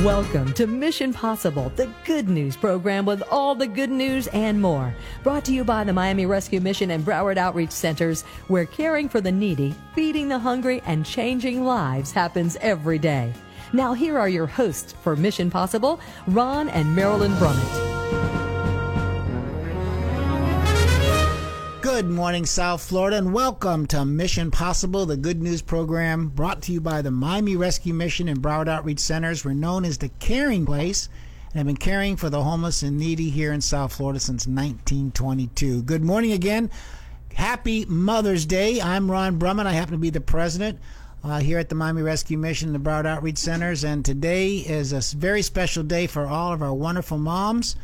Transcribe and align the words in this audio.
Welcome 0.02 0.52
to 0.54 0.66
Mission 0.66 1.12
Possible, 1.12 1.70
the 1.76 1.88
good 2.04 2.28
news 2.28 2.56
program 2.56 3.06
with 3.06 3.22
all 3.30 3.54
the 3.54 3.68
good 3.68 3.92
news 3.92 4.26
and 4.26 4.60
more. 4.60 4.92
Brought 5.22 5.44
to 5.44 5.54
you 5.54 5.62
by 5.62 5.84
the 5.84 5.92
Miami 5.92 6.26
Rescue 6.26 6.60
Mission 6.60 6.90
and 6.90 7.04
Broward 7.04 7.36
Outreach 7.36 7.70
Centers, 7.70 8.22
where 8.48 8.66
caring 8.66 9.08
for 9.08 9.20
the 9.20 9.30
needy, 9.30 9.72
feeding 9.94 10.26
the 10.26 10.38
hungry, 10.40 10.82
and 10.84 11.06
changing 11.06 11.64
lives 11.64 12.10
happens 12.10 12.56
every 12.60 12.98
day. 12.98 13.32
Now, 13.72 13.92
here 13.92 14.18
are 14.18 14.28
your 14.28 14.48
hosts 14.48 14.94
for 15.00 15.14
Mission 15.14 15.48
Possible, 15.48 16.00
Ron 16.26 16.70
and 16.70 16.96
Marilyn 16.96 17.34
Brummett. 17.34 17.93
Good 21.84 22.08
morning, 22.08 22.46
South 22.46 22.82
Florida, 22.82 23.18
and 23.18 23.34
welcome 23.34 23.86
to 23.88 24.06
Mission 24.06 24.50
Possible, 24.50 25.04
the 25.04 25.18
good 25.18 25.42
news 25.42 25.60
program 25.60 26.28
brought 26.28 26.62
to 26.62 26.72
you 26.72 26.80
by 26.80 27.02
the 27.02 27.10
Miami 27.10 27.56
Rescue 27.56 27.92
Mission 27.92 28.26
and 28.26 28.40
Broward 28.40 28.68
Outreach 28.68 29.00
Centers. 29.00 29.44
We're 29.44 29.52
known 29.52 29.84
as 29.84 29.98
the 29.98 30.08
Caring 30.18 30.64
Place 30.64 31.10
and 31.50 31.58
have 31.58 31.66
been 31.66 31.76
caring 31.76 32.16
for 32.16 32.30
the 32.30 32.42
homeless 32.42 32.82
and 32.82 32.96
needy 32.96 33.28
here 33.28 33.52
in 33.52 33.60
South 33.60 33.92
Florida 33.92 34.18
since 34.18 34.46
1922. 34.46 35.82
Good 35.82 36.02
morning 36.02 36.32
again. 36.32 36.70
Happy 37.34 37.84
Mother's 37.84 38.46
Day. 38.46 38.80
I'm 38.80 39.10
Ron 39.10 39.38
Brummett. 39.38 39.66
I 39.66 39.72
happen 39.72 39.92
to 39.92 39.98
be 39.98 40.08
the 40.08 40.22
president 40.22 40.78
uh, 41.22 41.40
here 41.40 41.58
at 41.58 41.68
the 41.68 41.74
Miami 41.74 42.00
Rescue 42.00 42.38
Mission 42.38 42.74
and 42.74 42.82
the 42.82 42.90
Broward 42.90 43.04
Outreach 43.04 43.36
Centers, 43.36 43.84
and 43.84 44.02
today 44.02 44.56
is 44.56 44.94
a 44.94 45.16
very 45.18 45.42
special 45.42 45.82
day 45.82 46.06
for 46.06 46.26
all 46.26 46.54
of 46.54 46.62
our 46.62 46.72
wonderful 46.72 47.18
moms. 47.18 47.76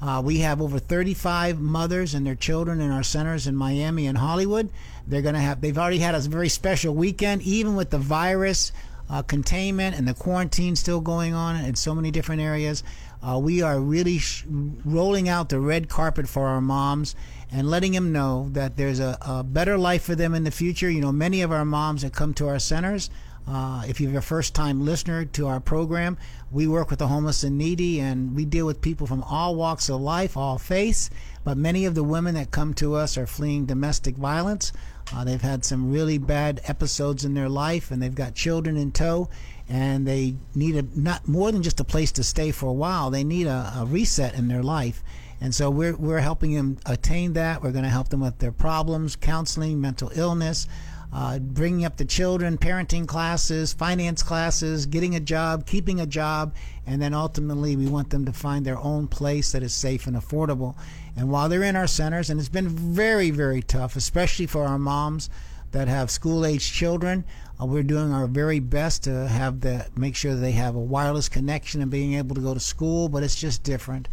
Uh, 0.00 0.20
we 0.24 0.38
have 0.38 0.60
over 0.60 0.78
35 0.78 1.58
mothers 1.58 2.14
and 2.14 2.26
their 2.26 2.34
children 2.34 2.80
in 2.80 2.90
our 2.90 3.02
centers 3.02 3.46
in 3.46 3.56
Miami 3.56 4.06
and 4.06 4.18
Hollywood. 4.18 4.70
They're 5.06 5.22
going 5.22 5.34
to 5.34 5.40
have. 5.40 5.60
They've 5.60 5.78
already 5.78 5.98
had 5.98 6.14
a 6.14 6.20
very 6.20 6.48
special 6.48 6.94
weekend, 6.94 7.42
even 7.42 7.76
with 7.76 7.90
the 7.90 7.98
virus 7.98 8.72
uh, 9.08 9.22
containment 9.22 9.96
and 9.96 10.06
the 10.06 10.14
quarantine 10.14 10.76
still 10.76 11.00
going 11.00 11.32
on 11.32 11.56
in 11.56 11.74
so 11.76 11.94
many 11.94 12.10
different 12.10 12.42
areas. 12.42 12.82
Uh, 13.22 13.38
we 13.38 13.62
are 13.62 13.80
really 13.80 14.18
sh- 14.18 14.44
rolling 14.84 15.28
out 15.28 15.48
the 15.48 15.60
red 15.60 15.88
carpet 15.88 16.28
for 16.28 16.48
our 16.48 16.60
moms 16.60 17.14
and 17.50 17.70
letting 17.70 17.92
them 17.92 18.12
know 18.12 18.48
that 18.52 18.76
there's 18.76 19.00
a, 19.00 19.16
a 19.22 19.42
better 19.42 19.78
life 19.78 20.02
for 20.02 20.14
them 20.14 20.34
in 20.34 20.44
the 20.44 20.50
future. 20.50 20.90
You 20.90 21.00
know, 21.00 21.12
many 21.12 21.40
of 21.42 21.52
our 21.52 21.64
moms 21.64 22.02
that 22.02 22.12
come 22.12 22.34
to 22.34 22.48
our 22.48 22.58
centers 22.58 23.08
uh, 23.48 23.84
if 23.86 24.00
you're 24.00 24.18
a 24.18 24.22
first 24.22 24.54
time 24.54 24.84
listener 24.84 25.24
to 25.24 25.46
our 25.46 25.60
program, 25.60 26.18
we 26.50 26.66
work 26.66 26.90
with 26.90 26.98
the 26.98 27.06
homeless 27.06 27.44
and 27.44 27.56
needy, 27.56 28.00
and 28.00 28.34
we 28.34 28.44
deal 28.44 28.66
with 28.66 28.80
people 28.80 29.06
from 29.06 29.22
all 29.22 29.54
walks 29.54 29.88
of 29.88 30.00
life, 30.00 30.36
all 30.36 30.58
faiths. 30.58 31.10
But 31.44 31.56
many 31.56 31.84
of 31.84 31.94
the 31.94 32.02
women 32.02 32.34
that 32.34 32.50
come 32.50 32.74
to 32.74 32.94
us 32.94 33.16
are 33.16 33.26
fleeing 33.26 33.66
domestic 33.66 34.16
violence. 34.16 34.72
Uh, 35.14 35.22
they've 35.22 35.40
had 35.40 35.64
some 35.64 35.92
really 35.92 36.18
bad 36.18 36.60
episodes 36.64 37.24
in 37.24 37.34
their 37.34 37.48
life, 37.48 37.92
and 37.92 38.02
they've 38.02 38.14
got 38.14 38.34
children 38.34 38.76
in 38.76 38.90
tow, 38.90 39.28
and 39.68 40.08
they 40.08 40.34
need 40.56 40.74
a, 40.74 40.82
not 40.98 41.28
more 41.28 41.52
than 41.52 41.62
just 41.62 41.78
a 41.78 41.84
place 41.84 42.10
to 42.12 42.24
stay 42.24 42.50
for 42.50 42.66
a 42.66 42.72
while. 42.72 43.10
They 43.10 43.22
need 43.22 43.46
a, 43.46 43.74
a 43.76 43.86
reset 43.86 44.34
in 44.34 44.48
their 44.48 44.62
life. 44.64 45.04
And 45.40 45.54
so 45.54 45.70
we're, 45.70 45.94
we're 45.94 46.18
helping 46.18 46.54
them 46.54 46.78
attain 46.86 47.34
that. 47.34 47.62
We're 47.62 47.72
going 47.72 47.84
to 47.84 47.90
help 47.90 48.08
them 48.08 48.20
with 48.20 48.38
their 48.38 48.52
problems, 48.52 49.14
counseling, 49.14 49.80
mental 49.80 50.10
illness 50.14 50.66
uh, 51.12 51.38
bringing 51.38 51.84
up 51.84 51.96
the 51.96 52.04
children, 52.04 52.58
parenting 52.58 53.06
classes, 53.06 53.72
finance 53.72 54.22
classes, 54.22 54.86
getting 54.86 55.14
a 55.14 55.20
job, 55.20 55.66
keeping 55.66 56.00
a 56.00 56.06
job, 56.06 56.54
and 56.86 57.00
then 57.00 57.14
ultimately 57.14 57.76
we 57.76 57.86
want 57.86 58.10
them 58.10 58.24
to 58.24 58.32
find 58.32 58.64
their 58.64 58.78
own 58.78 59.06
place 59.06 59.52
that 59.52 59.62
is 59.62 59.72
safe 59.72 60.06
and 60.06 60.16
affordable. 60.16 60.74
And 61.16 61.30
while 61.30 61.48
they're 61.48 61.62
in 61.62 61.76
our 61.76 61.86
centers, 61.86 62.28
and 62.28 62.38
it's 62.38 62.48
been 62.48 62.68
very, 62.68 63.30
very 63.30 63.62
tough, 63.62 63.96
especially 63.96 64.46
for 64.46 64.64
our 64.64 64.78
moms 64.78 65.30
that 65.72 65.88
have 65.88 66.10
school 66.10 66.44
age 66.44 66.72
children, 66.72 67.24
uh, 67.60 67.66
we're 67.66 67.82
doing 67.82 68.12
our 68.12 68.26
very 68.26 68.60
best 68.60 69.04
to 69.04 69.26
have 69.28 69.60
the 69.60 69.86
make 69.96 70.14
sure 70.14 70.34
they 70.34 70.52
have 70.52 70.74
a 70.74 70.80
wireless 70.80 71.28
connection 71.28 71.80
and 71.80 71.90
being 71.90 72.14
able 72.14 72.34
to 72.34 72.40
go 72.40 72.52
to 72.52 72.60
school, 72.60 73.08
but 73.08 73.22
it's 73.22 73.34
just 73.36 73.62
different, 73.62 74.08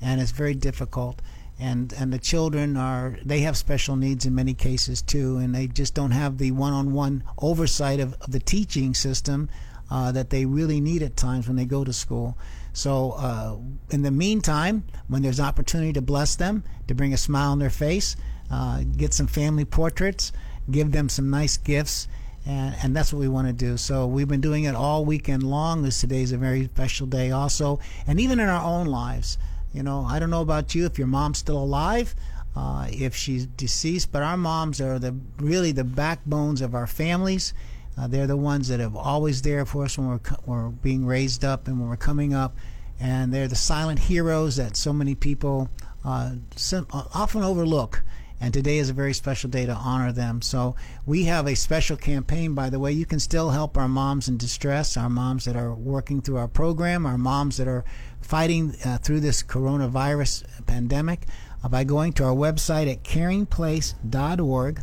and 0.00 0.20
it's 0.20 0.32
very 0.32 0.54
difficult 0.54 1.22
and 1.58 1.92
and 1.94 2.12
the 2.12 2.18
children 2.18 2.76
are 2.76 3.18
they 3.24 3.40
have 3.40 3.56
special 3.56 3.96
needs 3.96 4.24
in 4.24 4.34
many 4.34 4.54
cases 4.54 5.02
too 5.02 5.38
and 5.38 5.54
they 5.54 5.66
just 5.66 5.94
don't 5.94 6.12
have 6.12 6.38
the 6.38 6.50
one-on-one 6.52 7.22
oversight 7.38 8.00
of, 8.00 8.14
of 8.20 8.30
the 8.30 8.38
teaching 8.38 8.94
system 8.94 9.48
uh, 9.90 10.12
that 10.12 10.30
they 10.30 10.44
really 10.44 10.80
need 10.80 11.02
at 11.02 11.16
times 11.16 11.46
when 11.46 11.56
they 11.56 11.64
go 11.64 11.84
to 11.84 11.92
school 11.92 12.36
so 12.72 13.12
uh, 13.12 13.56
in 13.90 14.02
the 14.02 14.10
meantime 14.10 14.84
when 15.08 15.22
there's 15.22 15.40
opportunity 15.40 15.92
to 15.92 16.02
bless 16.02 16.36
them 16.36 16.62
to 16.86 16.94
bring 16.94 17.12
a 17.12 17.16
smile 17.16 17.50
on 17.50 17.58
their 17.58 17.70
face 17.70 18.16
uh, 18.50 18.82
get 18.96 19.12
some 19.12 19.26
family 19.26 19.64
portraits 19.64 20.32
give 20.70 20.92
them 20.92 21.08
some 21.08 21.28
nice 21.28 21.56
gifts 21.56 22.06
and, 22.46 22.74
and 22.82 22.96
that's 22.96 23.12
what 23.12 23.20
we 23.20 23.28
want 23.28 23.46
to 23.46 23.52
do. 23.52 23.76
So 23.76 24.06
we've 24.06 24.26
been 24.26 24.40
doing 24.40 24.64
it 24.64 24.74
all 24.74 25.04
weekend 25.04 25.42
long. 25.42 25.82
This 25.82 26.00
today 26.00 26.22
is 26.22 26.32
a 26.32 26.38
very 26.38 26.64
special 26.64 27.06
day, 27.06 27.30
also, 27.30 27.78
and 28.06 28.18
even 28.18 28.40
in 28.40 28.48
our 28.48 28.64
own 28.64 28.86
lives. 28.86 29.36
You 29.78 29.84
know, 29.84 30.04
I 30.04 30.18
don't 30.18 30.30
know 30.30 30.40
about 30.40 30.74
you 30.74 30.86
if 30.86 30.98
your 30.98 31.06
mom's 31.06 31.38
still 31.38 31.56
alive, 31.56 32.16
uh, 32.56 32.88
if 32.90 33.14
she's 33.14 33.46
deceased, 33.46 34.10
but 34.10 34.24
our 34.24 34.36
moms 34.36 34.80
are 34.80 34.98
the 34.98 35.14
really 35.38 35.70
the 35.70 35.84
backbones 35.84 36.62
of 36.62 36.74
our 36.74 36.88
families. 36.88 37.54
Uh, 37.96 38.08
they're 38.08 38.26
the 38.26 38.36
ones 38.36 38.66
that 38.66 38.80
have 38.80 38.96
always 38.96 39.40
there 39.42 39.64
for 39.64 39.84
us 39.84 39.96
when 39.96 40.08
we're 40.08 40.20
we're 40.46 40.68
being 40.70 41.06
raised 41.06 41.44
up 41.44 41.68
and 41.68 41.78
when 41.78 41.88
we're 41.88 41.96
coming 41.96 42.34
up, 42.34 42.56
and 42.98 43.32
they're 43.32 43.46
the 43.46 43.54
silent 43.54 44.00
heroes 44.00 44.56
that 44.56 44.76
so 44.76 44.92
many 44.92 45.14
people 45.14 45.68
uh, 46.04 46.32
often 47.14 47.44
overlook. 47.44 48.02
And 48.40 48.54
today 48.54 48.78
is 48.78 48.88
a 48.88 48.94
very 48.94 49.14
special 49.14 49.50
day 49.50 49.66
to 49.66 49.74
honor 49.74 50.12
them. 50.12 50.42
So 50.42 50.76
we 51.04 51.24
have 51.24 51.46
a 51.46 51.56
special 51.56 51.96
campaign, 51.96 52.54
by 52.54 52.70
the 52.70 52.78
way. 52.78 52.92
You 52.92 53.04
can 53.04 53.18
still 53.18 53.50
help 53.50 53.76
our 53.76 53.88
moms 53.88 54.28
in 54.28 54.36
distress, 54.36 54.96
our 54.96 55.10
moms 55.10 55.44
that 55.44 55.56
are 55.56 55.74
working 55.74 56.22
through 56.22 56.36
our 56.36 56.48
program, 56.48 57.04
our 57.04 57.18
moms 57.18 57.56
that 57.56 57.66
are 57.66 57.84
fighting 58.20 58.76
uh, 58.84 58.98
through 58.98 59.20
this 59.20 59.42
coronavirus 59.42 60.44
pandemic 60.66 61.26
uh, 61.64 61.68
by 61.68 61.82
going 61.82 62.12
to 62.14 62.24
our 62.24 62.34
website 62.34 62.90
at 62.90 63.02
caringplace.org 63.02 64.80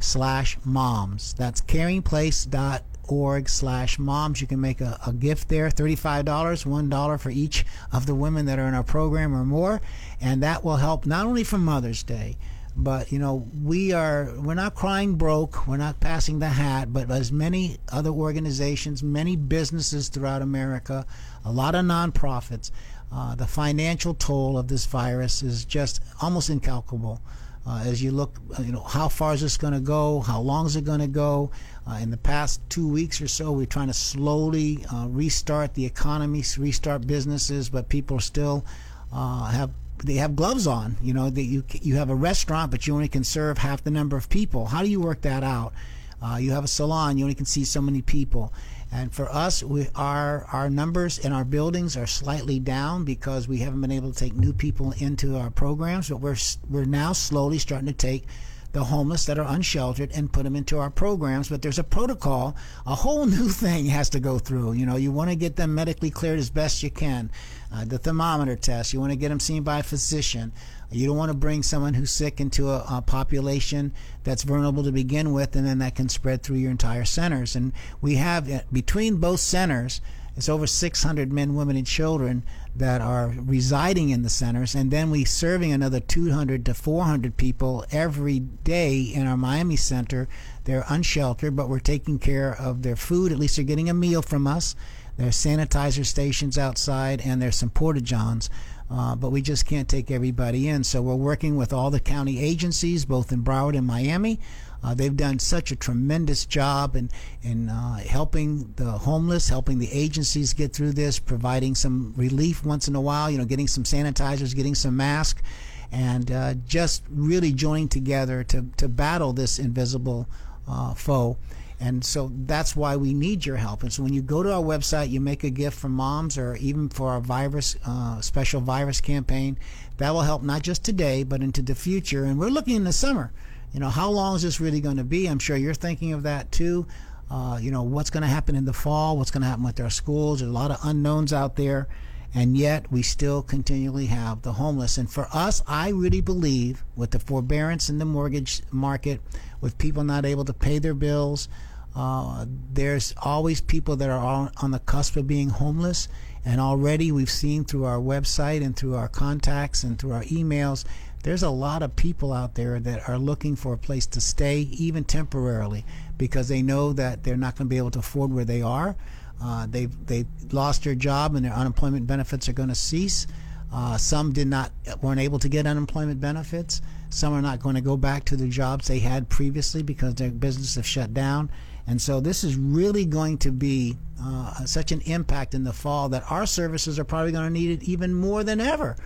slash 0.00 0.58
moms. 0.64 1.34
That's 1.34 1.60
caringplace.org 1.62 3.48
slash 3.48 3.98
moms. 3.98 4.40
You 4.40 4.46
can 4.46 4.60
make 4.60 4.80
a, 4.82 5.00
a 5.06 5.12
gift 5.14 5.48
there, 5.48 5.70
$35, 5.70 6.24
$1 6.24 7.20
for 7.20 7.30
each 7.30 7.64
of 7.90 8.04
the 8.04 8.14
women 8.14 8.44
that 8.46 8.58
are 8.58 8.68
in 8.68 8.74
our 8.74 8.84
program 8.84 9.34
or 9.34 9.44
more. 9.44 9.80
And 10.20 10.42
that 10.42 10.62
will 10.62 10.76
help 10.76 11.06
not 11.06 11.26
only 11.26 11.44
for 11.44 11.58
Mother's 11.58 12.02
Day, 12.02 12.36
but 12.78 13.10
you 13.10 13.18
know 13.18 13.46
we 13.62 13.92
are 13.92 14.32
we're 14.38 14.54
not 14.54 14.74
crying 14.74 15.16
broke 15.16 15.66
we're 15.66 15.76
not 15.76 15.98
passing 15.98 16.38
the 16.38 16.48
hat 16.48 16.92
but 16.92 17.10
as 17.10 17.32
many 17.32 17.76
other 17.90 18.10
organizations 18.10 19.02
many 19.02 19.34
businesses 19.34 20.08
throughout 20.08 20.42
america 20.42 21.04
a 21.44 21.50
lot 21.50 21.74
of 21.74 21.84
nonprofits 21.84 22.70
uh, 23.10 23.34
the 23.34 23.46
financial 23.46 24.14
toll 24.14 24.58
of 24.58 24.68
this 24.68 24.84
virus 24.86 25.42
is 25.42 25.64
just 25.64 26.02
almost 26.20 26.50
incalculable. 26.50 27.20
Uh, 27.66 27.82
as 27.84 28.02
you 28.02 28.10
look 28.10 28.38
uh, 28.58 28.62
you 28.62 28.72
know 28.72 28.82
how 28.82 29.08
far 29.08 29.34
is 29.34 29.40
this 29.42 29.56
going 29.56 29.72
to 29.74 29.80
go? 29.80 30.20
How 30.20 30.40
long 30.40 30.66
is 30.66 30.76
it 30.76 30.84
going 30.84 31.00
to 31.00 31.06
go? 31.06 31.50
Uh, 31.86 31.98
in 32.02 32.10
the 32.10 32.16
past 32.16 32.60
two 32.68 32.88
weeks 32.88 33.20
or 33.20 33.28
so 33.28 33.52
we're 33.52 33.66
trying 33.66 33.88
to 33.88 33.94
slowly 33.94 34.84
uh, 34.92 35.06
restart 35.08 35.74
the 35.74 35.84
economy 35.84 36.42
restart 36.58 37.06
businesses 37.06 37.68
but 37.70 37.88
people 37.88 38.20
still 38.20 38.64
uh, 39.12 39.46
have 39.46 39.70
they 40.04 40.14
have 40.14 40.36
gloves 40.36 40.66
on. 40.66 40.96
You 41.02 41.14
know 41.14 41.30
that 41.30 41.42
you 41.42 41.64
you 41.82 41.96
have 41.96 42.10
a 42.10 42.14
restaurant, 42.14 42.70
but 42.70 42.86
you 42.86 42.94
only 42.94 43.08
can 43.08 43.24
serve 43.24 43.58
half 43.58 43.82
the 43.84 43.90
number 43.90 44.16
of 44.16 44.28
people. 44.28 44.66
How 44.66 44.82
do 44.82 44.88
you 44.88 45.00
work 45.00 45.22
that 45.22 45.42
out? 45.42 45.72
Uh, 46.20 46.36
you 46.36 46.50
have 46.50 46.64
a 46.64 46.68
salon, 46.68 47.16
you 47.16 47.24
only 47.24 47.34
can 47.34 47.46
see 47.46 47.64
so 47.64 47.80
many 47.80 48.02
people, 48.02 48.52
And 48.90 49.12
for 49.12 49.28
us, 49.28 49.62
we, 49.62 49.86
our 49.94 50.46
our 50.52 50.70
numbers 50.70 51.18
in 51.18 51.32
our 51.32 51.44
buildings 51.44 51.96
are 51.96 52.06
slightly 52.06 52.58
down 52.58 53.04
because 53.04 53.46
we 53.46 53.58
haven't 53.58 53.80
been 53.82 53.92
able 53.92 54.12
to 54.12 54.18
take 54.18 54.34
new 54.34 54.52
people 54.52 54.94
into 54.98 55.36
our 55.36 55.50
programs. 55.50 56.08
But 56.08 56.18
we're 56.18 56.36
we're 56.68 56.86
now 56.86 57.12
slowly 57.12 57.58
starting 57.58 57.86
to 57.86 57.92
take 57.92 58.24
the 58.72 58.84
homeless 58.84 59.24
that 59.24 59.38
are 59.38 59.46
unsheltered 59.48 60.10
and 60.12 60.32
put 60.32 60.44
them 60.44 60.56
into 60.56 60.78
our 60.78 60.90
programs. 60.90 61.48
But 61.48 61.62
there's 61.62 61.78
a 61.78 61.84
protocol, 61.84 62.56
a 62.86 62.94
whole 62.94 63.26
new 63.38 63.48
thing 63.48 63.86
has 63.86 64.10
to 64.10 64.20
go 64.20 64.38
through. 64.38 64.72
You 64.72 64.86
know, 64.86 64.96
you 64.96 65.12
want 65.12 65.30
to 65.30 65.36
get 65.36 65.56
them 65.56 65.74
medically 65.74 66.10
cleared 66.10 66.38
as 66.38 66.50
best 66.50 66.82
you 66.82 66.90
can. 66.90 67.30
Uh, 67.72 67.84
the 67.84 67.98
thermometer 67.98 68.56
test, 68.56 68.92
you 68.92 69.00
want 69.00 69.12
to 69.12 69.18
get 69.18 69.28
them 69.28 69.40
seen 69.40 69.62
by 69.62 69.80
a 69.80 69.82
physician. 69.82 70.52
You 70.90 71.06
don't 71.06 71.18
want 71.18 71.30
to 71.30 71.36
bring 71.36 71.62
someone 71.62 71.92
who's 71.92 72.10
sick 72.10 72.40
into 72.40 72.70
a, 72.70 72.84
a, 72.90 73.02
population 73.02 73.92
that's 74.24 74.42
vulnerable 74.42 74.82
to 74.84 74.92
begin 74.92 75.32
with, 75.32 75.54
and 75.54 75.66
then 75.66 75.78
that 75.80 75.94
can 75.94 76.08
spread 76.08 76.42
through 76.42 76.56
your 76.56 76.70
entire 76.70 77.04
centers. 77.04 77.54
And 77.54 77.74
we 78.00 78.14
have 78.14 78.50
uh, 78.50 78.60
between 78.72 79.16
both 79.16 79.40
centers, 79.40 80.00
it's 80.34 80.48
over 80.48 80.66
600 80.66 81.30
men, 81.30 81.56
women, 81.56 81.76
and 81.76 81.86
children 81.86 82.42
that 82.78 83.00
are 83.00 83.32
residing 83.36 84.10
in 84.10 84.22
the 84.22 84.30
centers, 84.30 84.74
and 84.74 84.90
then 84.90 85.10
we 85.10 85.24
serving 85.24 85.72
another 85.72 86.00
200 86.00 86.64
to 86.66 86.74
400 86.74 87.36
people 87.36 87.84
every 87.90 88.38
day 88.40 89.00
in 89.00 89.26
our 89.26 89.36
Miami 89.36 89.76
center. 89.76 90.28
They're 90.64 90.84
unsheltered, 90.88 91.56
but 91.56 91.68
we're 91.68 91.80
taking 91.80 92.18
care 92.18 92.54
of 92.54 92.82
their 92.82 92.96
food. 92.96 93.32
At 93.32 93.38
least 93.38 93.56
they're 93.56 93.64
getting 93.64 93.90
a 93.90 93.94
meal 93.94 94.22
from 94.22 94.46
us. 94.46 94.74
There's 95.16 95.36
sanitizer 95.36 96.06
stations 96.06 96.56
outside, 96.56 97.20
and 97.20 97.42
there's 97.42 97.56
some 97.56 97.70
porta 97.70 98.00
johns. 98.00 98.48
Uh, 98.90 99.14
but 99.14 99.30
we 99.30 99.42
just 99.42 99.66
can't 99.66 99.88
take 99.88 100.10
everybody 100.10 100.68
in. 100.68 100.82
So 100.82 101.02
we're 101.02 101.14
working 101.14 101.56
with 101.56 101.72
all 101.72 101.90
the 101.90 102.00
county 102.00 102.38
agencies, 102.38 103.04
both 103.04 103.32
in 103.32 103.42
Broward 103.42 103.76
and 103.76 103.86
Miami. 103.86 104.40
Uh, 104.82 104.94
they've 104.94 105.16
done 105.16 105.38
such 105.38 105.70
a 105.72 105.76
tremendous 105.76 106.46
job 106.46 106.94
in, 106.94 107.10
in 107.42 107.68
uh, 107.68 107.96
helping 107.96 108.72
the 108.76 108.90
homeless, 108.92 109.48
helping 109.48 109.78
the 109.78 109.90
agencies 109.92 110.52
get 110.52 110.72
through 110.72 110.92
this, 110.92 111.18
providing 111.18 111.74
some 111.74 112.14
relief 112.16 112.64
once 112.64 112.88
in 112.88 112.94
a 112.94 113.00
while, 113.00 113.30
you 113.30 113.38
know, 113.38 113.44
getting 113.44 113.68
some 113.68 113.84
sanitizers, 113.84 114.54
getting 114.54 114.74
some 114.74 114.96
masks, 114.96 115.42
and 115.90 116.30
uh, 116.30 116.54
just 116.66 117.02
really 117.10 117.52
joining 117.52 117.88
together 117.88 118.44
to, 118.44 118.66
to 118.76 118.88
battle 118.88 119.32
this 119.32 119.58
invisible 119.58 120.28
uh, 120.68 120.94
foe. 120.94 121.36
And 121.80 122.04
so 122.04 122.32
that's 122.34 122.74
why 122.74 122.96
we 122.96 123.14
need 123.14 123.46
your 123.46 123.56
help. 123.56 123.82
And 123.82 123.92
so 123.92 124.02
when 124.02 124.12
you 124.12 124.20
go 124.20 124.42
to 124.42 124.52
our 124.52 124.62
website, 124.62 125.10
you 125.10 125.20
make 125.20 125.44
a 125.44 125.50
gift 125.50 125.78
for 125.78 125.88
moms 125.88 126.36
or 126.36 126.56
even 126.56 126.88
for 126.88 127.10
our 127.10 127.20
virus, 127.20 127.76
uh, 127.86 128.20
special 128.20 128.60
virus 128.60 129.00
campaign. 129.00 129.58
That 129.98 130.10
will 130.10 130.22
help 130.22 130.42
not 130.42 130.62
just 130.62 130.84
today, 130.84 131.22
but 131.22 131.40
into 131.40 131.62
the 131.62 131.76
future. 131.76 132.24
And 132.24 132.38
we're 132.38 132.48
looking 132.48 132.74
in 132.74 132.84
the 132.84 132.92
summer. 132.92 133.32
You 133.72 133.80
know, 133.80 133.90
how 133.90 134.10
long 134.10 134.36
is 134.36 134.42
this 134.42 134.60
really 134.60 134.80
going 134.80 134.96
to 134.96 135.04
be? 135.04 135.26
I'm 135.26 135.38
sure 135.38 135.56
you're 135.56 135.74
thinking 135.74 136.12
of 136.12 136.22
that 136.22 136.50
too. 136.50 136.86
Uh, 137.30 137.58
you 137.60 137.70
know, 137.70 137.82
what's 137.82 138.10
going 138.10 138.22
to 138.22 138.28
happen 138.28 138.56
in 138.56 138.64
the 138.64 138.72
fall? 138.72 139.18
What's 139.18 139.30
going 139.30 139.42
to 139.42 139.48
happen 139.48 139.64
with 139.64 139.80
our 139.80 139.90
schools? 139.90 140.40
There's 140.40 140.50
a 140.50 140.54
lot 140.54 140.70
of 140.70 140.78
unknowns 140.82 141.32
out 141.32 141.56
there. 141.56 141.88
And 142.34 142.56
yet 142.56 142.90
we 142.92 143.02
still 143.02 143.42
continually 143.42 144.06
have 144.06 144.42
the 144.42 144.52
homeless. 144.52 144.98
And 144.98 145.10
for 145.10 145.28
us, 145.32 145.62
I 145.66 145.90
really 145.90 146.20
believe 146.20 146.84
with 146.94 147.10
the 147.10 147.18
forbearance 147.18 147.88
in 147.88 147.98
the 147.98 148.04
mortgage 148.04 148.62
market, 148.70 149.20
with 149.60 149.78
people 149.78 150.04
not 150.04 150.26
able 150.26 150.44
to 150.44 150.52
pay 150.52 150.78
their 150.78 150.94
bills, 150.94 151.48
uh, 151.96 152.44
there's 152.72 153.14
always 153.22 153.60
people 153.60 153.96
that 153.96 154.10
are 154.10 154.24
on, 154.24 154.52
on 154.62 154.70
the 154.70 154.78
cusp 154.78 155.16
of 155.16 155.26
being 155.26 155.48
homeless. 155.48 156.08
And 156.44 156.60
already 156.60 157.10
we've 157.12 157.30
seen 157.30 157.64
through 157.64 157.84
our 157.84 157.98
website 157.98 158.62
and 158.62 158.76
through 158.76 158.94
our 158.94 159.08
contacts 159.08 159.82
and 159.82 159.98
through 159.98 160.12
our 160.12 160.24
emails, 160.24 160.84
there's 161.28 161.42
a 161.42 161.50
lot 161.50 161.82
of 161.82 161.94
people 161.94 162.32
out 162.32 162.54
there 162.54 162.80
that 162.80 163.06
are 163.06 163.18
looking 163.18 163.54
for 163.54 163.74
a 163.74 163.76
place 163.76 164.06
to 164.06 164.18
stay, 164.18 164.60
even 164.60 165.04
temporarily, 165.04 165.84
because 166.16 166.48
they 166.48 166.62
know 166.62 166.94
that 166.94 167.22
they're 167.22 167.36
not 167.36 167.54
going 167.54 167.66
to 167.66 167.68
be 167.68 167.76
able 167.76 167.90
to 167.90 167.98
afford 167.98 168.32
where 168.32 168.46
they 168.46 168.62
are. 168.62 168.96
Uh, 169.38 169.66
they've 169.68 169.94
they've 170.06 170.26
lost 170.52 170.84
their 170.84 170.94
job 170.94 171.34
and 171.34 171.44
their 171.44 171.52
unemployment 171.52 172.06
benefits 172.06 172.48
are 172.48 172.54
going 172.54 172.70
to 172.70 172.74
cease. 172.74 173.26
Uh, 173.70 173.98
some 173.98 174.32
did 174.32 174.48
not 174.48 174.72
weren't 175.02 175.20
able 175.20 175.38
to 175.38 175.50
get 175.50 175.66
unemployment 175.66 176.18
benefits. 176.18 176.80
Some 177.10 177.34
are 177.34 177.42
not 177.42 177.60
going 177.60 177.74
to 177.74 177.82
go 177.82 177.98
back 177.98 178.24
to 178.24 178.36
the 178.36 178.48
jobs 178.48 178.88
they 178.88 179.00
had 179.00 179.28
previously 179.28 179.82
because 179.82 180.14
their 180.14 180.30
businesses 180.30 180.76
have 180.76 180.86
shut 180.86 181.12
down. 181.12 181.50
And 181.86 182.00
so 182.00 182.20
this 182.20 182.42
is 182.42 182.56
really 182.56 183.04
going 183.04 183.36
to 183.38 183.52
be 183.52 183.98
uh, 184.18 184.64
such 184.64 184.92
an 184.92 185.02
impact 185.02 185.54
in 185.54 185.64
the 185.64 185.74
fall 185.74 186.08
that 186.08 186.24
our 186.30 186.46
services 186.46 186.98
are 186.98 187.04
probably 187.04 187.32
going 187.32 187.44
to 187.44 187.60
need 187.60 187.70
it 187.70 187.82
even 187.82 188.14
more 188.14 188.44
than 188.44 188.62
ever. 188.62 188.96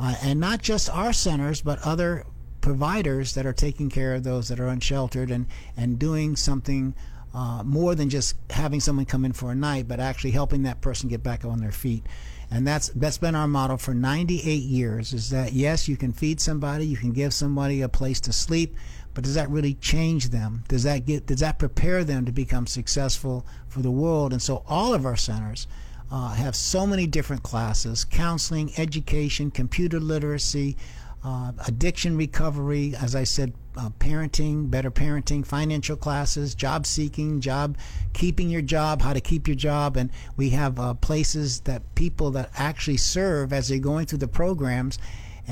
Uh, 0.00 0.14
and 0.22 0.40
not 0.40 0.62
just 0.62 0.90
our 0.90 1.12
centers, 1.12 1.60
but 1.60 1.78
other 1.84 2.24
providers 2.60 3.34
that 3.34 3.44
are 3.44 3.52
taking 3.52 3.90
care 3.90 4.14
of 4.14 4.24
those 4.24 4.48
that 4.48 4.58
are 4.60 4.68
unsheltered 4.68 5.30
and, 5.30 5.46
and 5.76 5.98
doing 5.98 6.36
something 6.36 6.94
uh, 7.34 7.62
more 7.64 7.94
than 7.94 8.10
just 8.10 8.36
having 8.50 8.80
someone 8.80 9.06
come 9.06 9.24
in 9.24 9.32
for 9.32 9.52
a 9.52 9.54
night, 9.54 9.88
but 9.88 10.00
actually 10.00 10.30
helping 10.30 10.62
that 10.62 10.80
person 10.80 11.08
get 11.08 11.22
back 11.22 11.44
on 11.44 11.60
their 11.60 11.72
feet. 11.72 12.04
And 12.50 12.66
that's 12.66 12.88
that's 12.88 13.16
been 13.16 13.34
our 13.34 13.48
model 13.48 13.78
for 13.78 13.94
98 13.94 14.44
years. 14.44 15.14
Is 15.14 15.30
that 15.30 15.54
yes, 15.54 15.88
you 15.88 15.96
can 15.96 16.12
feed 16.12 16.40
somebody, 16.40 16.86
you 16.86 16.98
can 16.98 17.12
give 17.12 17.32
somebody 17.32 17.80
a 17.80 17.88
place 17.88 18.20
to 18.20 18.32
sleep, 18.32 18.76
but 19.14 19.24
does 19.24 19.34
that 19.34 19.48
really 19.48 19.74
change 19.74 20.28
them? 20.28 20.64
Does 20.68 20.82
that 20.82 21.06
get 21.06 21.26
does 21.26 21.40
that 21.40 21.58
prepare 21.58 22.04
them 22.04 22.26
to 22.26 22.32
become 22.32 22.66
successful 22.66 23.46
for 23.68 23.80
the 23.80 23.90
world? 23.90 24.32
And 24.32 24.42
so 24.42 24.64
all 24.68 24.92
of 24.92 25.06
our 25.06 25.16
centers 25.16 25.66
uh, 26.12 26.34
have 26.34 26.54
so 26.54 26.86
many 26.86 27.06
different 27.06 27.42
classes: 27.42 28.04
counseling, 28.04 28.70
education, 28.76 29.50
computer 29.50 29.98
literacy, 29.98 30.76
uh, 31.24 31.52
addiction 31.66 32.16
recovery. 32.16 32.94
As 33.00 33.16
I 33.16 33.24
said, 33.24 33.54
uh, 33.76 33.88
parenting, 33.98 34.70
better 34.70 34.90
parenting, 34.90 35.44
financial 35.46 35.96
classes, 35.96 36.54
job 36.54 36.86
seeking, 36.86 37.40
job 37.40 37.78
keeping 38.12 38.50
your 38.50 38.60
job, 38.62 39.00
how 39.00 39.14
to 39.14 39.20
keep 39.20 39.48
your 39.48 39.54
job, 39.54 39.96
and 39.96 40.10
we 40.36 40.50
have 40.50 40.78
uh, 40.78 40.92
places 40.94 41.60
that 41.60 41.94
people 41.94 42.30
that 42.32 42.50
actually 42.56 42.98
serve 42.98 43.52
as 43.52 43.68
they're 43.68 43.78
going 43.78 44.04
through 44.04 44.18
the 44.18 44.28
programs 44.28 44.98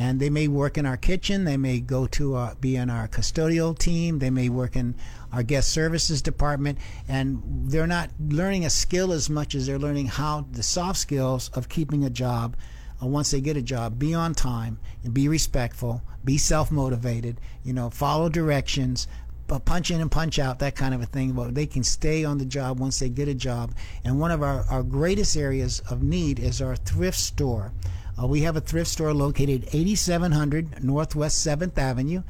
and 0.00 0.19
they 0.19 0.31
may 0.31 0.49
work 0.49 0.79
in 0.79 0.87
our 0.87 0.97
kitchen 0.97 1.44
they 1.44 1.58
may 1.58 1.79
go 1.79 2.06
to 2.06 2.35
uh, 2.35 2.55
be 2.55 2.75
in 2.75 2.88
our 2.88 3.06
custodial 3.06 3.79
team 3.79 4.19
they 4.19 4.31
may 4.31 4.49
work 4.49 4.75
in 4.75 4.94
our 5.31 5.43
guest 5.43 5.70
services 5.70 6.23
department 6.23 6.79
and 7.06 7.43
they're 7.70 7.87
not 7.87 8.08
learning 8.29 8.64
a 8.64 8.70
skill 8.70 9.12
as 9.12 9.29
much 9.29 9.55
as 9.55 9.67
they're 9.67 9.79
learning 9.79 10.06
how 10.06 10.47
the 10.52 10.62
soft 10.62 10.99
skills 10.99 11.50
of 11.50 11.69
keeping 11.69 12.05
a 12.05 12.11
job 12.11 12.56
uh, 13.02 13.06
once 13.06 13.31
they 13.31 13.43
get 13.43 13.58
a 13.58 13.62
job 13.62 13.99
be 13.99 14.14
on 14.14 14.35
time 14.35 14.79
and 15.05 15.12
be 15.12 15.29
respectful 15.29 16.00
be 16.25 16.38
self-motivated 16.38 17.38
you 17.62 17.75
know 17.75 17.91
follow 17.91 18.31
directions 18.31 19.06
but 19.47 19.64
punch 19.64 19.91
in 19.91 20.00
and 20.00 20.12
punch 20.12 20.38
out, 20.38 20.61
that 20.61 20.76
kind 20.76 20.94
of 20.94 21.02
a 21.02 21.06
thing. 21.06 21.32
But 21.32 21.56
they 21.56 21.67
can 21.67 21.82
stay 21.82 22.25
on 22.25 22.38
the 22.38 22.44
job 22.44 22.79
once 22.79 23.00
they 23.00 23.08
get 23.08 23.26
a 23.26 23.35
job. 23.35 23.75
And 24.05 24.20
one 24.20 24.31
of 24.31 24.44
our, 24.44 24.64
our 24.70 24.85
greatest 24.85 25.37
areas 25.37 25.82
of 25.91 26.05
need 26.05 26.38
is 26.38 26.62
our 26.62 26.76
thrift 26.76 27.19
store. 27.19 27.73
Uh, 28.20 28.26
we 28.26 28.43
have 28.43 28.56
a 28.56 28.61
thrift 28.61 28.90
store 28.90 29.14
located 29.14 29.69
8700 29.72 30.85
Northwest 30.85 31.47
7th 31.47 31.78
Avenue. 31.78 32.23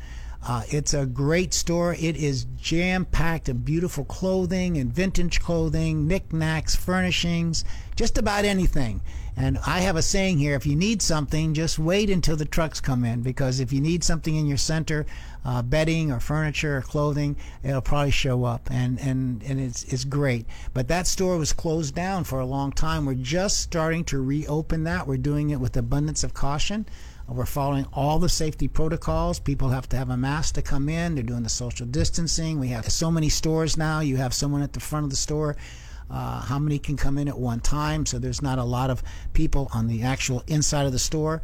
Uh, 0.47 0.63
it's 0.69 0.95
a 0.95 1.05
great 1.05 1.53
store. 1.53 1.95
It 1.95 2.17
is 2.17 2.47
jam 2.57 3.05
packed 3.05 3.49
of 3.49 3.65
beautiful 3.65 4.05
clothing 4.05 4.79
and 4.79 4.93
vintage 4.93 5.41
clothing, 5.41 6.07
knickknacks, 6.07 6.75
furnishings, 6.75 7.65
just 7.97 8.17
about 8.17 8.45
anything. 8.45 9.03
And 9.37 9.59
I 9.67 9.81
have 9.81 9.97
a 9.97 10.03
saying 10.03 10.39
here 10.39 10.55
if 10.55 10.67
you 10.67 10.77
need 10.77 11.03
something, 11.03 11.55
just 11.55 11.79
wait 11.79 12.09
until 12.09 12.37
the 12.37 12.45
trucks 12.45 12.81
come 12.81 13.05
in 13.05 13.23
because 13.23 13.61
if 13.61 13.73
you 13.73 13.81
need 13.81 14.05
something 14.05 14.35
in 14.35 14.47
your 14.47 14.59
center, 14.59 15.07
uh, 15.45 15.63
bedding 15.63 16.13
or 16.13 16.21
furniture 16.21 16.79
or 16.79 16.83
clothing, 16.83 17.37
it'll 17.63 17.81
probably 17.81 18.11
show 18.11 18.45
up, 18.45 18.69
and 18.71 18.99
and 19.01 19.43
and 19.43 19.61
it's 19.61 19.85
it's 19.85 20.05
great. 20.05 20.47
But 20.75 20.89
that 20.89 21.07
store 21.07 21.39
was 21.39 21.53
closed 21.53 21.95
down 21.95 22.25
for 22.25 22.41
a 22.41 22.47
long 22.47 22.73
time. 22.73 23.07
We're 23.07 23.15
just 23.15 23.61
starting 23.61 24.05
to 24.05 24.23
reopen 24.23 24.85
that. 24.85 25.07
We're 25.07 25.17
doing 25.17 25.51
it 25.51 25.61
with 25.61 25.77
abundance 25.77 26.25
of 26.25 26.35
caution. 26.35 26.87
We're 27.29 27.47
following 27.47 27.87
all 27.93 28.19
the 28.19 28.29
safety 28.29 28.67
protocols. 28.67 29.39
People 29.39 29.69
have 29.69 29.89
to 29.91 29.97
have 29.97 30.11
a 30.11 30.17
mask 30.17 30.57
to 30.57 30.63
come 30.63 30.89
in. 30.89 31.15
They're 31.15 31.23
doing 31.23 31.45
the 31.45 31.49
social 31.49 31.87
distancing. 31.87 32.59
We 32.59 32.69
have 32.69 32.91
so 32.91 33.09
many 33.09 33.29
stores 33.29 33.77
now. 33.77 34.01
You 34.01 34.17
have 34.17 34.35
someone 34.35 34.63
at 34.63 34.73
the 34.73 34.81
front 34.81 35.05
of 35.05 35.11
the 35.11 35.17
store. 35.17 35.57
Uh, 36.11 36.41
how 36.41 36.59
many 36.59 36.77
can 36.81 36.97
come 36.97 37.19
in 37.19 37.29
at 37.29 37.39
one 37.39 37.61
time? 37.61 38.05
So 38.05 38.19
there's 38.19 38.43
not 38.43 38.59
a 38.59 38.65
lot 38.65 38.91
of 38.91 39.01
people 39.33 39.71
on 39.73 39.87
the 39.87 40.03
actual 40.03 40.43
inside 40.49 40.87
of 40.87 40.93
the 40.93 40.99
store. 40.99 41.41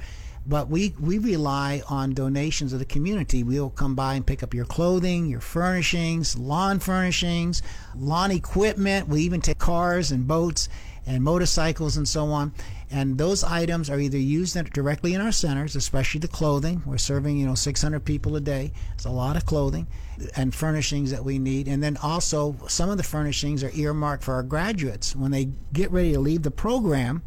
But 0.48 0.68
we, 0.68 0.94
we 1.00 1.18
rely 1.18 1.82
on 1.88 2.14
donations 2.14 2.72
of 2.72 2.78
the 2.78 2.84
community. 2.84 3.42
We'll 3.42 3.70
come 3.70 3.94
by 3.94 4.14
and 4.14 4.24
pick 4.24 4.42
up 4.42 4.54
your 4.54 4.64
clothing, 4.64 5.26
your 5.26 5.40
furnishings, 5.40 6.38
lawn 6.38 6.78
furnishings, 6.78 7.62
lawn 7.96 8.30
equipment. 8.30 9.08
We 9.08 9.22
even 9.22 9.40
take 9.40 9.58
cars 9.58 10.12
and 10.12 10.28
boats 10.28 10.68
and 11.06 11.22
motorcycles 11.22 11.96
and 11.96 12.08
so 12.08 12.26
on. 12.26 12.52
And 12.90 13.18
those 13.18 13.42
items 13.42 13.90
are 13.90 13.98
either 13.98 14.18
used 14.18 14.56
directly 14.72 15.14
in 15.14 15.20
our 15.20 15.32
centers, 15.32 15.74
especially 15.74 16.20
the 16.20 16.28
clothing. 16.28 16.82
We're 16.86 16.98
serving, 16.98 17.36
you 17.36 17.46
know, 17.46 17.56
600 17.56 18.04
people 18.04 18.36
a 18.36 18.40
day. 18.40 18.72
It's 18.94 19.04
a 19.04 19.10
lot 19.10 19.36
of 19.36 19.44
clothing 19.44 19.88
and 20.36 20.54
furnishings 20.54 21.10
that 21.10 21.24
we 21.24 21.40
need. 21.40 21.66
And 21.66 21.82
then 21.82 21.96
also, 21.96 22.56
some 22.68 22.88
of 22.88 22.96
the 22.96 23.02
furnishings 23.02 23.64
are 23.64 23.72
earmarked 23.74 24.22
for 24.22 24.34
our 24.34 24.44
graduates 24.44 25.16
when 25.16 25.32
they 25.32 25.48
get 25.72 25.90
ready 25.90 26.12
to 26.12 26.20
leave 26.20 26.42
the 26.42 26.50
program 26.52 27.22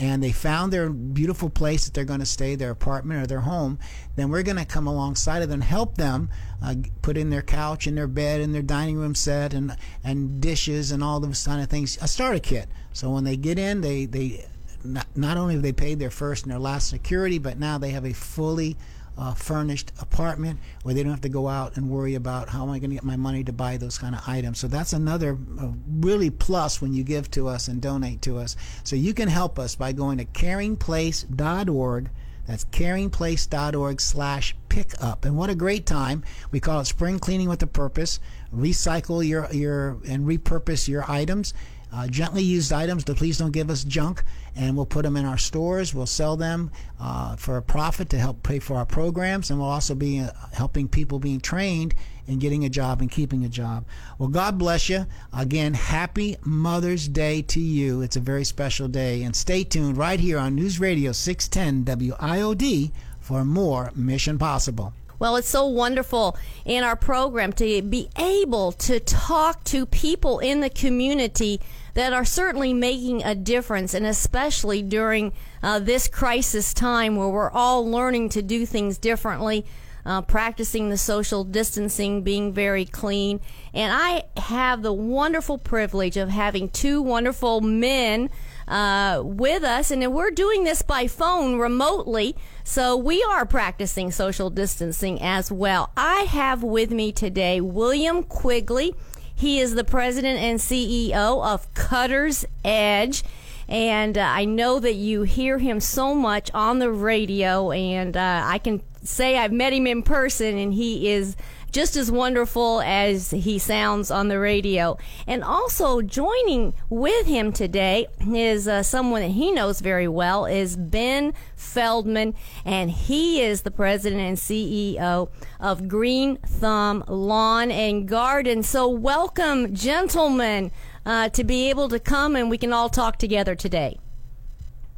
and 0.00 0.22
they 0.22 0.32
found 0.32 0.72
their 0.72 0.88
beautiful 0.88 1.50
place 1.50 1.84
that 1.84 1.92
they're 1.92 2.06
going 2.06 2.20
to 2.20 2.26
stay, 2.26 2.54
their 2.54 2.70
apartment 2.70 3.22
or 3.22 3.26
their 3.26 3.40
home, 3.40 3.78
then 4.16 4.30
we're 4.30 4.42
going 4.42 4.56
to 4.56 4.64
come 4.64 4.86
alongside 4.86 5.42
of 5.42 5.50
them 5.50 5.60
help 5.60 5.96
them 5.96 6.30
uh, 6.62 6.74
put 7.02 7.18
in 7.18 7.28
their 7.28 7.42
couch 7.42 7.86
and 7.86 7.98
their 7.98 8.06
bed 8.06 8.40
and 8.40 8.54
their 8.54 8.62
dining 8.62 8.96
room 8.96 9.14
set 9.14 9.52
and 9.52 9.76
and 10.02 10.40
dishes 10.40 10.90
and 10.90 11.04
all 11.04 11.20
those 11.20 11.46
kind 11.46 11.62
of 11.62 11.68
things. 11.68 11.98
A 12.00 12.08
starter 12.08 12.40
kit. 12.40 12.68
So 12.94 13.10
when 13.10 13.24
they 13.24 13.36
get 13.36 13.58
in, 13.58 13.82
they 13.82 14.06
they 14.06 14.46
not, 14.82 15.06
not 15.14 15.36
only 15.36 15.52
have 15.54 15.62
they 15.62 15.72
paid 15.72 15.98
their 15.98 16.10
first 16.10 16.44
and 16.44 16.50
their 16.50 16.58
last 16.58 16.88
security, 16.88 17.38
but 17.38 17.58
now 17.58 17.76
they 17.76 17.90
have 17.90 18.06
a 18.06 18.14
fully 18.14 18.78
uh, 19.20 19.34
furnished 19.34 19.92
apartment 20.00 20.58
where 20.82 20.94
they 20.94 21.02
don't 21.02 21.12
have 21.12 21.20
to 21.20 21.28
go 21.28 21.46
out 21.46 21.76
and 21.76 21.90
worry 21.90 22.14
about 22.14 22.48
how 22.48 22.62
am 22.62 22.70
I 22.70 22.78
going 22.78 22.88
to 22.90 22.96
get 22.96 23.04
my 23.04 23.16
money 23.16 23.44
to 23.44 23.52
buy 23.52 23.76
those 23.76 23.98
kind 23.98 24.14
of 24.14 24.26
items. 24.26 24.58
So 24.58 24.66
that's 24.66 24.94
another 24.94 25.38
uh, 25.60 25.68
really 25.86 26.30
plus 26.30 26.80
when 26.80 26.94
you 26.94 27.04
give 27.04 27.30
to 27.32 27.46
us 27.46 27.68
and 27.68 27.82
donate 27.82 28.22
to 28.22 28.38
us. 28.38 28.56
So 28.82 28.96
you 28.96 29.12
can 29.12 29.28
help 29.28 29.58
us 29.58 29.76
by 29.76 29.92
going 29.92 30.18
to 30.18 30.24
caringplace.org. 30.24 32.10
That's 32.46 32.64
caringplace.org 32.64 34.00
slash 34.00 34.56
pickup. 34.70 35.26
And 35.26 35.36
what 35.36 35.50
a 35.50 35.54
great 35.54 35.84
time. 35.84 36.24
We 36.50 36.58
call 36.58 36.80
it 36.80 36.86
spring 36.86 37.18
cleaning 37.18 37.50
with 37.50 37.62
a 37.62 37.66
purpose. 37.66 38.20
Recycle 38.56 39.24
your, 39.24 39.52
your 39.52 39.98
and 40.08 40.26
repurpose 40.26 40.88
your 40.88 41.08
items 41.08 41.52
uh, 41.92 42.06
gently 42.06 42.42
used 42.42 42.72
items, 42.72 43.04
but 43.04 43.16
please 43.16 43.38
don't 43.38 43.50
give 43.52 43.70
us 43.70 43.84
junk. 43.84 44.22
And 44.56 44.76
we'll 44.76 44.86
put 44.86 45.02
them 45.02 45.16
in 45.16 45.24
our 45.24 45.38
stores. 45.38 45.94
We'll 45.94 46.06
sell 46.06 46.36
them 46.36 46.70
uh, 47.00 47.36
for 47.36 47.56
a 47.56 47.62
profit 47.62 48.10
to 48.10 48.18
help 48.18 48.42
pay 48.42 48.58
for 48.58 48.76
our 48.76 48.86
programs. 48.86 49.50
And 49.50 49.58
we'll 49.58 49.68
also 49.68 49.94
be 49.94 50.20
uh, 50.20 50.30
helping 50.52 50.88
people 50.88 51.18
being 51.18 51.40
trained 51.40 51.94
and 52.26 52.40
getting 52.40 52.64
a 52.64 52.68
job 52.68 53.00
and 53.00 53.10
keeping 53.10 53.44
a 53.44 53.48
job. 53.48 53.84
Well, 54.18 54.28
God 54.28 54.58
bless 54.58 54.88
you. 54.88 55.06
Again, 55.32 55.74
happy 55.74 56.36
Mother's 56.44 57.08
Day 57.08 57.42
to 57.42 57.60
you. 57.60 58.02
It's 58.02 58.16
a 58.16 58.20
very 58.20 58.44
special 58.44 58.88
day. 58.88 59.22
And 59.22 59.34
stay 59.34 59.64
tuned 59.64 59.96
right 59.96 60.20
here 60.20 60.38
on 60.38 60.54
News 60.54 60.78
Radio 60.78 61.12
610 61.12 61.98
WIOD 61.98 62.92
for 63.18 63.44
more 63.44 63.90
Mission 63.94 64.38
Possible. 64.38 64.92
Well, 65.20 65.36
it's 65.36 65.50
so 65.50 65.66
wonderful 65.66 66.38
in 66.64 66.82
our 66.82 66.96
program 66.96 67.52
to 67.52 67.82
be 67.82 68.08
able 68.18 68.72
to 68.72 68.98
talk 68.98 69.62
to 69.64 69.84
people 69.84 70.38
in 70.38 70.60
the 70.60 70.70
community 70.70 71.60
that 71.92 72.14
are 72.14 72.24
certainly 72.24 72.72
making 72.72 73.22
a 73.22 73.34
difference, 73.34 73.92
and 73.92 74.06
especially 74.06 74.80
during 74.80 75.34
uh, 75.62 75.78
this 75.78 76.08
crisis 76.08 76.72
time 76.72 77.16
where 77.16 77.28
we're 77.28 77.50
all 77.50 77.86
learning 77.86 78.30
to 78.30 78.40
do 78.40 78.64
things 78.64 78.96
differently. 78.96 79.66
Uh, 80.02 80.22
practicing 80.22 80.88
the 80.88 80.96
social 80.96 81.44
distancing, 81.44 82.22
being 82.22 82.54
very 82.54 82.86
clean. 82.86 83.38
And 83.74 83.92
I 83.94 84.24
have 84.40 84.80
the 84.80 84.94
wonderful 84.94 85.58
privilege 85.58 86.16
of 86.16 86.30
having 86.30 86.70
two 86.70 87.02
wonderful 87.02 87.60
men 87.60 88.30
uh, 88.66 89.20
with 89.22 89.62
us, 89.62 89.90
and 89.90 90.10
we're 90.10 90.30
doing 90.30 90.64
this 90.64 90.80
by 90.80 91.06
phone 91.06 91.58
remotely. 91.58 92.34
So 92.70 92.96
we 92.96 93.20
are 93.24 93.44
practicing 93.44 94.12
social 94.12 94.48
distancing 94.48 95.20
as 95.20 95.50
well. 95.50 95.90
I 95.96 96.20
have 96.20 96.62
with 96.62 96.92
me 96.92 97.10
today 97.10 97.60
William 97.60 98.22
Quigley. 98.22 98.94
He 99.34 99.58
is 99.58 99.74
the 99.74 99.82
president 99.82 100.38
and 100.38 100.60
CEO 100.60 101.44
of 101.44 101.74
Cutter's 101.74 102.44
Edge. 102.64 103.24
And 103.68 104.16
uh, 104.16 104.20
I 104.20 104.44
know 104.44 104.78
that 104.78 104.94
you 104.94 105.22
hear 105.22 105.58
him 105.58 105.80
so 105.80 106.14
much 106.14 106.48
on 106.54 106.78
the 106.78 106.92
radio, 106.92 107.72
and 107.72 108.16
uh, 108.16 108.42
I 108.44 108.58
can 108.58 108.82
say 109.02 109.36
I've 109.36 109.50
met 109.50 109.72
him 109.72 109.88
in 109.88 110.04
person, 110.04 110.56
and 110.56 110.72
he 110.72 111.10
is 111.10 111.34
just 111.72 111.96
as 111.96 112.10
wonderful 112.10 112.80
as 112.82 113.30
he 113.30 113.58
sounds 113.58 114.10
on 114.10 114.28
the 114.28 114.38
radio. 114.38 114.98
And 115.26 115.44
also 115.44 116.02
joining 116.02 116.74
with 116.88 117.26
him 117.26 117.52
today 117.52 118.06
is 118.26 118.66
uh, 118.66 118.82
someone 118.82 119.22
that 119.22 119.28
he 119.28 119.52
knows 119.52 119.80
very 119.80 120.08
well 120.08 120.46
is 120.46 120.76
Ben 120.76 121.34
Feldman, 121.56 122.34
and 122.64 122.90
he 122.90 123.42
is 123.42 123.62
the 123.62 123.70
president 123.70 124.20
and 124.20 124.36
CEO 124.36 125.28
of 125.60 125.88
Green 125.88 126.36
Thumb 126.38 127.04
Lawn 127.06 127.70
and 127.70 128.08
Garden. 128.08 128.62
So 128.62 128.88
welcome, 128.88 129.74
gentlemen, 129.74 130.72
uh, 131.06 131.28
to 131.30 131.44
be 131.44 131.70
able 131.70 131.88
to 131.88 131.98
come 131.98 132.36
and 132.36 132.50
we 132.50 132.58
can 132.58 132.72
all 132.72 132.88
talk 132.88 133.18
together 133.18 133.54
today. 133.54 133.98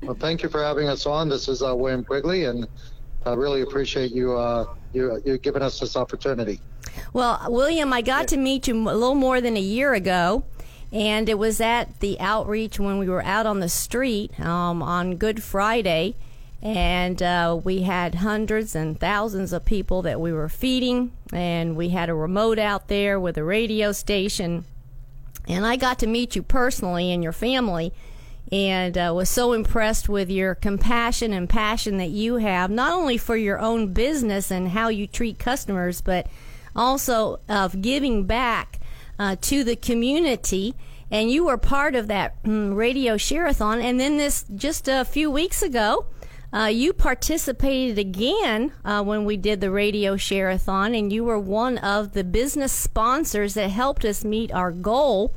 Well, 0.02 0.16
thank 0.16 0.42
you 0.42 0.48
for 0.48 0.62
having 0.62 0.88
us 0.88 1.06
on. 1.06 1.28
This 1.28 1.46
is 1.48 1.62
uh, 1.62 1.76
William 1.76 2.02
Quigley, 2.02 2.44
and 2.44 2.66
I 3.24 3.34
really 3.34 3.62
appreciate 3.62 4.12
you 4.12 4.36
uh, 4.36 4.66
you 4.92 5.20
you 5.24 5.38
giving 5.38 5.62
us 5.62 5.80
this 5.80 5.96
opportunity. 5.96 6.60
Well, 7.12 7.40
William, 7.48 7.92
I 7.92 8.02
got 8.02 8.28
to 8.28 8.36
meet 8.36 8.68
you 8.68 8.74
a 8.74 8.92
little 8.92 9.14
more 9.14 9.40
than 9.40 9.56
a 9.56 9.60
year 9.60 9.94
ago, 9.94 10.44
and 10.90 11.28
it 11.28 11.38
was 11.38 11.60
at 11.60 12.00
the 12.00 12.18
outreach 12.20 12.78
when 12.80 12.98
we 12.98 13.08
were 13.08 13.22
out 13.22 13.46
on 13.46 13.60
the 13.60 13.68
street 13.68 14.38
um, 14.40 14.82
on 14.82 15.16
Good 15.16 15.42
Friday, 15.42 16.16
and 16.60 17.22
uh, 17.22 17.58
we 17.62 17.82
had 17.82 18.16
hundreds 18.16 18.74
and 18.74 18.98
thousands 18.98 19.52
of 19.52 19.64
people 19.64 20.02
that 20.02 20.20
we 20.20 20.32
were 20.32 20.48
feeding, 20.48 21.12
and 21.32 21.76
we 21.76 21.90
had 21.90 22.08
a 22.08 22.14
remote 22.14 22.58
out 22.58 22.88
there 22.88 23.20
with 23.20 23.38
a 23.38 23.44
radio 23.44 23.92
station, 23.92 24.64
and 25.46 25.64
I 25.64 25.76
got 25.76 25.98
to 26.00 26.06
meet 26.06 26.34
you 26.34 26.42
personally 26.42 27.12
and 27.12 27.22
your 27.22 27.32
family 27.32 27.92
and 28.52 28.98
uh, 28.98 29.10
was 29.16 29.30
so 29.30 29.54
impressed 29.54 30.10
with 30.10 30.30
your 30.30 30.54
compassion 30.54 31.32
and 31.32 31.48
passion 31.48 31.96
that 31.96 32.10
you 32.10 32.36
have, 32.36 32.70
not 32.70 32.92
only 32.92 33.16
for 33.16 33.34
your 33.34 33.58
own 33.58 33.94
business 33.94 34.50
and 34.50 34.68
how 34.68 34.88
you 34.88 35.06
treat 35.06 35.38
customers, 35.38 36.02
but 36.02 36.26
also 36.76 37.40
of 37.48 37.80
giving 37.80 38.26
back 38.26 38.78
uh, 39.18 39.36
to 39.40 39.64
the 39.64 39.74
community. 39.74 40.74
And 41.10 41.30
you 41.30 41.46
were 41.46 41.56
part 41.56 41.94
of 41.94 42.08
that 42.08 42.36
um, 42.44 42.74
radio 42.74 43.16
share-a-thon. 43.16 43.80
And 43.80 43.98
then 43.98 44.18
this 44.18 44.44
just 44.54 44.86
a 44.86 45.04
few 45.04 45.30
weeks 45.30 45.62
ago, 45.62 46.06
uh, 46.54 46.66
you 46.66 46.92
participated 46.92 47.98
again 47.98 48.72
uh, 48.84 49.02
when 49.02 49.24
we 49.24 49.38
did 49.38 49.62
the 49.62 49.70
radio 49.70 50.18
share-a-thon, 50.18 50.94
and 50.94 51.10
you 51.10 51.24
were 51.24 51.38
one 51.38 51.78
of 51.78 52.12
the 52.12 52.24
business 52.24 52.72
sponsors 52.72 53.54
that 53.54 53.70
helped 53.70 54.04
us 54.04 54.24
meet 54.24 54.52
our 54.52 54.70
goal. 54.70 55.34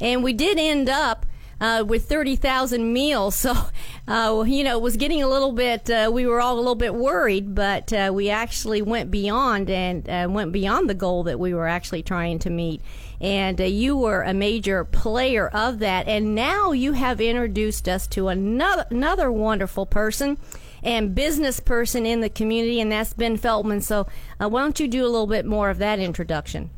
And 0.00 0.22
we 0.22 0.34
did 0.34 0.58
end 0.58 0.90
up 0.90 1.24
uh, 1.60 1.84
with 1.86 2.08
30,000 2.08 2.92
meals. 2.92 3.36
So, 3.36 3.54
uh, 4.08 4.44
you 4.46 4.64
know, 4.64 4.76
it 4.76 4.82
was 4.82 4.96
getting 4.96 5.22
a 5.22 5.28
little 5.28 5.52
bit, 5.52 5.90
uh, 5.90 6.10
we 6.12 6.26
were 6.26 6.40
all 6.40 6.56
a 6.56 6.58
little 6.60 6.74
bit 6.74 6.94
worried, 6.94 7.54
but 7.54 7.92
uh, 7.92 8.10
we 8.12 8.30
actually 8.30 8.82
went 8.82 9.10
beyond 9.10 9.70
and 9.70 10.08
uh, 10.08 10.28
went 10.30 10.52
beyond 10.52 10.88
the 10.88 10.94
goal 10.94 11.24
that 11.24 11.38
we 11.38 11.54
were 11.54 11.66
actually 11.66 12.02
trying 12.02 12.38
to 12.40 12.50
meet. 12.50 12.80
And 13.20 13.60
uh, 13.60 13.64
you 13.64 13.96
were 13.96 14.22
a 14.22 14.32
major 14.32 14.84
player 14.84 15.48
of 15.48 15.80
that. 15.80 16.06
And 16.06 16.34
now 16.34 16.72
you 16.72 16.92
have 16.92 17.20
introduced 17.20 17.88
us 17.88 18.06
to 18.08 18.28
another, 18.28 18.86
another 18.90 19.32
wonderful 19.32 19.86
person 19.86 20.38
and 20.82 21.12
business 21.12 21.58
person 21.58 22.06
in 22.06 22.20
the 22.20 22.30
community, 22.30 22.80
and 22.80 22.92
that's 22.92 23.12
Ben 23.12 23.36
Feldman. 23.36 23.80
So, 23.80 24.06
why 24.38 24.60
don't 24.60 24.78
you 24.78 24.86
do 24.86 25.02
a 25.02 25.08
little 25.08 25.26
bit 25.26 25.44
more 25.44 25.70
of 25.70 25.78
that 25.78 25.98
introduction? 25.98 26.70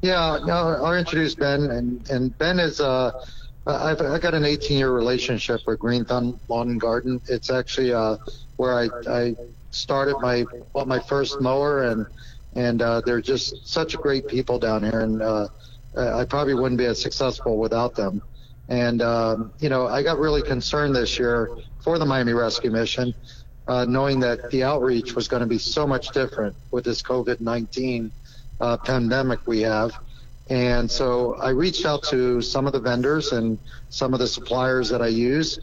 Yeah, 0.00 0.38
no, 0.44 0.52
I'll 0.82 0.96
introduce 0.96 1.34
Ben, 1.34 1.62
and, 1.70 2.10
and 2.10 2.36
Ben 2.38 2.58
is 2.58 2.80
uh, 2.80 3.24
I've 3.66 4.00
I 4.00 4.18
got 4.18 4.34
an 4.34 4.44
18 4.44 4.76
year 4.76 4.90
relationship 4.90 5.60
with 5.66 5.78
Green 5.78 6.04
Thumb 6.04 6.40
Lawn 6.48 6.70
and 6.70 6.80
Garden. 6.80 7.20
It's 7.28 7.50
actually 7.50 7.92
uh, 7.92 8.16
where 8.56 8.74
I, 8.78 8.88
I 9.08 9.36
started 9.70 10.16
my 10.20 10.44
bought 10.72 10.88
my 10.88 10.98
first 10.98 11.40
mower 11.40 11.84
and 11.84 12.06
and 12.54 12.82
uh, 12.82 13.00
they're 13.06 13.20
just 13.20 13.66
such 13.66 13.96
great 13.96 14.26
people 14.26 14.58
down 14.58 14.82
here 14.82 15.00
and 15.00 15.22
uh, 15.22 15.48
I 15.96 16.24
probably 16.24 16.54
wouldn't 16.54 16.78
be 16.78 16.86
as 16.86 17.00
successful 17.00 17.58
without 17.58 17.94
them. 17.94 18.22
And 18.68 19.00
um, 19.00 19.52
you 19.60 19.68
know 19.68 19.86
I 19.86 20.02
got 20.02 20.18
really 20.18 20.42
concerned 20.42 20.96
this 20.96 21.18
year 21.18 21.50
for 21.80 21.98
the 21.98 22.06
Miami 22.06 22.32
Rescue 22.32 22.70
Mission, 22.70 23.14
uh, 23.68 23.84
knowing 23.84 24.18
that 24.20 24.50
the 24.50 24.64
outreach 24.64 25.14
was 25.14 25.28
going 25.28 25.40
to 25.40 25.48
be 25.48 25.58
so 25.58 25.86
much 25.86 26.10
different 26.10 26.56
with 26.72 26.84
this 26.84 27.00
COVID-19 27.00 28.10
uh, 28.60 28.76
pandemic 28.78 29.46
we 29.46 29.60
have. 29.60 29.92
And 30.50 30.90
so 30.90 31.34
I 31.36 31.50
reached 31.50 31.86
out 31.86 32.02
to 32.04 32.42
some 32.42 32.66
of 32.66 32.72
the 32.72 32.80
vendors 32.80 33.32
and 33.32 33.58
some 33.90 34.12
of 34.12 34.20
the 34.20 34.26
suppliers 34.26 34.88
that 34.90 35.00
I 35.00 35.06
use. 35.06 35.58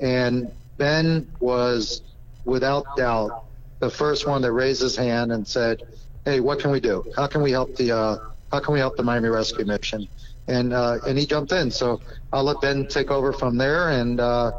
And 0.00 0.50
Ben 0.76 1.30
was 1.40 2.02
without 2.44 2.84
doubt 2.96 3.44
the 3.78 3.90
first 3.90 4.26
one 4.26 4.42
that 4.42 4.52
raised 4.52 4.82
his 4.82 4.96
hand 4.96 5.32
and 5.32 5.46
said, 5.46 5.82
Hey, 6.24 6.40
what 6.40 6.58
can 6.58 6.70
we 6.70 6.80
do? 6.80 7.04
How 7.16 7.26
can 7.26 7.42
we 7.42 7.50
help 7.50 7.76
the, 7.76 7.92
uh, 7.92 8.16
how 8.50 8.60
can 8.60 8.72
we 8.72 8.80
help 8.80 8.96
the 8.96 9.02
Miami 9.02 9.28
Rescue 9.28 9.64
Mission? 9.64 10.08
And, 10.46 10.72
uh, 10.72 10.98
and 11.06 11.18
he 11.18 11.26
jumped 11.26 11.52
in. 11.52 11.70
So 11.70 12.00
I'll 12.32 12.44
let 12.44 12.60
Ben 12.60 12.86
take 12.86 13.10
over 13.10 13.32
from 13.32 13.56
there 13.56 13.90
and, 13.90 14.20
uh, 14.20 14.52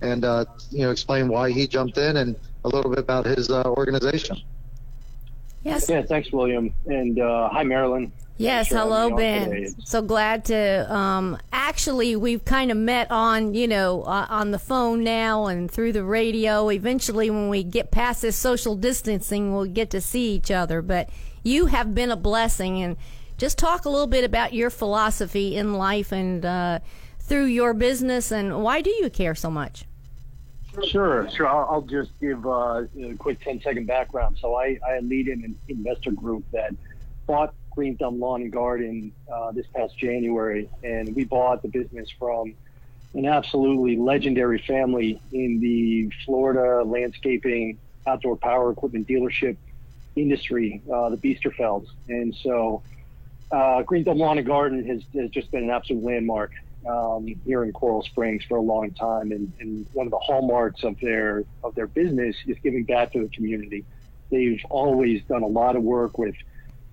and, 0.00 0.24
uh, 0.24 0.44
you 0.70 0.80
know, 0.80 0.90
explain 0.90 1.28
why 1.28 1.50
he 1.50 1.66
jumped 1.66 1.96
in 1.96 2.16
and 2.16 2.36
a 2.64 2.68
little 2.68 2.90
bit 2.90 2.98
about 2.98 3.24
his, 3.24 3.50
uh, 3.50 3.62
organization. 3.64 4.40
Yes. 5.64 5.88
Yeah, 5.88 6.02
thanks, 6.02 6.32
William. 6.32 6.74
And, 6.86 7.20
uh, 7.20 7.48
hi, 7.50 7.62
Marilyn. 7.62 8.10
Yes, 8.38 8.68
hello, 8.68 9.14
Ben. 9.14 9.74
So 9.84 10.02
glad 10.02 10.46
to. 10.46 10.92
Um, 10.92 11.38
actually, 11.52 12.16
we've 12.16 12.44
kind 12.44 12.70
of 12.70 12.76
met 12.76 13.10
on, 13.10 13.54
you 13.54 13.68
know, 13.68 14.02
uh, 14.02 14.26
on 14.28 14.50
the 14.50 14.58
phone 14.58 15.04
now 15.04 15.46
and 15.46 15.70
through 15.70 15.92
the 15.92 16.04
radio. 16.04 16.68
Eventually, 16.70 17.30
when 17.30 17.48
we 17.48 17.62
get 17.62 17.90
past 17.90 18.22
this 18.22 18.36
social 18.36 18.74
distancing, 18.74 19.54
we'll 19.54 19.66
get 19.66 19.90
to 19.90 20.00
see 20.00 20.34
each 20.34 20.50
other. 20.50 20.82
But 20.82 21.10
you 21.42 21.66
have 21.66 21.94
been 21.94 22.10
a 22.10 22.16
blessing, 22.16 22.82
and 22.82 22.96
just 23.38 23.58
talk 23.58 23.84
a 23.84 23.90
little 23.90 24.06
bit 24.06 24.24
about 24.24 24.52
your 24.54 24.70
philosophy 24.70 25.56
in 25.56 25.74
life 25.74 26.10
and 26.10 26.44
uh, 26.44 26.78
through 27.20 27.46
your 27.46 27.74
business, 27.74 28.32
and 28.32 28.62
why 28.62 28.80
do 28.80 28.90
you 28.90 29.10
care 29.10 29.34
so 29.34 29.50
much? 29.50 29.84
Sure, 30.88 31.28
sure. 31.30 31.46
I'll, 31.46 31.68
I'll 31.70 31.82
just 31.82 32.18
give 32.18 32.46
uh, 32.46 32.84
a 33.02 33.14
quick 33.18 33.40
10 33.42 33.60
second 33.60 33.86
background. 33.86 34.38
So 34.40 34.54
I, 34.54 34.78
I 34.88 35.00
lead 35.00 35.28
an 35.28 35.54
investor 35.68 36.12
group 36.12 36.44
that 36.52 36.74
bought 37.26 37.54
Green 37.74 37.96
Thumb 37.96 38.20
Lawn 38.20 38.42
and 38.42 38.52
Garden 38.52 39.12
uh, 39.32 39.52
this 39.52 39.66
past 39.74 39.96
January, 39.96 40.68
and 40.82 41.14
we 41.14 41.24
bought 41.24 41.62
the 41.62 41.68
business 41.68 42.08
from 42.18 42.54
an 43.14 43.26
absolutely 43.26 43.96
legendary 43.96 44.58
family 44.58 45.20
in 45.32 45.60
the 45.60 46.10
Florida 46.24 46.82
landscaping 46.84 47.78
outdoor 48.06 48.36
power 48.36 48.70
equipment 48.70 49.06
dealership 49.06 49.56
industry, 50.16 50.82
uh, 50.92 51.10
the 51.10 51.16
Biesterfelds. 51.16 51.88
And 52.08 52.34
so 52.42 52.82
uh, 53.50 53.82
Green 53.82 54.04
Thumb 54.04 54.18
Lawn 54.18 54.38
and 54.38 54.46
Garden 54.46 54.86
has, 54.86 55.02
has 55.14 55.30
just 55.30 55.50
been 55.50 55.64
an 55.64 55.70
absolute 55.70 56.02
landmark 56.02 56.52
um, 56.88 57.26
here 57.44 57.64
in 57.64 57.72
Coral 57.72 58.02
Springs 58.02 58.42
for 58.48 58.56
a 58.56 58.62
long 58.62 58.90
time. 58.92 59.30
And, 59.32 59.52
and 59.60 59.86
one 59.92 60.06
of 60.06 60.10
the 60.10 60.18
hallmarks 60.18 60.82
of 60.82 60.98
their 61.00 61.44
of 61.62 61.74
their 61.74 61.86
business 61.86 62.36
is 62.46 62.56
giving 62.62 62.84
back 62.84 63.12
to 63.12 63.22
the 63.22 63.28
community. 63.28 63.84
They've 64.30 64.60
always 64.70 65.22
done 65.24 65.42
a 65.42 65.46
lot 65.46 65.76
of 65.76 65.82
work 65.82 66.18
with 66.18 66.34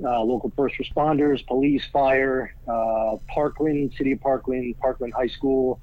uh, 0.03 0.21
local 0.21 0.51
first 0.55 0.75
responders, 0.75 1.45
police, 1.45 1.85
fire, 1.91 2.53
uh, 2.67 3.17
Parkland, 3.27 3.93
City 3.97 4.13
of 4.13 4.21
Parkland, 4.21 4.77
Parkland 4.79 5.13
High 5.13 5.27
School, 5.27 5.79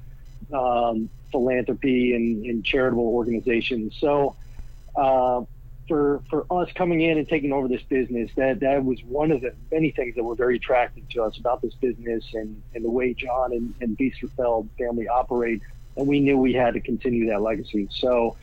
um, 0.53 1.11
philanthropy, 1.31 2.15
and, 2.15 2.45
and, 2.47 2.65
charitable 2.65 3.07
organizations. 3.07 3.95
So, 3.99 4.37
uh, 4.95 5.43
for 5.89 6.23
for 6.31 6.47
us 6.51 6.69
coming 6.75 7.03
in 7.03 7.19
and 7.19 7.29
taking 7.29 7.53
over 7.53 7.69
this 7.69 7.83
business, 7.83 8.31
that 8.37 8.61
that 8.61 8.85
was 8.85 9.03
one 9.05 9.31
of 9.31 9.41
the 9.43 9.55
many 9.71 9.91
things 9.91 10.15
that 10.17 10.25
were 10.25 10.35
very 10.35 10.57
attractive 10.57 11.09
to 11.11 11.23
us 11.23 11.39
about 11.39 11.63
this 11.63 11.75
business 11.75 12.25
and, 12.33 12.61
and 12.75 12.85
the 12.85 12.91
way 12.91 13.15
John 13.15 13.53
and, 13.53 13.75
and 13.81 13.97
Biesterfeld 13.97 14.69
family 14.79 15.09
operate. 15.09 15.63
And 15.97 16.07
we 16.07 16.21
knew 16.21 16.37
we 16.37 16.53
had 16.53 16.75
to 16.75 16.81
continue 16.81 17.29
that 17.29 17.41
legacy. 17.41 17.89
So, 17.91 18.37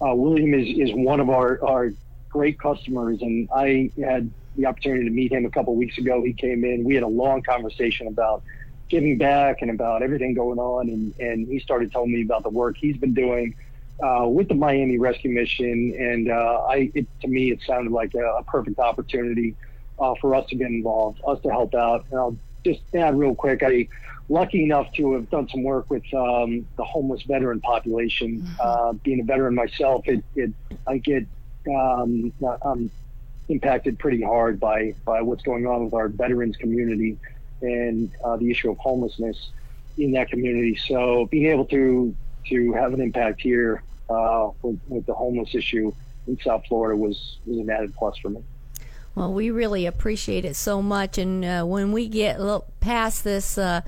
uh, 0.00 0.14
William 0.14 0.54
is, 0.54 0.90
is 0.90 0.94
one 0.94 1.20
of 1.20 1.30
our, 1.30 1.62
our 1.64 1.92
great 2.28 2.58
customers, 2.58 3.20
and 3.22 3.48
I 3.54 3.90
had 3.98 4.30
the 4.58 4.66
opportunity 4.66 5.04
to 5.04 5.10
meet 5.10 5.32
him 5.32 5.46
a 5.46 5.50
couple 5.50 5.74
weeks 5.74 5.96
ago. 5.96 6.22
He 6.22 6.34
came 6.34 6.64
in. 6.64 6.84
We 6.84 6.94
had 6.94 7.04
a 7.04 7.08
long 7.08 7.42
conversation 7.42 8.08
about 8.08 8.42
giving 8.88 9.16
back 9.16 9.62
and 9.62 9.70
about 9.70 10.02
everything 10.02 10.34
going 10.34 10.58
on, 10.58 10.88
and, 10.88 11.14
and 11.18 11.46
he 11.46 11.60
started 11.60 11.92
telling 11.92 12.12
me 12.12 12.22
about 12.22 12.42
the 12.42 12.50
work 12.50 12.76
he's 12.76 12.96
been 12.96 13.14
doing 13.14 13.54
uh, 14.02 14.26
with 14.26 14.48
the 14.48 14.54
Miami 14.54 14.98
Rescue 14.98 15.30
Mission, 15.30 15.94
and 15.98 16.30
uh, 16.30 16.66
I, 16.68 16.90
it, 16.94 17.06
to 17.20 17.28
me, 17.28 17.50
it 17.50 17.60
sounded 17.66 17.92
like 17.92 18.14
a, 18.14 18.24
a 18.38 18.42
perfect 18.44 18.78
opportunity 18.78 19.54
uh, 19.98 20.14
for 20.20 20.34
us 20.34 20.48
to 20.50 20.56
get 20.56 20.68
involved, 20.68 21.20
us 21.26 21.40
to 21.42 21.48
help 21.50 21.74
out. 21.74 22.04
And 22.10 22.18
I'll 22.18 22.36
just 22.64 22.80
add 22.94 23.18
real 23.18 23.34
quick, 23.34 23.62
I 23.62 23.88
lucky 24.28 24.62
enough 24.62 24.92
to 24.94 25.14
have 25.14 25.30
done 25.30 25.48
some 25.48 25.62
work 25.62 25.90
with 25.90 26.02
um, 26.14 26.66
the 26.76 26.84
homeless 26.84 27.22
veteran 27.22 27.60
population. 27.60 28.40
Mm-hmm. 28.40 28.54
Uh, 28.60 28.92
being 28.92 29.20
a 29.20 29.24
veteran 29.24 29.54
myself, 29.54 30.06
it, 30.06 30.24
it 30.34 30.52
I 30.86 30.98
get 30.98 31.26
um, 31.68 32.32
I'm 32.62 32.90
impacted 33.48 33.98
pretty 33.98 34.22
hard 34.22 34.60
by 34.60 34.94
by 35.04 35.22
what's 35.22 35.42
going 35.42 35.66
on 35.66 35.84
with 35.84 35.94
our 35.94 36.08
veterans 36.08 36.56
community 36.56 37.18
and 37.62 38.10
uh, 38.24 38.36
the 38.36 38.50
issue 38.50 38.70
of 38.70 38.78
homelessness 38.78 39.50
in 39.96 40.12
that 40.12 40.30
community. 40.30 40.76
So 40.76 41.26
being 41.26 41.46
able 41.46 41.64
to 41.66 42.14
to 42.48 42.72
have 42.72 42.94
an 42.94 43.00
impact 43.00 43.40
here 43.40 43.82
uh, 44.08 44.50
with, 44.62 44.80
with, 44.88 45.06
the 45.06 45.12
homeless 45.12 45.54
issue 45.54 45.92
in 46.26 46.38
South 46.40 46.64
Florida 46.66 46.96
was, 46.96 47.38
was 47.44 47.58
an 47.58 47.68
added 47.68 47.94
plus 47.94 48.16
for 48.18 48.30
me. 48.30 48.42
Well, 49.14 49.34
we 49.34 49.50
really 49.50 49.84
appreciate 49.84 50.44
it 50.44 50.56
so 50.56 50.80
much, 50.80 51.18
and 51.18 51.44
uh, 51.44 51.64
when 51.64 51.92
we 51.92 52.08
get 52.08 52.40
past 52.80 53.24
this 53.24 53.58
uh, 53.58 53.82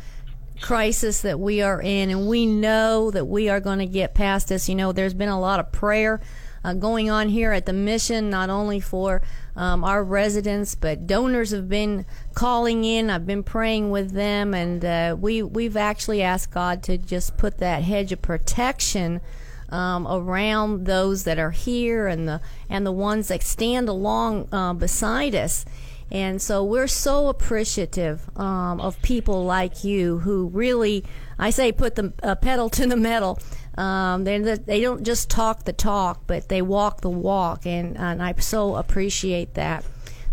crisis 0.60 1.22
that 1.22 1.38
we 1.38 1.62
are 1.62 1.80
in, 1.80 2.10
and 2.10 2.28
we 2.28 2.44
know 2.46 3.10
that 3.10 3.26
we 3.26 3.48
are 3.48 3.60
going 3.60 3.78
to 3.78 3.86
get 3.86 4.12
past 4.12 4.48
this, 4.48 4.68
you 4.68 4.74
know, 4.74 4.92
there's 4.92 5.14
been 5.14 5.28
a 5.28 5.40
lot 5.40 5.60
of 5.60 5.72
prayer 5.72 6.20
uh, 6.64 6.74
going 6.74 7.10
on 7.10 7.28
here 7.28 7.52
at 7.52 7.66
the 7.66 7.72
mission, 7.72 8.30
not 8.30 8.50
only 8.50 8.80
for 8.80 9.22
um, 9.56 9.84
our 9.84 10.04
residents, 10.04 10.74
but 10.74 11.06
donors 11.06 11.50
have 11.50 11.68
been 11.68 12.04
calling 12.34 12.84
in. 12.84 13.10
I've 13.10 13.26
been 13.26 13.42
praying 13.42 13.90
with 13.90 14.12
them, 14.12 14.54
and 14.54 14.84
uh, 14.84 15.16
we 15.18 15.42
we've 15.42 15.76
actually 15.76 16.22
asked 16.22 16.50
God 16.50 16.82
to 16.84 16.98
just 16.98 17.36
put 17.36 17.58
that 17.58 17.82
hedge 17.82 18.12
of 18.12 18.22
protection. 18.22 19.20
Um, 19.68 20.08
around 20.08 20.86
those 20.86 21.22
that 21.22 21.38
are 21.38 21.52
here 21.52 22.08
and 22.08 22.26
the 22.26 22.40
and 22.68 22.84
the 22.84 22.90
ones 22.90 23.28
that 23.28 23.44
stand 23.44 23.88
along 23.88 24.48
uh, 24.50 24.72
beside 24.72 25.32
us. 25.36 25.64
And 26.10 26.42
so 26.42 26.64
we're 26.64 26.88
so 26.88 27.28
appreciative 27.28 28.28
um, 28.36 28.80
of 28.80 29.00
people 29.02 29.44
like 29.44 29.84
you 29.84 30.18
who 30.18 30.48
really, 30.48 31.04
I 31.38 31.50
say, 31.50 31.70
put 31.70 31.94
the 31.94 32.12
uh, 32.22 32.34
pedal 32.34 32.68
to 32.70 32.86
the 32.86 32.96
metal 32.96 33.38
um, 33.80 34.24
they 34.24 34.38
they 34.38 34.80
don't 34.82 35.04
just 35.04 35.30
talk 35.30 35.64
the 35.64 35.72
talk, 35.72 36.24
but 36.26 36.48
they 36.48 36.60
walk 36.60 37.00
the 37.00 37.10
walk, 37.10 37.64
and, 37.64 37.96
and 37.96 38.22
I 38.22 38.34
so 38.34 38.76
appreciate 38.76 39.54
that. 39.54 39.84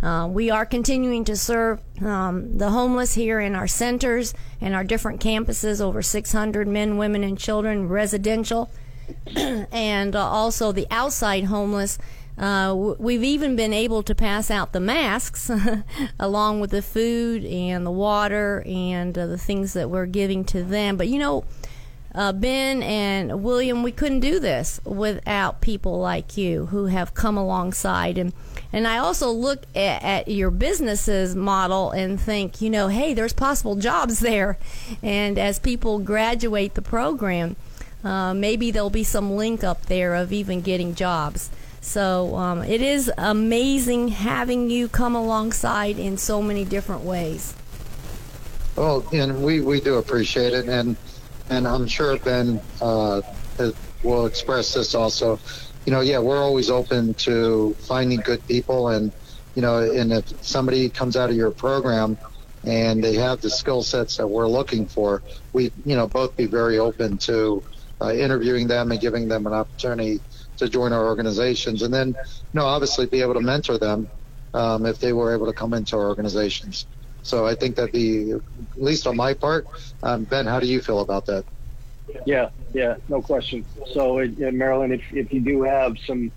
Uh, 0.02 0.28
we 0.28 0.52
are 0.52 0.66
continuing 0.66 1.24
to 1.24 1.36
serve 1.36 1.80
um, 2.02 2.58
the 2.58 2.70
homeless 2.70 3.14
here 3.14 3.40
in 3.40 3.56
our 3.56 3.66
centers 3.66 4.34
and 4.62 4.76
our 4.76 4.84
different 4.84 5.22
campuses, 5.22 5.82
over 5.82 6.02
600 6.02 6.68
men, 6.68 6.98
women, 6.98 7.24
and 7.24 7.38
children, 7.38 7.88
residential, 7.88 8.70
and 9.36 10.16
uh, 10.16 10.20
also 10.20 10.72
the 10.72 10.88
outside 10.92 11.46
homeless. 11.46 11.98
Uh, 12.38 12.94
we've 13.00 13.24
even 13.24 13.56
been 13.56 13.74
able 13.74 14.04
to 14.04 14.14
pass 14.14 14.52
out 14.52 14.72
the 14.72 14.80
masks 14.80 15.50
along 16.20 16.60
with 16.60 16.70
the 16.70 16.84
food 16.84 17.44
and 17.46 17.86
the 17.86 17.92
water 17.92 18.64
and 18.68 19.18
uh, 19.18 19.26
the 19.26 19.38
things 19.40 19.74
that 19.74 19.90
we're 19.90 20.06
giving 20.06 20.44
to 20.46 20.62
them. 20.62 20.98
But 20.98 21.08
you 21.08 21.18
know, 21.18 21.46
uh, 22.18 22.34
Ben 22.34 22.82
and 22.82 23.44
William, 23.44 23.84
we 23.84 23.92
couldn't 23.92 24.22
do 24.22 24.40
this 24.40 24.82
without 24.84 25.62
people 25.62 26.00
like 26.00 26.36
you 26.36 26.68
who 26.68 26.88
have 26.88 27.14
come 27.14 27.38
alongside. 27.38 28.18
And, 28.18 28.34
and 28.74 28.88
I 28.88 28.98
also 28.98 29.30
look 29.30 29.64
at, 29.76 30.04
at 30.04 30.28
your 30.28 30.50
business's 30.50 31.36
model 31.36 31.92
and 31.92 32.20
think, 32.20 32.60
you 32.60 32.72
know, 32.72 32.88
hey, 32.88 33.14
there's 33.14 33.34
possible 33.34 33.76
jobs 33.76 34.20
there. 34.22 34.58
And 35.04 35.38
as 35.38 35.60
people 35.60 36.00
graduate 36.00 36.74
the 36.74 36.82
program, 36.82 37.56
uh, 38.04 38.34
maybe 38.34 38.72
there'll 38.72 38.90
be 38.90 39.04
some 39.04 39.32
link 39.32 39.64
up 39.64 39.88
there 39.88 40.16
of 40.16 40.34
even 40.34 40.62
getting 40.62 40.96
jobs. 40.96 41.52
So 41.82 42.36
um, 42.36 42.64
it 42.64 42.82
is 42.82 43.12
amazing 43.18 44.10
having 44.10 44.70
you 44.70 44.88
come 44.88 45.16
alongside 45.16 45.98
in 45.98 46.18
so 46.18 46.42
many 46.42 46.66
different 46.66 47.04
ways. 47.04 47.56
Well, 48.76 49.08
and 49.14 49.44
we, 49.44 49.62
we 49.62 49.80
do 49.80 49.96
appreciate 49.96 50.54
it. 50.54 50.68
And 50.68 50.98
and 51.50 51.68
I'm 51.68 51.88
sure 51.88 52.18
Ben 52.18 52.60
uh, 52.82 53.22
will 54.04 54.26
express 54.26 54.74
this 54.74 54.96
also. 54.96 55.40
You 55.86 55.94
know, 55.94 56.02
yeah, 56.02 56.20
we're 56.20 56.42
always 56.42 56.70
open 56.70 57.14
to 57.16 57.74
finding 57.80 58.20
good 58.20 58.46
people, 58.48 58.90
and 58.90 59.12
you 59.56 59.62
know, 59.62 59.80
and 59.80 60.12
if 60.12 60.44
somebody 60.44 60.90
comes 60.90 61.16
out 61.16 61.30
of 61.30 61.36
your 61.36 61.52
program 61.52 62.18
and 62.64 63.04
they 63.04 63.16
have 63.16 63.42
the 63.42 63.50
skill 63.50 63.82
sets 63.82 64.18
that 64.18 64.28
we're 64.28 64.48
looking 64.48 64.86
for, 64.86 65.24
we, 65.54 65.72
you 65.86 65.96
know, 65.96 66.08
both 66.08 66.36
be 66.36 66.46
very 66.46 66.78
open 66.80 67.18
to 67.18 67.64
uh, 68.02 68.12
interviewing 68.12 68.68
them 68.68 68.92
and 68.92 69.00
giving 69.00 69.28
them 69.28 69.48
an 69.48 69.54
opportunity 69.54 70.20
to 70.58 70.70
join 70.70 70.94
our 70.94 71.06
organizations, 71.06 71.82
and 71.82 71.94
then, 71.94 72.10
you 72.10 72.16
know, 72.54 72.66
obviously 72.66 73.06
be 73.06 73.22
able 73.22 73.34
to 73.36 73.42
mentor 73.42 73.78
them 73.78 74.08
um, 74.54 74.86
if 74.86 75.00
they 75.00 75.14
were 75.14 75.34
able 75.34 75.46
to 75.46 75.54
come 75.54 75.74
into 75.74 75.98
our 75.98 76.08
organizations. 76.08 76.88
So 77.22 77.46
I 77.46 77.56
think 77.56 77.76
that 77.76 77.92
the, 77.92 78.34
at 78.34 78.42
least 78.82 79.06
on 79.08 79.16
my 79.18 79.34
part, 79.34 79.66
um, 80.04 80.24
Ben, 80.24 80.46
how 80.46 80.60
do 80.60 80.68
you 80.68 80.82
feel 80.82 81.00
about 81.00 81.26
that? 81.26 81.46
Yeah, 82.26 82.50
yeah, 82.74 82.96
no 83.08 83.22
question. 83.22 83.66
So 83.94 84.20
in, 84.20 84.58
Marilyn, 84.58 84.94
if, 84.94 85.02
if 85.12 85.34
you 85.34 85.42
do 85.42 85.64
have 85.64 85.98
some 86.06 86.32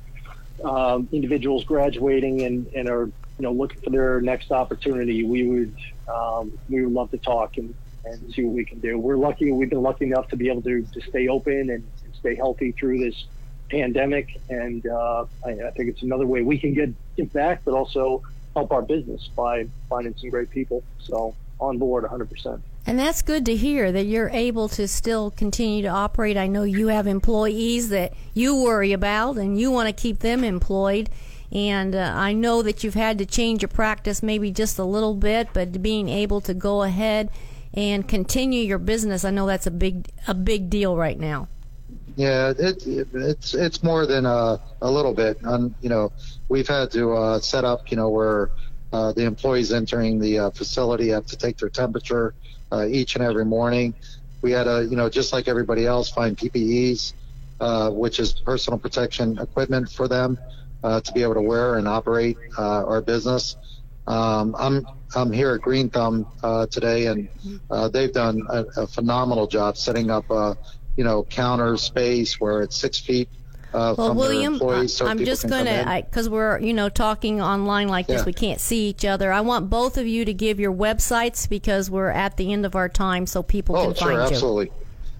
um, 0.64 1.08
individuals 1.12 1.64
graduating 1.64 2.42
and, 2.42 2.66
and 2.74 2.88
are 2.88 3.06
you 3.06 3.44
know 3.44 3.52
looking 3.52 3.80
for 3.82 3.90
their 3.90 4.20
next 4.20 4.50
opportunity, 4.50 5.24
we 5.24 5.46
would 5.46 5.74
um, 6.12 6.52
we 6.68 6.84
would 6.84 6.92
love 6.92 7.10
to 7.12 7.18
talk 7.18 7.56
and, 7.56 7.74
and 8.04 8.32
see 8.34 8.42
what 8.44 8.54
we 8.54 8.64
can 8.64 8.80
do. 8.80 8.98
We're 8.98 9.16
lucky; 9.16 9.52
we've 9.52 9.70
been 9.70 9.82
lucky 9.82 10.06
enough 10.06 10.28
to 10.28 10.36
be 10.36 10.48
able 10.48 10.62
to, 10.62 10.82
to 10.82 11.00
stay 11.08 11.28
open 11.28 11.70
and, 11.70 11.84
and 12.04 12.14
stay 12.18 12.34
healthy 12.34 12.72
through 12.72 12.98
this 12.98 13.26
pandemic, 13.70 14.40
and 14.48 14.86
uh, 14.86 15.26
I, 15.44 15.50
I 15.50 15.70
think 15.70 15.90
it's 15.90 16.02
another 16.02 16.26
way 16.26 16.42
we 16.42 16.58
can 16.58 16.74
get, 16.74 16.94
back, 17.32 17.60
but 17.66 17.74
also 17.74 18.22
help 18.54 18.72
our 18.72 18.80
business 18.80 19.28
by 19.36 19.66
finding 19.90 20.14
some 20.16 20.30
great 20.30 20.48
people. 20.48 20.82
So 21.00 21.34
on 21.60 21.78
board 21.78 22.04
100%. 22.04 22.60
And 22.86 22.98
that's 22.98 23.22
good 23.22 23.44
to 23.46 23.54
hear 23.54 23.92
that 23.92 24.04
you're 24.04 24.30
able 24.30 24.68
to 24.70 24.88
still 24.88 25.30
continue 25.30 25.82
to 25.82 25.88
operate. 25.88 26.36
I 26.36 26.46
know 26.46 26.62
you 26.62 26.88
have 26.88 27.06
employees 27.06 27.90
that 27.90 28.14
you 28.32 28.62
worry 28.62 28.92
about 28.92 29.36
and 29.36 29.60
you 29.60 29.70
want 29.70 29.88
to 29.88 29.92
keep 29.92 30.20
them 30.20 30.42
employed. 30.42 31.10
And 31.52 31.94
uh, 31.94 32.12
I 32.14 32.32
know 32.32 32.62
that 32.62 32.82
you've 32.82 32.94
had 32.94 33.18
to 33.18 33.26
change 33.26 33.62
your 33.62 33.68
practice 33.68 34.22
maybe 34.22 34.50
just 34.50 34.78
a 34.78 34.84
little 34.84 35.14
bit, 35.14 35.48
but 35.52 35.82
being 35.82 36.08
able 36.08 36.40
to 36.42 36.54
go 36.54 36.82
ahead 36.82 37.28
and 37.74 38.08
continue 38.08 38.62
your 38.62 38.78
business, 38.78 39.24
I 39.24 39.30
know 39.30 39.46
that's 39.46 39.66
a 39.66 39.70
big 39.70 40.08
a 40.26 40.34
big 40.34 40.70
deal 40.70 40.96
right 40.96 41.18
now. 41.18 41.48
Yeah, 42.16 42.50
it, 42.58 42.86
it, 42.86 43.08
it's 43.14 43.54
it's 43.54 43.82
more 43.82 44.06
than 44.06 44.26
a, 44.26 44.60
a 44.82 44.90
little 44.90 45.14
bit. 45.14 45.38
And 45.42 45.74
you 45.80 45.88
know, 45.88 46.12
we've 46.48 46.68
had 46.68 46.90
to 46.92 47.12
uh, 47.12 47.40
set 47.40 47.64
up, 47.64 47.90
you 47.90 47.96
know, 47.96 48.08
where 48.10 48.50
uh, 48.92 49.12
the 49.12 49.24
employees 49.24 49.72
entering 49.72 50.18
the 50.18 50.38
uh, 50.38 50.50
facility 50.50 51.08
have 51.08 51.26
to 51.26 51.36
take 51.36 51.58
their 51.58 51.70
temperature 51.70 52.34
uh, 52.72 52.86
each 52.86 53.16
and 53.16 53.24
every 53.24 53.44
morning. 53.44 53.94
We 54.42 54.52
had 54.52 54.64
to, 54.64 54.86
you 54.90 54.96
know, 54.96 55.08
just 55.08 55.32
like 55.32 55.48
everybody 55.48 55.86
else, 55.86 56.10
find 56.10 56.36
PPEs 56.36 57.12
uh, 57.60 57.90
which 57.90 58.18
is 58.18 58.32
personal 58.32 58.78
protection 58.78 59.38
equipment 59.38 59.90
for 59.90 60.08
them 60.08 60.38
uh, 60.82 61.00
to 61.00 61.12
be 61.12 61.22
able 61.22 61.34
to 61.34 61.42
wear 61.42 61.76
and 61.76 61.86
operate 61.86 62.36
uh, 62.58 62.84
our 62.84 63.02
business. 63.02 63.56
Um, 64.06 64.56
I'm 64.58 64.86
I'm 65.14 65.30
here 65.32 65.52
at 65.54 65.60
Green 65.60 65.90
Thumb 65.90 66.26
uh, 66.42 66.66
today, 66.66 67.06
and 67.06 67.28
uh, 67.70 67.88
they've 67.88 68.12
done 68.12 68.40
a, 68.48 68.64
a 68.78 68.86
phenomenal 68.86 69.46
job 69.46 69.76
setting 69.76 70.10
up 70.10 70.30
a 70.30 70.56
you 70.96 71.04
know 71.04 71.22
counter 71.24 71.76
space 71.76 72.40
where 72.40 72.62
it's 72.62 72.76
six 72.76 72.98
feet 72.98 73.28
uh, 73.72 73.94
Well, 73.96 74.08
from 74.08 74.16
William, 74.16 74.58
their 74.58 74.68
employees. 74.68 74.94
So 74.94 75.06
I'm 75.06 75.24
just 75.24 75.48
going 75.48 75.66
to, 75.66 76.02
because 76.04 76.28
we're, 76.28 76.58
you 76.58 76.74
know, 76.74 76.88
talking 76.88 77.40
online 77.40 77.86
like 77.88 78.08
this, 78.08 78.26
we 78.26 78.32
can't 78.32 78.60
see 78.60 78.88
each 78.88 79.04
other. 79.04 79.30
I 79.32 79.42
want 79.42 79.70
both 79.70 79.96
of 79.96 80.08
you 80.08 80.24
to 80.24 80.34
give 80.34 80.58
your 80.58 80.72
websites 80.72 81.48
because 81.48 81.88
we're 81.88 82.10
at 82.10 82.36
the 82.36 82.52
end 82.52 82.66
of 82.66 82.74
our 82.74 82.88
time 82.88 83.26
so 83.26 83.44
people 83.44 83.76
Oh, 83.76 83.84
can 83.86 83.94
sure, 83.94 84.08
find 84.08 84.16
you. 84.16 84.18
Oh 84.18 84.24
sure 84.26 84.32
absolutely. 84.32 84.72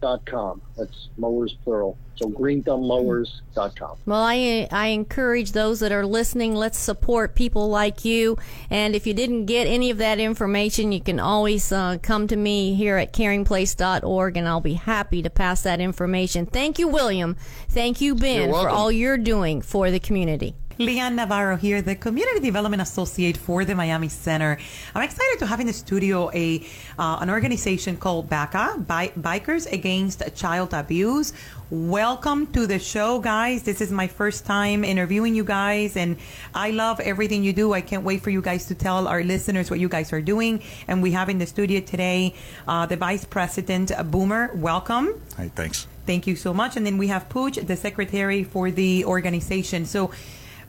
www.greenthumbmowers.com. 0.00 0.62
That's 0.76 1.08
mowers 1.16 1.56
plural. 1.64 1.98
So 2.16 2.28
greenthumbmowers.com. 2.28 3.98
Well, 4.06 4.22
I 4.22 4.68
I 4.72 4.88
encourage 4.88 5.52
those 5.52 5.80
that 5.80 5.92
are 5.92 6.04
listening. 6.04 6.54
Let's 6.54 6.78
support 6.78 7.36
people 7.36 7.68
like 7.68 8.04
you. 8.04 8.36
And 8.70 8.96
if 8.96 9.06
you 9.06 9.14
didn't 9.14 9.46
get 9.46 9.66
any 9.66 9.90
of 9.90 9.98
that 9.98 10.18
information, 10.18 10.90
you 10.90 11.00
can 11.00 11.20
always 11.20 11.70
uh, 11.70 11.98
come 12.02 12.26
to 12.28 12.36
me 12.36 12.74
here 12.74 12.96
at 12.96 13.12
caringplace.org, 13.12 14.36
and 14.36 14.48
I'll 14.48 14.60
be 14.60 14.74
happy 14.74 15.22
to 15.22 15.30
pass 15.30 15.62
that 15.62 15.80
information. 15.80 16.46
Thank 16.46 16.78
you, 16.78 16.88
William. 16.88 17.36
Thank 17.68 18.00
you, 18.00 18.14
Ben, 18.14 18.50
for 18.50 18.68
all 18.68 18.90
you're 18.90 19.18
doing 19.18 19.62
for 19.62 19.90
the 19.90 20.00
community. 20.00 20.54
Leanne 20.78 21.14
Navarro 21.14 21.56
here, 21.56 21.82
the 21.82 21.96
Community 21.96 22.38
Development 22.38 22.80
Associate 22.80 23.36
for 23.36 23.64
the 23.64 23.74
Miami 23.74 24.08
Center. 24.08 24.56
I'm 24.94 25.02
excited 25.02 25.40
to 25.40 25.46
have 25.46 25.58
in 25.58 25.66
the 25.66 25.72
studio 25.72 26.30
a 26.32 26.64
uh, 26.96 27.18
an 27.20 27.30
organization 27.30 27.96
called 27.96 28.30
BACA, 28.30 28.86
Bi- 28.86 29.12
Bikers 29.18 29.70
Against 29.72 30.22
Child 30.36 30.74
Abuse. 30.74 31.32
Welcome 31.70 32.46
to 32.52 32.68
the 32.68 32.78
show, 32.78 33.18
guys. 33.18 33.64
This 33.64 33.80
is 33.80 33.90
my 33.90 34.06
first 34.06 34.46
time 34.46 34.84
interviewing 34.84 35.34
you 35.34 35.42
guys, 35.42 35.96
and 35.96 36.16
I 36.54 36.70
love 36.70 37.00
everything 37.00 37.42
you 37.42 37.52
do. 37.52 37.72
I 37.72 37.80
can't 37.80 38.04
wait 38.04 38.22
for 38.22 38.30
you 38.30 38.40
guys 38.40 38.66
to 38.66 38.76
tell 38.76 39.08
our 39.08 39.24
listeners 39.24 39.72
what 39.72 39.80
you 39.80 39.88
guys 39.88 40.12
are 40.12 40.22
doing. 40.22 40.62
And 40.86 41.02
we 41.02 41.10
have 41.10 41.28
in 41.28 41.38
the 41.38 41.46
studio 41.46 41.80
today 41.80 42.36
uh, 42.68 42.86
the 42.86 42.96
Vice 42.96 43.24
President, 43.24 43.90
Boomer. 44.12 44.52
Welcome. 44.54 45.20
Hi, 45.38 45.48
thanks. 45.48 45.88
Thank 46.06 46.28
you 46.28 46.36
so 46.36 46.54
much. 46.54 46.76
And 46.76 46.86
then 46.86 46.98
we 46.98 47.08
have 47.08 47.28
Pooch, 47.28 47.56
the 47.56 47.76
secretary 47.76 48.44
for 48.44 48.70
the 48.70 49.04
organization. 49.04 49.84
So, 49.84 50.12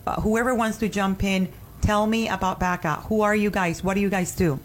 uh, 0.06 0.22
whoever 0.22 0.54
wants 0.54 0.78
to 0.80 0.90
jump 0.90 1.24
in, 1.24 1.50
tell 1.82 2.06
me 2.08 2.28
about 2.28 2.60
BACA. 2.60 3.04
Who 3.04 3.22
are 3.22 3.36
you 3.36 3.50
guys? 3.50 3.84
What 3.84 3.94
do 3.94 4.02
you 4.02 4.10
guys 4.10 4.36
do? 4.36 4.60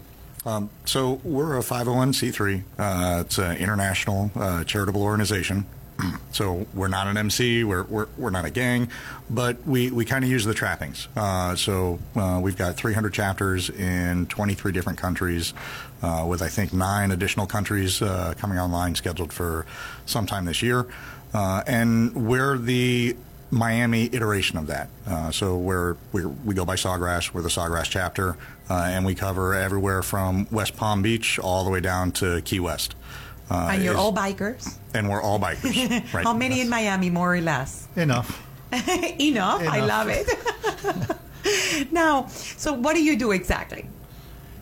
Um, 0.45 0.69
so 0.85 1.19
we're 1.23 1.57
a 1.57 1.61
501c3. 1.61 2.63
Uh, 2.77 3.23
it's 3.25 3.39
an 3.39 3.57
international 3.57 4.31
uh, 4.35 4.63
charitable 4.63 5.01
organization. 5.01 5.65
so 6.31 6.67
we're 6.73 6.87
not 6.87 7.07
an 7.07 7.17
MC. 7.17 7.63
We're, 7.63 7.83
we're, 7.83 8.07
we're 8.17 8.29
not 8.29 8.45
a 8.45 8.51
gang, 8.51 8.89
but 9.29 9.65
we, 9.65 9.89
we 9.89 10.05
kind 10.05 10.23
of 10.23 10.29
use 10.29 10.45
the 10.45 10.53
trappings. 10.53 11.07
Uh, 11.15 11.55
so 11.55 11.99
uh, 12.15 12.39
we've 12.43 12.57
got 12.57 12.75
300 12.75 13.13
chapters 13.13 13.69
in 13.71 14.27
23 14.27 14.71
different 14.71 14.99
countries, 14.99 15.53
uh, 16.03 16.25
with 16.27 16.41
I 16.43 16.49
think 16.49 16.73
nine 16.73 17.11
additional 17.11 17.47
countries 17.47 18.01
uh, 18.01 18.35
coming 18.37 18.59
online 18.59 18.93
scheduled 18.95 19.33
for 19.33 19.65
sometime 20.05 20.45
this 20.45 20.61
year. 20.61 20.85
And 21.33 22.27
we're 22.27 22.57
the 22.57 23.17
Miami 23.51 24.09
iteration 24.11 24.57
of 24.57 24.67
that. 24.67 24.89
Uh, 25.07 25.31
so 25.31 25.57
we're, 25.57 25.95
we're, 26.11 26.27
we 26.27 26.53
go 26.53 26.65
by 26.65 26.75
Sawgrass. 26.75 27.33
We're 27.33 27.41
the 27.41 27.49
Sawgrass 27.49 27.85
chapter, 27.89 28.37
uh, 28.69 28.73
and 28.89 29.05
we 29.05 29.15
cover 29.15 29.53
everywhere 29.53 30.01
from 30.01 30.47
West 30.51 30.75
Palm 30.75 31.01
Beach 31.01 31.39
all 31.39 31.63
the 31.63 31.69
way 31.69 31.79
down 31.79 32.11
to 32.13 32.41
Key 32.41 32.59
West. 32.59 32.95
Uh, 33.49 33.69
and 33.73 33.83
you're 33.83 33.93
is- 33.93 33.99
all 33.99 34.11
bikers. 34.13 34.75
and 34.93 35.07
we're 35.09 35.21
all 35.21 35.39
bikers. 35.39 36.03
Right? 36.13 36.23
How 36.25 36.33
many 36.33 36.61
in 36.61 36.69
Miami, 36.69 37.09
more 37.09 37.35
or 37.35 37.41
less? 37.41 37.87
Enough. 37.95 38.41
Enough. 39.19 39.61
I 39.61 39.79
love 39.85 40.07
it. 40.09 41.91
now, 41.91 42.25
so 42.27 42.73
what 42.73 42.95
do 42.95 43.03
you 43.03 43.17
do 43.17 43.31
exactly? 43.31 43.87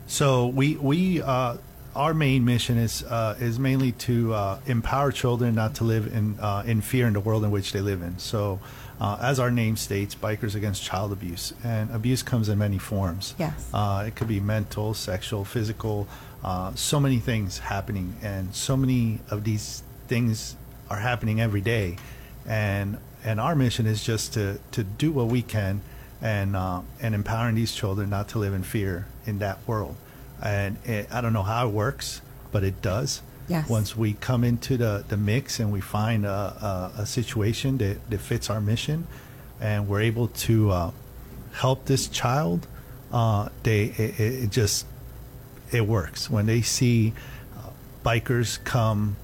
So 0.08 0.48
we 0.48 0.76
we 0.76 1.22
uh, 1.22 1.58
our 1.96 2.14
main 2.14 2.46
mission 2.46 2.78
is 2.78 3.04
uh, 3.04 3.36
is 3.40 3.60
mainly 3.60 3.92
to 3.94 4.34
uh, 4.34 4.60
empower 4.66 5.12
children 5.12 5.56
not 5.56 5.76
to 5.76 5.84
live 5.84 6.14
in 6.14 6.40
uh, 6.40 6.64
in 6.66 6.82
fear 6.82 7.08
in 7.08 7.14
the 7.14 7.20
world 7.20 7.44
in 7.44 7.52
which 7.52 7.72
they 7.72 7.82
live 7.82 8.02
in. 8.02 8.20
So. 8.20 8.60
Uh, 9.02 9.18
as 9.22 9.40
our 9.40 9.52
name 9.52 9.76
states, 9.76 10.16
bikers 10.16 10.56
against 10.56 10.82
child 10.82 11.12
abuse, 11.12 11.52
and 11.64 11.90
abuse 11.92 12.22
comes 12.24 12.48
in 12.48 12.58
many 12.58 12.78
forms. 12.78 13.34
Yes. 13.40 13.68
Uh, 13.74 14.06
it 14.08 14.16
could 14.16 14.28
be 14.28 14.40
mental, 14.40 14.94
sexual, 14.94 15.44
physical, 15.44 16.08
uh, 16.44 16.74
so 16.76 17.00
many 17.00 17.18
things 17.18 17.58
happening, 17.58 18.16
and 18.22 18.54
so 18.56 18.78
many 18.78 19.20
of 19.30 19.44
these 19.44 19.82
things 20.08 20.56
are 20.90 21.00
happening 21.00 21.42
every 21.42 21.60
day. 21.60 21.98
And 22.46 22.98
and 23.26 23.40
our 23.40 23.56
mission 23.56 23.88
is 23.88 24.04
just 24.04 24.34
to, 24.34 24.60
to 24.72 24.84
do 24.84 25.12
what 25.12 25.28
we 25.28 25.42
can, 25.42 25.82
and 26.22 26.56
uh, 26.56 26.82
and 27.02 27.16
empowering 27.16 27.56
these 27.56 27.74
children 27.74 28.10
not 28.10 28.30
to 28.30 28.40
live 28.40 28.54
in 28.54 28.64
fear 28.64 29.08
in 29.26 29.40
that 29.40 29.58
world. 29.68 29.96
And 30.44 30.78
it, 30.86 31.08
I 31.12 31.22
don't 31.22 31.34
know 31.34 31.44
how 31.44 31.68
it 31.68 31.72
works, 31.72 32.22
but 32.52 32.64
it 32.64 32.82
does. 32.82 33.22
Yes. 33.48 33.68
Once 33.70 33.96
we 33.96 34.14
come 34.14 34.44
into 34.44 34.78
the, 34.78 35.04
the 35.08 35.18
mix 35.18 35.60
and 35.60 35.72
we 35.72 35.82
find 35.82 36.26
a, 36.26 36.92
a, 36.98 37.02
a 37.02 37.06
situation 37.06 37.78
that, 37.80 38.10
that 38.10 38.20
fits 38.20 38.50
our 38.50 38.62
mission, 38.62 39.08
and 39.60 39.88
we're 39.88 40.02
able 40.02 40.28
to 40.28 40.72
uh, 40.72 40.92
help 41.54 41.86
this 41.86 42.08
child, 42.08 42.68
uh, 43.12 43.50
they 43.64 43.84
it, 43.86 44.20
it 44.20 44.50
just 44.50 44.86
it 45.72 45.88
works 45.88 46.30
when 46.30 46.46
they 46.46 46.62
see 46.62 47.14
uh, 47.58 47.70
bikers 48.06 48.64
come 48.64 49.16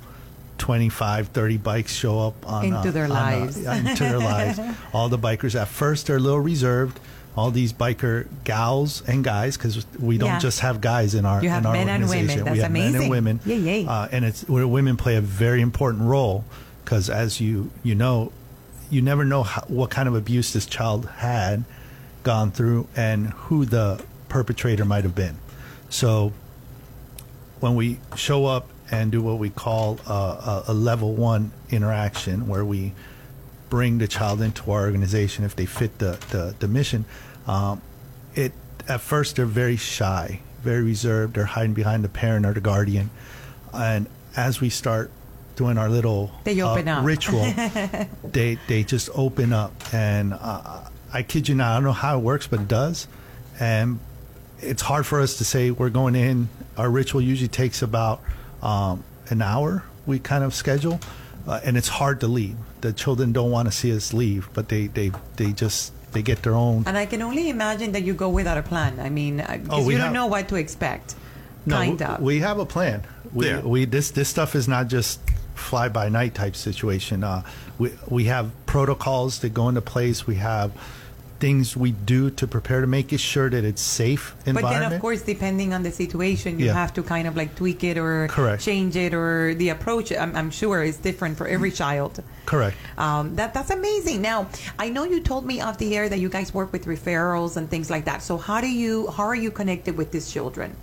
25 0.58 1.29
30 1.29 1.58
bikes 1.58 1.93
show 1.93 2.19
up 2.19 2.47
on 2.47 2.65
Into 2.65 2.77
uh, 2.77 2.91
their 2.91 3.05
on, 3.05 3.12
uh, 3.12 3.13
lives. 3.13 3.58
into 3.58 4.03
their 4.03 4.19
lives 4.19 4.60
all 4.93 5.10
the 5.10 5.17
bikers 5.17 5.60
at 5.60 5.67
first 5.69 6.08
they're 6.08 6.17
a 6.17 6.19
little 6.19 6.39
reserved 6.39 6.99
all 7.39 7.52
these 7.52 7.71
biker 7.73 8.28
gals 8.43 9.02
and 9.08 9.23
guys 9.23 9.56
because 9.58 9.86
we 9.99 10.17
don't 10.17 10.30
Yeah. 10.30 10.39
just 10.39 10.60
have 10.60 10.82
guys 10.82 11.15
in 11.15 11.25
our 11.25 11.41
You 11.41 11.49
have 11.49 11.62
in 11.63 11.65
our 11.67 11.73
men 11.73 11.88
and 11.89 12.04
women. 12.10 12.30
organization. 12.39 12.45
That's 12.45 12.56
we 12.56 12.62
have 12.62 12.71
men 12.71 12.95
and 12.95 13.10
women 13.10 13.39
Yay, 13.45 13.58
yay. 13.58 13.86
Uh, 13.86 14.08
and 14.12 14.25
it's 14.25 14.41
where 14.47 14.67
women 14.67 14.97
play 14.97 15.15
a 15.15 15.21
very 15.21 15.62
important 15.62 16.04
role 16.04 16.43
because 16.84 17.10
as 17.10 17.39
you 17.41 17.71
you 17.84 17.95
know 17.95 18.32
you 18.91 19.02
never 19.02 19.23
know 19.23 19.43
how, 19.43 19.62
what 19.67 19.89
kind 19.89 20.08
of 20.08 20.15
abuse 20.15 20.52
this 20.54 20.65
child 20.65 21.08
had 21.17 21.63
gone 22.23 22.52
through 22.52 22.88
and 22.95 23.28
who 23.47 23.63
the 23.65 24.02
perpetrator 24.28 24.84
might 24.86 25.04
have 25.04 25.15
been 25.15 25.38
so 25.89 26.34
when 27.60 27.75
we 27.75 27.99
show 28.15 28.45
up 28.45 28.67
and 28.91 29.12
do 29.12 29.21
what 29.21 29.38
we 29.38 29.49
call 29.49 29.99
a, 30.08 30.12
a, 30.12 30.63
a 30.69 30.73
level 30.73 31.13
one 31.13 31.52
interaction, 31.69 32.47
where 32.47 32.65
we 32.65 32.91
bring 33.69 33.99
the 33.99 34.08
child 34.08 34.41
into 34.41 34.71
our 34.71 34.82
organization 34.86 35.43
if 35.45 35.56
they 35.56 35.65
fit 35.67 35.99
the, 35.99 36.17
the, 36.32 36.56
the 36.60 36.67
mission, 36.67 37.06
um, 37.47 37.82
it 38.36 38.52
at 38.88 39.02
first 39.02 39.36
they're 39.36 39.45
very 39.45 39.78
shy, 39.78 40.41
very 40.62 40.84
reserved. 40.84 41.36
They're 41.36 41.45
hiding 41.45 41.73
behind 41.73 42.04
the 42.04 42.10
parent 42.10 42.45
or 42.45 42.54
the 42.54 42.62
guardian, 42.62 43.10
and 43.73 44.08
as 44.36 44.62
we 44.62 44.69
start 44.69 45.12
doing 45.56 45.78
our 45.78 45.89
little 45.89 46.32
They 46.45 46.62
uh, 46.62 47.04
ritual, 47.04 47.43
they 48.23 48.58
they 48.67 48.84
just 48.84 49.10
open 49.13 49.54
up, 49.54 49.73
and 49.93 50.34
uh, 50.34 50.89
I 51.12 51.23
kid 51.23 51.49
you 51.49 51.56
not, 51.56 51.71
I 51.71 51.75
don't 51.75 51.84
know 51.84 51.91
how 51.91 52.17
it 52.17 52.21
works, 52.21 52.47
but 52.47 52.62
it 52.62 52.67
does, 52.67 53.08
and 53.60 53.99
it's 54.60 54.82
hard 54.82 55.06
for 55.06 55.21
us 55.21 55.38
to 55.38 55.45
say 55.45 55.71
we're 55.71 55.89
going 55.89 56.15
in. 56.15 56.49
Our 56.78 56.89
ritual 56.89 57.21
usually 57.21 57.49
takes 57.49 57.82
about 57.82 58.21
um, 58.62 59.04
an 59.30 59.41
hour. 59.41 59.84
We 60.06 60.19
kind 60.19 60.43
of 60.43 60.54
schedule, 60.54 60.99
uh, 61.47 61.60
and 61.63 61.78
it's 61.78 61.88
hard 61.89 62.21
to 62.21 62.28
leave. 62.28 62.56
The 62.82 62.93
children 62.93 63.34
don't 63.34 63.52
want 63.52 63.67
to 63.67 63.71
see 63.71 63.93
us 63.95 64.13
leave, 64.13 64.49
but 64.54 64.69
they 64.69 64.88
they 64.88 65.12
they 65.36 65.52
just 65.52 65.93
they 66.11 66.21
get 66.21 66.41
their 66.43 66.55
own. 66.55 66.83
And 66.87 66.97
I 66.97 67.05
can 67.05 67.21
only 67.21 67.49
imagine 67.49 67.91
that 67.93 68.03
you 68.03 68.13
go 68.13 68.29
without 68.29 68.57
a 68.57 68.63
plan. 68.63 68.99
I 68.99 69.09
mean, 69.09 69.41
uh, 69.41 69.45
'cause 69.45 69.59
Oh, 69.69 69.85
we 69.85 69.93
you 69.93 69.97
don't 69.99 70.07
have- 70.07 70.13
know 70.13 70.25
what 70.27 70.47
to 70.49 70.55
expect. 70.55 71.15
No, 71.65 71.75
kind 71.75 72.01
of. 72.01 72.21
we 72.21 72.39
have 72.39 72.57
a 72.57 72.65
plan. 72.65 73.03
We, 73.33 73.47
Yeah. 73.47 73.59
we 73.61 73.85
this 73.85 74.11
this 74.11 74.27
stuff 74.29 74.55
is 74.55 74.67
not 74.67 74.87
just 74.87 75.19
fly 75.55 75.89
by 75.89 76.09
night 76.09 76.33
type 76.33 76.55
situation. 76.55 77.23
Uh, 77.23 77.43
we 77.77 77.91
we 78.07 78.23
have 78.25 78.49
protocols 78.65 79.39
that 79.39 79.53
go 79.53 79.67
into 79.69 79.81
place. 79.81 80.25
We 80.25 80.35
have 80.35 80.71
things 81.39 81.75
we 81.78 81.91
do 81.91 82.30
to 82.32 82.45
prepare 82.47 82.82
to 82.82 82.88
make 82.88 83.13
it 83.13 83.19
sure 83.19 83.49
that 83.49 83.63
it's 83.63 83.82
safe 83.82 84.36
environment. 84.45 84.62
But 84.75 84.80
then, 84.89 84.93
of 84.93 85.02
course, 85.02 85.21
depending 85.21 85.73
on 85.73 85.84
the 85.84 85.91
situation, 85.91 86.60
you 86.60 86.65
Yeah. 86.67 86.73
have 86.73 86.93
to 86.95 87.04
kind 87.04 87.28
of 87.28 87.36
like 87.38 87.56
tweak 87.56 87.84
it 87.84 87.97
or 87.97 88.28
Correct. 88.28 88.62
change 88.62 88.95
it, 88.95 89.13
or 89.13 89.54
the 89.56 89.69
approach. 89.69 90.12
I'm, 90.12 90.36
I'm 90.36 90.52
sure 90.52 90.84
is 90.84 90.97
different 90.97 91.38
for 91.38 91.47
every 91.47 91.71
child. 91.71 92.21
Correct. 92.45 92.75
Um, 92.97 93.36
that 93.36 93.54
that's 93.54 93.71
amazing. 93.71 94.21
Now, 94.21 94.47
I 94.78 94.89
know 94.89 95.04
you 95.04 95.19
told 95.21 95.45
me 95.45 95.62
off 95.62 95.78
the 95.78 95.95
air 95.95 96.10
that 96.10 96.19
you 96.19 96.30
guys 96.30 96.54
work 96.54 96.71
with 96.73 96.86
referrals 96.86 97.56
and 97.58 97.69
things 97.69 97.89
like 97.89 98.06
that. 98.06 98.21
So 98.21 98.38
how 98.38 98.60
do 98.62 98.67
you 98.69 99.08
how 99.15 99.23
are 99.23 99.36
you 99.36 99.52
connected 99.52 99.95
with 99.97 100.12
these 100.12 100.32
children? 100.32 100.75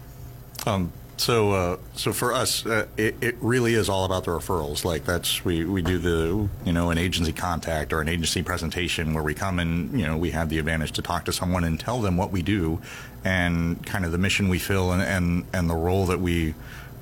Um, 0.67 0.91
So, 1.19 1.53
uh, 1.53 1.77
so 1.95 2.13
for 2.13 2.35
us, 2.35 2.67
uh, 2.67 2.87
it, 2.97 3.17
it 3.23 3.37
really 3.41 3.73
is 3.73 3.89
all 3.89 4.05
about 4.05 4.25
the 4.25 4.33
referrals. 4.33 4.85
Like 4.85 5.05
that's 5.05 5.45
we, 5.45 5.65
we 5.65 5.81
do 5.81 5.99
the 5.99 6.49
you 6.65 6.73
know 6.73 6.91
an 6.91 6.99
agency 6.99 7.33
contact 7.33 7.93
or 7.93 8.01
an 8.01 8.09
agency 8.09 8.43
presentation 8.43 9.15
where 9.15 9.25
we 9.25 9.33
come 9.33 9.59
and 9.59 9.99
you 9.99 10.07
know 10.07 10.17
we 10.17 10.33
have 10.33 10.51
the 10.51 10.59
advantage 10.59 10.93
to 10.93 11.03
talk 11.03 11.25
to 11.25 11.33
someone 11.33 11.65
and 11.65 11.81
tell 11.81 12.03
them 12.03 12.17
what 12.19 12.33
we 12.33 12.43
do, 12.43 12.81
and 13.25 13.85
kind 13.87 14.05
of 14.05 14.13
the 14.13 14.19
mission 14.19 14.49
we 14.49 14.59
fill 14.59 14.93
and 14.93 15.03
and, 15.03 15.47
and 15.55 15.71
the 15.71 15.75
role 15.75 16.05
that 16.07 16.21
we 16.21 16.55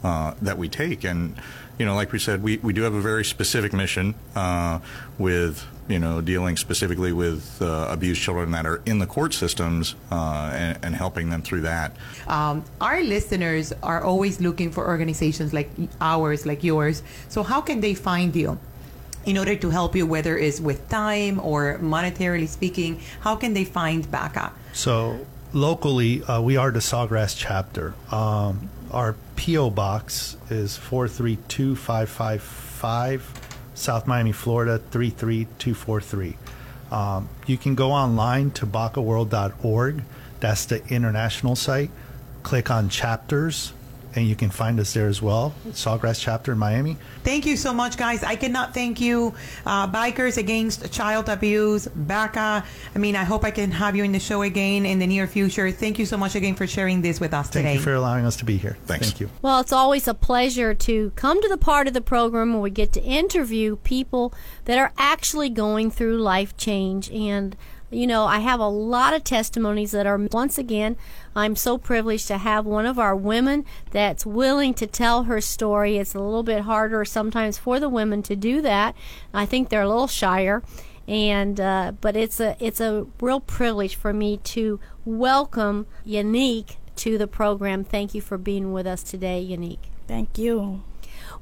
uh, 0.04 0.34
that 0.42 0.58
we 0.58 0.68
take. 0.68 1.02
And 1.02 1.34
you 1.78 1.84
know, 1.84 1.96
like 1.96 2.12
we 2.12 2.20
said, 2.20 2.42
we, 2.42 2.58
we 2.58 2.72
do 2.72 2.82
have 2.82 2.94
a 2.94 3.00
very 3.00 3.24
specific 3.24 3.72
mission 3.72 4.14
uh, 4.36 4.78
with 5.18 5.66
you 5.88 5.98
know 5.98 6.20
dealing 6.20 6.56
specifically 6.56 7.12
with 7.12 7.60
uh, 7.60 7.88
abused 7.90 8.22
children 8.22 8.52
that 8.52 8.66
are 8.66 8.80
in 8.86 8.98
the 8.98 9.06
court 9.06 9.34
systems 9.34 9.94
uh, 10.10 10.50
and, 10.54 10.78
and, 10.82 10.94
helping 10.94 11.30
them 11.30 11.42
through 11.42 11.62
that. 11.62 11.92
Um, 12.26 12.64
our 12.80 13.02
listeners 13.02 13.72
are 13.82 14.02
always 14.02 14.40
looking 14.40 14.70
for 14.70 14.86
organizations 14.86 15.52
like 15.52 15.70
ours, 16.00 16.46
like 16.46 16.64
yours. 16.64 17.02
So 17.28 17.42
how 17.42 17.60
can 17.60 17.80
they 17.80 17.94
find 17.94 18.34
you? 18.34 18.58
In 19.26 19.38
order 19.38 19.56
to 19.56 19.70
help 19.70 19.96
you, 19.96 20.06
whether 20.06 20.36
it's 20.36 20.60
with 20.60 20.86
time 20.90 21.40
or 21.40 21.78
monetarily 21.78 22.46
speaking, 22.46 23.00
how 23.20 23.36
can 23.36 23.54
they 23.54 23.64
find 23.64 24.04
BACA? 24.10 24.52
So 24.74 25.24
locally, 25.54 26.22
uh, 26.24 26.42
we 26.42 26.58
are 26.58 26.70
the 26.70 26.80
Sawgrass 26.80 27.34
chapter. 27.36 27.94
Um, 28.10 28.68
our 28.90 29.16
P.O. 29.36 29.70
box 29.70 30.36
is 30.50 30.76
432555, 30.76 33.22
South 33.74 34.06
Miami, 34.06 34.32
Florida 34.32 34.78
33243. 34.78 36.36
Um, 36.90 37.28
you 37.46 37.56
can 37.56 37.74
go 37.74 37.90
online 37.92 38.50
to 38.52 38.66
bacaworld.org. 38.66 40.02
That's 40.40 40.64
the 40.66 40.86
international 40.88 41.56
site. 41.56 41.90
Click 42.42 42.70
on 42.70 42.88
chapters, 42.88 43.72
and 44.16 44.26
you 44.26 44.36
can 44.36 44.50
find 44.50 44.78
us 44.78 44.92
there 44.94 45.08
as 45.08 45.20
well. 45.20 45.54
Sawgrass 45.68 46.20
chapter 46.20 46.52
in 46.52 46.58
Miami. 46.58 46.96
Thank 47.22 47.46
you 47.46 47.56
so 47.56 47.72
much, 47.72 47.96
guys. 47.96 48.22
I 48.22 48.36
cannot 48.36 48.74
thank 48.74 49.00
you. 49.00 49.34
Uh, 49.66 49.90
Bikers 49.90 50.36
Against 50.36 50.92
Child 50.92 51.28
Abuse, 51.28 51.86
BACA. 51.88 52.64
I 52.94 52.98
mean, 52.98 53.16
I 53.16 53.24
hope 53.24 53.44
I 53.44 53.50
can 53.50 53.70
have 53.70 53.96
you 53.96 54.04
in 54.04 54.12
the 54.12 54.20
show 54.20 54.42
again 54.42 54.86
in 54.86 54.98
the 54.98 55.06
near 55.06 55.26
future. 55.26 55.70
Thank 55.70 55.98
you 55.98 56.06
so 56.06 56.16
much 56.16 56.34
again 56.34 56.54
for 56.54 56.66
sharing 56.66 57.02
this 57.02 57.20
with 57.20 57.34
us 57.34 57.48
Thank 57.48 57.64
today. 57.64 57.74
you 57.74 57.80
for 57.80 57.94
allowing 57.94 58.24
us 58.24 58.36
to 58.36 58.44
be 58.44 58.56
here. 58.56 58.76
Thanks. 58.86 59.06
Thank 59.08 59.20
you. 59.20 59.30
Well, 59.42 59.60
it's 59.60 59.72
always 59.72 60.06
a 60.06 60.14
pleasure 60.14 60.74
to 60.74 61.10
come 61.16 61.42
to 61.42 61.48
the 61.48 61.58
part 61.58 61.88
of 61.88 61.94
the 61.94 62.00
program 62.00 62.52
where 62.52 62.62
we 62.62 62.70
get 62.70 62.92
to 62.94 63.02
interview 63.02 63.76
people 63.76 64.32
that 64.66 64.78
are 64.78 64.92
actually 64.96 65.50
going 65.50 65.90
through 65.90 66.18
life 66.18 66.56
change 66.56 67.10
and 67.10 67.56
you 67.94 68.06
know, 68.06 68.24
I 68.24 68.40
have 68.40 68.60
a 68.60 68.68
lot 68.68 69.14
of 69.14 69.24
testimonies 69.24 69.92
that 69.92 70.06
are, 70.06 70.18
once 70.32 70.58
again, 70.58 70.96
I'm 71.36 71.56
so 71.56 71.78
privileged 71.78 72.28
to 72.28 72.38
have 72.38 72.66
one 72.66 72.86
of 72.86 72.98
our 72.98 73.14
women 73.14 73.64
that's 73.90 74.26
willing 74.26 74.74
to 74.74 74.86
tell 74.86 75.24
her 75.24 75.40
story. 75.40 75.98
It's 75.98 76.14
a 76.14 76.20
little 76.20 76.42
bit 76.42 76.62
harder 76.62 77.04
sometimes 77.04 77.58
for 77.58 77.80
the 77.80 77.88
women 77.88 78.22
to 78.24 78.36
do 78.36 78.60
that. 78.62 78.94
I 79.32 79.46
think 79.46 79.68
they're 79.68 79.82
a 79.82 79.88
little 79.88 80.08
shyer. 80.08 80.62
And 81.06 81.60
uh, 81.60 81.92
but 82.00 82.16
it's 82.16 82.40
a 82.40 82.56
it's 82.58 82.80
a 82.80 83.06
real 83.20 83.40
privilege 83.40 83.94
for 83.94 84.14
me 84.14 84.38
to 84.38 84.80
welcome 85.04 85.86
Unique 86.02 86.78
to 86.96 87.18
the 87.18 87.26
program. 87.26 87.84
Thank 87.84 88.14
you 88.14 88.22
for 88.22 88.38
being 88.38 88.72
with 88.72 88.86
us 88.86 89.02
today, 89.02 89.38
Unique. 89.40 89.90
Thank 90.06 90.38
you. 90.38 90.82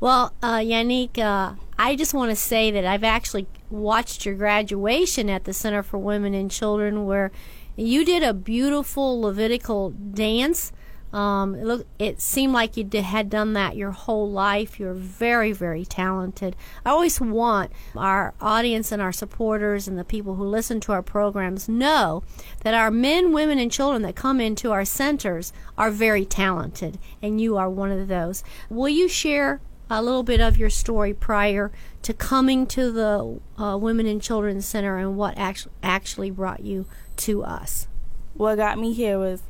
Well, 0.03 0.35
uh, 0.43 0.61
Unique, 0.65 1.17
uh, 1.17 1.53
I 1.79 1.95
just 1.95 2.13
want 2.13 2.31
to 2.31 2.35
say 2.35 2.73
that 2.73 2.85
I've 2.85 3.05
actually 3.05 3.47
watched 3.71 4.27
your 4.27 4.35
graduation 4.35 5.31
at 5.31 5.45
the 5.45 5.53
Center 5.53 5.85
for 5.85 5.97
Women 5.97 6.35
and 6.35 6.51
Children, 6.51 7.07
where 7.07 7.31
you 7.77 8.05
did 8.05 8.25
a 8.25 8.35
beautiful 8.35 9.21
Levitical 9.21 9.91
dance. 9.91 10.73
Um, 11.13 11.55
it, 11.55 11.65
looked, 11.65 11.87
it 12.01 12.21
seemed 12.21 12.53
like 12.53 12.77
you 12.77 12.83
did, 12.83 13.05
had 13.05 13.31
done 13.31 13.53
that 13.53 13.77
your 13.77 13.93
whole 13.93 14.29
life. 14.29 14.81
You're 14.81 14.93
very, 14.93 15.53
very 15.53 15.85
talented. 15.85 16.57
I 16.85 16.91
always 16.91 17.21
want 17.21 17.71
our 17.97 18.35
audience 18.41 18.91
and 18.91 19.01
our 19.01 19.13
supporters 19.13 19.87
and 19.87 19.97
the 19.97 20.03
people 20.03 20.35
who 20.35 20.45
listen 20.45 20.81
to 20.81 20.93
our 20.93 21.03
programs 21.03 21.69
know 21.69 22.25
that 22.65 22.75
our 22.75 22.91
men, 22.91 23.33
women, 23.33 23.61
and 23.61 23.71
children 23.71 24.03
that 24.03 24.17
come 24.17 24.41
into 24.41 24.73
our 24.73 24.85
centers 24.85 25.53
are 25.79 25.93
very 25.93 26.25
talented, 26.25 26.99
and 27.23 27.41
you 27.41 27.57
are 27.57 27.71
one 27.71 27.93
of 27.93 28.09
those. 28.09 28.43
Will 28.69 28.89
you 28.89 29.07
share 29.07 29.61
a 29.93 30.03
little 30.03 30.23
bit 30.23 30.41
of 30.41 30.57
your 30.57 30.71
story 30.71 31.13
prior 31.13 31.71
to 32.01 32.15
coming 32.15 32.67
to 32.67 32.91
the 32.91 33.41
uh, 33.63 33.77
Women 33.77 34.07
and 34.07 34.23
Children's 34.23 34.67
Center 34.67 34.97
and 34.97 35.17
what 35.19 35.37
actually 35.37 35.73
actually 35.83 36.31
brought 36.31 36.61
you 36.61 36.87
to 37.19 37.45
us. 37.45 37.87
What 38.35 38.57
got 38.57 38.79
me 38.79 38.95
here 38.95 39.19
was 39.19 39.43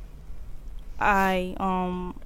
I 0.98 1.55
um 1.59 2.18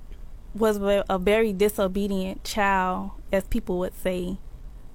was 0.54 0.78
a 0.80 1.18
very 1.18 1.52
disobedient 1.52 2.42
child, 2.42 3.10
as 3.30 3.44
people 3.44 3.78
would 3.78 3.94
say, 3.94 4.38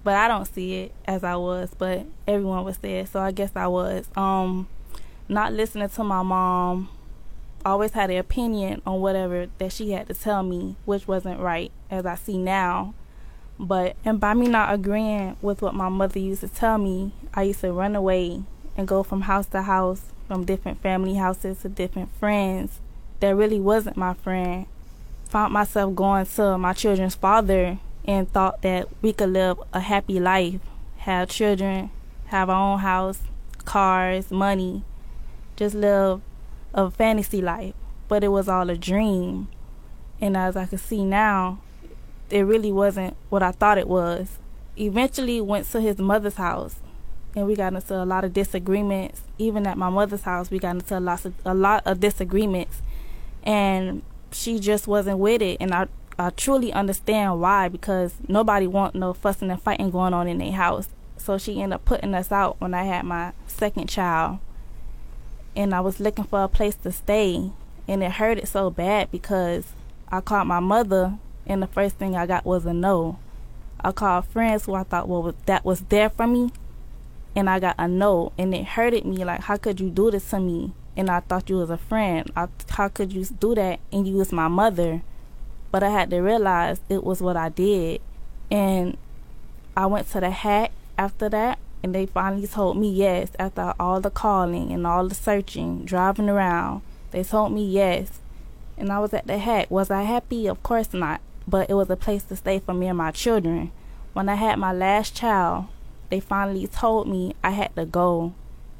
but 0.03 0.15
I 0.15 0.27
don't 0.27 0.45
see 0.45 0.79
it 0.79 0.93
as 1.05 1.23
I 1.23 1.35
was, 1.35 1.69
but 1.77 2.07
everyone 2.27 2.63
would 2.63 2.81
say 2.81 3.05
so 3.05 3.19
I 3.19 3.31
guess 3.31 3.51
I 3.55 3.67
was. 3.67 4.07
Um, 4.15 4.67
not 5.29 5.53
listening 5.53 5.87
to 5.89 6.03
my 6.03 6.23
mom, 6.23 6.89
always 7.63 7.91
had 7.91 8.09
an 8.09 8.17
opinion 8.17 8.81
on 8.85 8.99
whatever 8.99 9.47
that 9.59 9.71
she 9.71 9.91
had 9.91 10.07
to 10.07 10.15
tell 10.15 10.41
me, 10.41 10.75
which 10.85 11.07
wasn't 11.07 11.39
right, 11.39 11.71
as 11.91 12.05
I 12.07 12.15
see 12.15 12.39
now. 12.39 12.95
But 13.61 13.95
and 14.03 14.19
by 14.19 14.33
me 14.33 14.47
not 14.47 14.73
agreeing 14.73 15.37
with 15.39 15.61
what 15.61 15.75
my 15.75 15.87
mother 15.87 16.17
used 16.17 16.41
to 16.41 16.47
tell 16.47 16.79
me, 16.79 17.13
I 17.31 17.43
used 17.43 17.61
to 17.61 17.71
run 17.71 17.95
away 17.95 18.41
and 18.75 18.87
go 18.87 19.03
from 19.03 19.21
house 19.21 19.45
to 19.47 19.61
house, 19.61 20.01
from 20.27 20.45
different 20.45 20.81
family 20.81 21.13
houses 21.13 21.59
to 21.59 21.69
different 21.69 22.09
friends 22.19 22.79
that 23.19 23.35
really 23.35 23.59
wasn't 23.59 23.95
my 23.95 24.15
friend. 24.15 24.65
Found 25.29 25.53
myself 25.53 25.93
going 25.93 26.25
to 26.25 26.57
my 26.57 26.73
children's 26.73 27.13
father 27.13 27.77
and 28.03 28.31
thought 28.31 28.63
that 28.63 28.87
we 29.03 29.13
could 29.13 29.29
live 29.29 29.59
a 29.73 29.79
happy 29.79 30.19
life, 30.19 30.59
have 30.97 31.29
children, 31.29 31.91
have 32.25 32.49
our 32.49 32.73
own 32.73 32.79
house, 32.79 33.19
cars, 33.63 34.31
money, 34.31 34.83
just 35.55 35.75
live 35.75 36.21
a 36.73 36.89
fantasy 36.89 37.43
life. 37.43 37.75
But 38.07 38.23
it 38.23 38.29
was 38.29 38.49
all 38.49 38.71
a 38.71 38.75
dream. 38.75 39.49
And 40.19 40.35
as 40.35 40.57
I 40.57 40.65
can 40.65 40.79
see 40.79 41.05
now, 41.05 41.59
it 42.31 42.43
really 42.43 42.71
wasn't 42.71 43.15
what 43.29 43.43
I 43.43 43.51
thought 43.51 43.77
it 43.77 43.87
was. 43.87 44.37
Eventually 44.77 45.41
went 45.41 45.69
to 45.71 45.81
his 45.81 45.97
mother's 45.97 46.35
house 46.35 46.75
and 47.35 47.47
we 47.47 47.55
got 47.55 47.73
into 47.73 47.95
a 47.95 48.05
lot 48.05 48.23
of 48.23 48.33
disagreements. 48.33 49.21
Even 49.37 49.67
at 49.67 49.77
my 49.77 49.89
mother's 49.89 50.23
house 50.23 50.49
we 50.49 50.59
got 50.59 50.75
into 50.75 50.97
a 50.97 50.99
lot 50.99 51.25
of 51.25 51.33
a 51.45 51.53
lot 51.53 51.83
of 51.85 51.99
disagreements 51.99 52.81
and 53.43 54.01
she 54.31 54.59
just 54.59 54.87
wasn't 54.87 55.17
with 55.17 55.41
it 55.41 55.57
and 55.59 55.73
I 55.73 55.87
I 56.19 56.29
truly 56.29 56.71
understand 56.71 57.41
why 57.41 57.67
because 57.67 58.13
nobody 58.27 58.67
want 58.67 58.95
no 58.95 59.13
fussing 59.13 59.49
and 59.49 59.61
fighting 59.61 59.89
going 59.89 60.13
on 60.13 60.27
in 60.27 60.37
their 60.37 60.51
house. 60.51 60.89
So 61.17 61.37
she 61.37 61.61
ended 61.61 61.75
up 61.75 61.85
putting 61.85 62.13
us 62.13 62.31
out 62.31 62.59
when 62.59 62.73
I 62.73 62.83
had 62.83 63.05
my 63.05 63.33
second 63.47 63.87
child. 63.87 64.39
And 65.55 65.73
I 65.73 65.81
was 65.81 65.99
looking 65.99 66.25
for 66.25 66.43
a 66.43 66.47
place 66.47 66.75
to 66.75 66.91
stay 66.91 67.51
and 67.87 68.03
it 68.03 68.11
hurt 68.13 68.37
it 68.37 68.47
so 68.47 68.69
bad 68.69 69.11
because 69.11 69.73
I 70.09 70.21
called 70.21 70.47
my 70.47 70.59
mother 70.59 71.17
and 71.51 71.61
the 71.61 71.67
first 71.67 71.97
thing 71.97 72.15
I 72.15 72.25
got 72.25 72.45
was 72.45 72.65
a 72.65 72.73
no. 72.73 73.19
I 73.81 73.91
called 73.91 74.25
friends 74.27 74.65
who 74.65 74.73
I 74.73 74.83
thought 74.83 75.09
well 75.09 75.35
that 75.47 75.65
was 75.65 75.81
there 75.81 76.09
for 76.09 76.25
me, 76.25 76.53
and 77.35 77.49
I 77.49 77.59
got 77.59 77.75
a 77.77 77.89
no, 77.89 78.31
and 78.37 78.55
it 78.55 78.65
hurted 78.65 79.03
me. 79.03 79.25
Like, 79.25 79.41
how 79.41 79.57
could 79.57 79.81
you 79.81 79.89
do 79.89 80.09
this 80.09 80.29
to 80.29 80.39
me? 80.39 80.71
And 80.95 81.09
I 81.09 81.19
thought 81.19 81.49
you 81.49 81.57
was 81.57 81.69
a 81.69 81.77
friend. 81.77 82.31
I, 82.37 82.47
how 82.69 82.87
could 82.87 83.11
you 83.11 83.25
do 83.25 83.53
that? 83.55 83.81
And 83.91 84.07
you 84.07 84.15
was 84.15 84.31
my 84.31 84.47
mother. 84.47 85.01
But 85.71 85.83
I 85.83 85.89
had 85.89 86.09
to 86.11 86.19
realize 86.19 86.79
it 86.87 87.03
was 87.03 87.21
what 87.21 87.35
I 87.35 87.49
did, 87.49 87.99
and 88.49 88.95
I 89.75 89.87
went 89.87 90.09
to 90.11 90.21
the 90.21 90.31
hack 90.31 90.71
after 90.97 91.27
that, 91.27 91.59
and 91.83 91.93
they 91.93 92.05
finally 92.05 92.47
told 92.47 92.77
me 92.77 92.89
yes. 92.89 93.31
After 93.37 93.73
all 93.77 93.99
the 93.99 94.09
calling 94.09 94.71
and 94.71 94.87
all 94.87 95.05
the 95.05 95.15
searching, 95.15 95.83
driving 95.83 96.29
around, 96.29 96.81
they 97.11 97.25
told 97.25 97.51
me 97.51 97.65
yes. 97.65 98.21
And 98.77 98.89
I 98.89 98.99
was 98.99 99.13
at 99.13 99.27
the 99.27 99.37
hack. 99.37 99.69
Was 99.69 99.91
I 99.91 100.03
happy? 100.03 100.47
Of 100.47 100.63
course 100.63 100.93
not 100.93 101.19
but 101.47 101.69
it 101.69 101.73
was 101.73 101.89
a 101.89 101.95
place 101.95 102.23
to 102.23 102.35
stay 102.35 102.59
for 102.59 102.73
me 102.73 102.87
and 102.87 102.97
my 102.97 103.11
children. 103.11 103.71
When 104.13 104.29
I 104.29 104.35
had 104.35 104.59
my 104.59 104.73
last 104.73 105.15
child, 105.15 105.65
they 106.09 106.19
finally 106.19 106.67
told 106.67 107.07
me 107.07 107.35
I 107.43 107.51
had 107.51 107.75
to 107.75 107.85
go. 107.85 108.33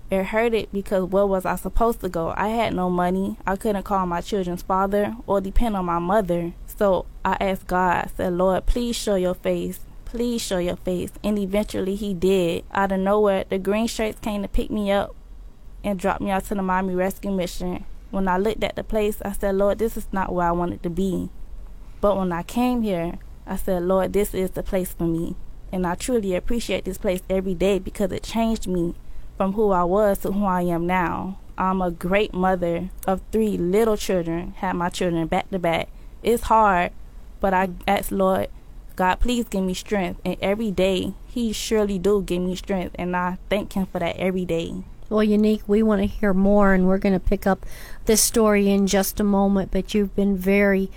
It 0.10 0.26
hurted 0.26 0.68
because 0.74 1.06
where 1.06 1.26
was 1.26 1.46
I 1.46 1.56
supposed 1.56 2.02
to 2.02 2.10
go? 2.10 2.34
I 2.36 2.50
had 2.50 2.76
no 2.76 2.90
money. 2.90 3.38
I 3.48 3.56
couldn't 3.56 3.84
call 3.84 4.06
my 4.06 4.20
children's 4.20 4.62
father 4.62 5.16
or 5.26 5.40
depend 5.40 5.78
on 5.78 5.86
my 5.86 6.00
mother. 6.00 6.52
So 6.66 7.06
I 7.24 7.38
asked 7.40 7.68
God, 7.68 8.06
I 8.06 8.10
said, 8.18 8.34
Lord, 8.34 8.66
please 8.66 8.98
show 8.98 9.16
your 9.16 9.36
face. 9.36 9.80
Please 10.04 10.42
show 10.42 10.58
your 10.58 10.76
face. 10.76 11.12
And 11.24 11.40
eventually 11.40 11.96
he 11.96 12.14
did. 12.14 12.66
Out 12.74 12.92
of 12.92 13.00
nowhere, 13.00 13.46
the 13.48 13.58
green 13.58 13.88
shirts 13.88 14.20
came 14.20 14.42
to 14.42 14.50
pick 14.50 14.70
me 14.70 14.92
up 14.92 15.16
and 15.82 15.98
drop 15.98 16.20
me 16.20 16.30
out 16.30 16.44
to 16.46 16.56
the 16.56 16.62
Miami 16.62 16.94
Rescue 16.94 17.32
Mission. 17.32 17.86
When 18.10 18.28
I 18.28 18.38
looked 18.38 18.66
at 18.66 18.76
the 18.76 18.84
place, 18.84 19.22
I 19.24 19.32
said, 19.32 19.56
Lord, 19.56 19.80
this 19.80 19.96
is 19.96 20.08
not 20.12 20.34
where 20.34 20.48
I 20.48 20.52
wanted 20.52 20.84
to 20.84 20.90
be. 20.90 21.30
But 22.02 22.18
when 22.18 22.32
I 22.32 22.44
came 22.44 22.82
here, 22.82 23.20
I 23.46 23.56
said, 23.56 23.84
Lord, 23.84 24.14
this 24.14 24.34
is 24.34 24.52
the 24.52 24.64
place 24.64 24.94
for 24.94 25.06
me. 25.06 25.36
And 25.72 25.88
I 25.88 25.96
truly 25.96 26.36
appreciate 26.36 26.84
this 26.84 26.98
place 26.98 27.22
every 27.30 27.54
day 27.54 27.80
because 27.80 28.12
it 28.12 28.24
changed 28.24 28.68
me 28.68 28.96
from 29.38 29.54
who 29.54 29.72
I 29.72 29.84
was 29.84 30.18
to 30.20 30.32
who 30.32 30.44
I 30.46 30.64
am 30.64 30.86
now. 30.86 31.40
I'm 31.58 31.82
a 31.82 31.92
great 31.92 32.34
mother 32.34 32.90
of 33.08 33.22
three 33.32 33.58
little 33.58 33.96
children, 33.96 34.54
had 34.58 34.76
my 34.76 34.90
children 34.90 35.28
back 35.28 35.50
to 35.52 35.60
back. 35.60 35.90
It's 36.24 36.44
hard, 36.44 36.92
But 37.40 37.54
I 37.54 37.70
ask 37.88 38.12
Lord, 38.12 38.50
God, 38.96 39.20
please 39.20 39.48
give 39.48 39.64
me 39.64 39.74
strength. 39.74 40.22
And 40.24 40.38
every 40.42 40.72
day, 40.72 41.14
He 41.28 41.54
surely 41.54 41.98
do 41.98 42.22
give 42.22 42.42
me 42.42 42.56
strength, 42.56 42.96
and 43.00 43.16
I 43.16 43.38
thank 43.50 43.74
Him 43.74 43.88
for 43.88 44.00
that 44.00 44.18
every 44.18 44.46
day. 44.46 44.84
Well, 45.10 45.24
Unique, 45.24 45.64
we 45.68 45.84
want 45.84 46.02
to 46.02 46.08
hear 46.08 46.34
more, 46.34 46.74
and 46.74 46.88
we're 46.88 46.98
going 46.98 47.14
to 47.14 47.20
pick 47.20 47.46
up 47.46 47.66
this 48.06 48.22
story 48.22 48.70
in 48.70 48.88
just 48.88 49.20
a 49.20 49.24
moment. 49.24 49.72
But 49.72 49.94
you've 49.94 50.16
been 50.16 50.38
very, 50.38 50.90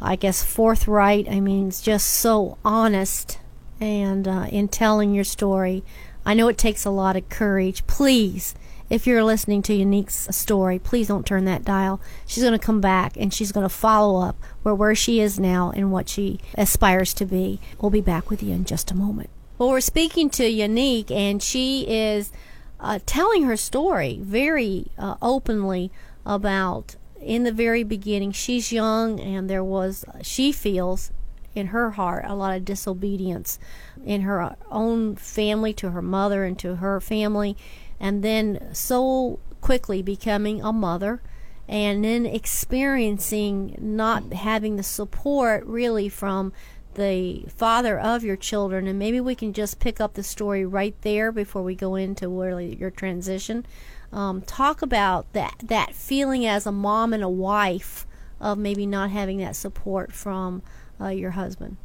I 0.00 0.16
guess, 0.16 0.42
forthright. 0.42 1.28
I 1.28 1.40
mean, 1.40 1.68
it's 1.68 1.82
just 1.82 2.06
so 2.06 2.58
honest 2.64 3.38
and 3.80 4.26
uh, 4.26 4.46
in 4.50 4.68
telling 4.68 5.14
your 5.14 5.24
story. 5.24 5.82
I 6.24 6.34
know 6.34 6.48
it 6.48 6.58
takes 6.58 6.84
a 6.84 6.90
lot 6.90 7.16
of 7.16 7.28
courage. 7.28 7.86
Please, 7.86 8.54
if 8.90 9.06
you're 9.06 9.24
listening 9.24 9.62
to 9.62 9.74
Unique's 9.74 10.28
story, 10.36 10.78
please 10.78 11.08
don't 11.08 11.24
turn 11.24 11.44
that 11.44 11.64
dial. 11.64 12.00
She's 12.26 12.42
going 12.42 12.58
to 12.58 12.64
come 12.64 12.80
back 12.80 13.16
and 13.16 13.32
she's 13.32 13.52
going 13.52 13.64
to 13.64 13.74
follow 13.74 14.20
up 14.20 14.36
where 14.62 14.74
where 14.74 14.94
she 14.94 15.20
is 15.20 15.38
now 15.38 15.72
and 15.74 15.92
what 15.92 16.08
she 16.08 16.40
aspires 16.54 17.14
to 17.14 17.24
be. 17.24 17.60
We'll 17.80 17.90
be 17.90 18.00
back 18.00 18.28
with 18.28 18.42
you 18.42 18.52
in 18.52 18.64
just 18.64 18.90
a 18.90 18.96
moment. 18.96 19.30
Well, 19.58 19.70
we're 19.70 19.80
speaking 19.80 20.30
to 20.30 20.48
Unique, 20.48 21.10
and 21.10 21.42
she 21.42 21.86
is 21.86 22.32
uh, 22.80 22.98
telling 23.04 23.44
her 23.44 23.58
story 23.58 24.18
very 24.22 24.86
uh, 24.98 25.16
openly 25.20 25.90
about 26.24 26.96
in 27.20 27.44
the 27.44 27.52
very 27.52 27.82
beginning. 27.82 28.32
She's 28.32 28.72
young, 28.72 29.20
and 29.20 29.48
there 29.48 29.64
was 29.64 30.04
she 30.22 30.52
feels 30.52 31.12
in 31.54 31.68
her 31.68 31.92
heart 31.92 32.24
a 32.26 32.34
lot 32.34 32.56
of 32.56 32.64
disobedience 32.64 33.58
in 34.04 34.22
her 34.22 34.56
own 34.70 35.16
family 35.16 35.72
to 35.74 35.90
her 35.90 36.02
mother 36.02 36.44
and 36.44 36.58
to 36.58 36.76
her 36.76 37.00
family 37.00 37.56
and 37.98 38.22
then 38.22 38.68
so 38.72 39.38
quickly 39.60 40.00
becoming 40.00 40.62
a 40.62 40.72
mother 40.72 41.20
and 41.68 42.04
then 42.04 42.24
experiencing 42.24 43.76
not 43.80 44.32
having 44.32 44.76
the 44.76 44.82
support 44.82 45.64
really 45.66 46.08
from 46.08 46.52
the 46.94 47.44
father 47.48 47.98
of 47.98 48.24
your 48.24 48.36
children 48.36 48.86
and 48.86 48.98
maybe 48.98 49.20
we 49.20 49.34
can 49.34 49.52
just 49.52 49.78
pick 49.78 50.00
up 50.00 50.14
the 50.14 50.22
story 50.22 50.64
right 50.64 50.94
there 51.02 51.30
before 51.30 51.62
we 51.62 51.74
go 51.74 51.94
into 51.94 52.28
really 52.28 52.76
your 52.76 52.90
transition 52.90 53.64
um, 54.12 54.42
talk 54.42 54.82
about 54.82 55.32
that 55.32 55.54
that 55.62 55.94
feeling 55.94 56.46
as 56.46 56.66
a 56.66 56.72
mom 56.72 57.12
and 57.12 57.22
a 57.22 57.28
wife 57.28 58.06
of 58.40 58.58
maybe 58.58 58.86
not 58.86 59.10
having 59.10 59.38
that 59.38 59.54
support 59.54 60.12
from 60.12 60.62
uh, 61.00 61.08
your 61.08 61.32
husband 61.32 61.76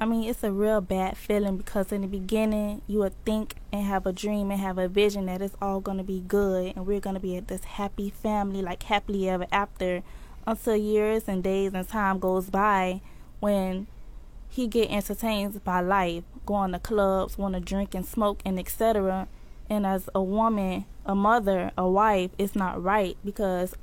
I 0.00 0.04
mean, 0.04 0.30
it's 0.30 0.44
a 0.44 0.52
real 0.52 0.80
bad 0.80 1.16
feeling 1.16 1.56
because 1.56 1.90
in 1.90 2.02
the 2.02 2.06
beginning, 2.06 2.82
you 2.86 3.00
would 3.00 3.24
think 3.24 3.56
and 3.72 3.84
have 3.84 4.06
a 4.06 4.12
dream 4.12 4.52
and 4.52 4.60
have 4.60 4.78
a 4.78 4.86
vision 4.86 5.26
that 5.26 5.42
it's 5.42 5.56
all 5.60 5.80
going 5.80 5.98
to 5.98 6.04
be 6.04 6.20
good 6.20 6.74
and 6.76 6.86
we're 6.86 7.00
going 7.00 7.14
to 7.14 7.20
be 7.20 7.36
at 7.36 7.48
this 7.48 7.64
happy 7.64 8.08
family, 8.08 8.62
like 8.62 8.84
happily 8.84 9.28
ever 9.28 9.46
after, 9.50 10.04
until 10.46 10.76
years 10.76 11.24
and 11.26 11.42
days 11.42 11.74
and 11.74 11.88
time 11.88 12.20
goes 12.20 12.48
by 12.48 13.00
when 13.40 13.88
he 14.48 14.68
get 14.68 14.88
entertained 14.88 15.64
by 15.64 15.80
life, 15.80 16.22
going 16.46 16.70
to 16.70 16.78
clubs, 16.78 17.36
want 17.36 17.54
to 17.54 17.60
drink 17.60 17.92
and 17.92 18.06
smoke 18.06 18.40
and 18.44 18.56
etc. 18.56 19.26
And 19.68 19.84
as 19.84 20.08
a 20.14 20.22
woman, 20.22 20.84
a 21.08 21.14
mother, 21.14 21.72
a 21.76 21.88
wife, 21.88 22.30
it's 22.36 22.54
not 22.54 22.80
right 22.80 23.16
because 23.24 23.74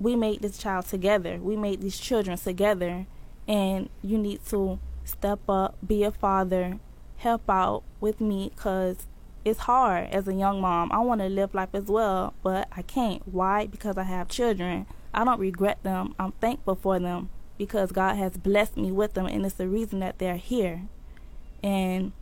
we 0.00 0.16
made 0.16 0.42
this 0.42 0.58
child 0.58 0.84
together. 0.86 1.38
We 1.38 1.56
made 1.56 1.80
these 1.80 1.98
children 1.98 2.36
together, 2.36 3.06
and 3.46 3.88
you 4.02 4.18
need 4.18 4.44
to 4.46 4.80
step 5.04 5.38
up, 5.48 5.76
be 5.86 6.02
a 6.02 6.10
father, 6.10 6.80
help 7.18 7.48
out 7.48 7.84
with 8.00 8.20
me 8.20 8.50
because 8.54 9.06
it's 9.44 9.60
hard 9.60 10.10
as 10.10 10.26
a 10.26 10.34
young 10.34 10.60
mom. 10.60 10.90
I 10.90 10.98
want 10.98 11.20
to 11.20 11.28
live 11.28 11.54
life 11.54 11.68
as 11.72 11.84
well, 11.84 12.34
but 12.42 12.66
I 12.72 12.82
can't. 12.82 13.22
Why? 13.26 13.66
Because 13.66 13.96
I 13.96 14.02
have 14.02 14.28
children. 14.28 14.86
I 15.14 15.24
don't 15.24 15.40
regret 15.40 15.82
them. 15.84 16.14
I'm 16.18 16.32
thankful 16.32 16.74
for 16.74 16.98
them 16.98 17.30
because 17.58 17.92
God 17.92 18.16
has 18.16 18.36
blessed 18.36 18.76
me 18.76 18.90
with 18.90 19.14
them, 19.14 19.26
and 19.26 19.46
it's 19.46 19.54
the 19.54 19.68
reason 19.68 20.00
that 20.00 20.18
they're 20.18 20.36
here. 20.36 20.82
And 21.62 22.12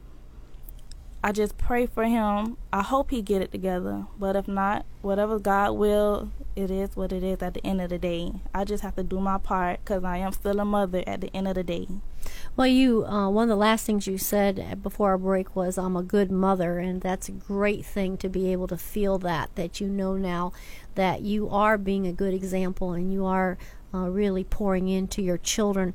I 1.22 1.32
just 1.32 1.58
pray 1.58 1.84
for 1.84 2.04
him. 2.04 2.56
I 2.72 2.82
hope 2.82 3.10
he 3.10 3.20
get 3.20 3.42
it 3.42 3.52
together. 3.52 4.06
But 4.18 4.36
if 4.36 4.48
not, 4.48 4.86
whatever 5.02 5.38
God 5.38 5.72
will, 5.72 6.30
it 6.56 6.70
is 6.70 6.96
what 6.96 7.12
it 7.12 7.22
is 7.22 7.42
at 7.42 7.52
the 7.52 7.66
end 7.66 7.82
of 7.82 7.90
the 7.90 7.98
day. 7.98 8.32
I 8.54 8.64
just 8.64 8.82
have 8.82 8.96
to 8.96 9.02
do 9.02 9.20
my 9.20 9.36
part 9.36 9.80
because 9.80 10.02
I 10.02 10.16
am 10.16 10.32
still 10.32 10.60
a 10.60 10.64
mother 10.64 11.04
at 11.06 11.20
the 11.20 11.34
end 11.36 11.46
of 11.46 11.56
the 11.56 11.62
day. 11.62 11.88
Well, 12.56 12.66
you 12.66 13.04
uh, 13.04 13.28
one 13.28 13.44
of 13.44 13.48
the 13.50 13.56
last 13.56 13.84
things 13.84 14.06
you 14.06 14.16
said 14.16 14.82
before 14.82 15.10
our 15.10 15.18
break 15.18 15.54
was, 15.54 15.76
"I'm 15.76 15.96
a 15.96 16.02
good 16.02 16.30
mother," 16.30 16.78
and 16.78 17.00
that's 17.00 17.28
a 17.28 17.32
great 17.32 17.84
thing 17.84 18.16
to 18.18 18.28
be 18.28 18.50
able 18.52 18.66
to 18.68 18.76
feel 18.76 19.18
that 19.18 19.54
that 19.56 19.80
you 19.80 19.88
know 19.88 20.16
now 20.16 20.52
that 20.94 21.22
you 21.22 21.48
are 21.50 21.76
being 21.78 22.06
a 22.06 22.12
good 22.12 22.34
example 22.34 22.92
and 22.92 23.12
you 23.12 23.24
are 23.24 23.56
uh, 23.92 24.08
really 24.08 24.44
pouring 24.44 24.88
into 24.88 25.22
your 25.22 25.38
children. 25.38 25.94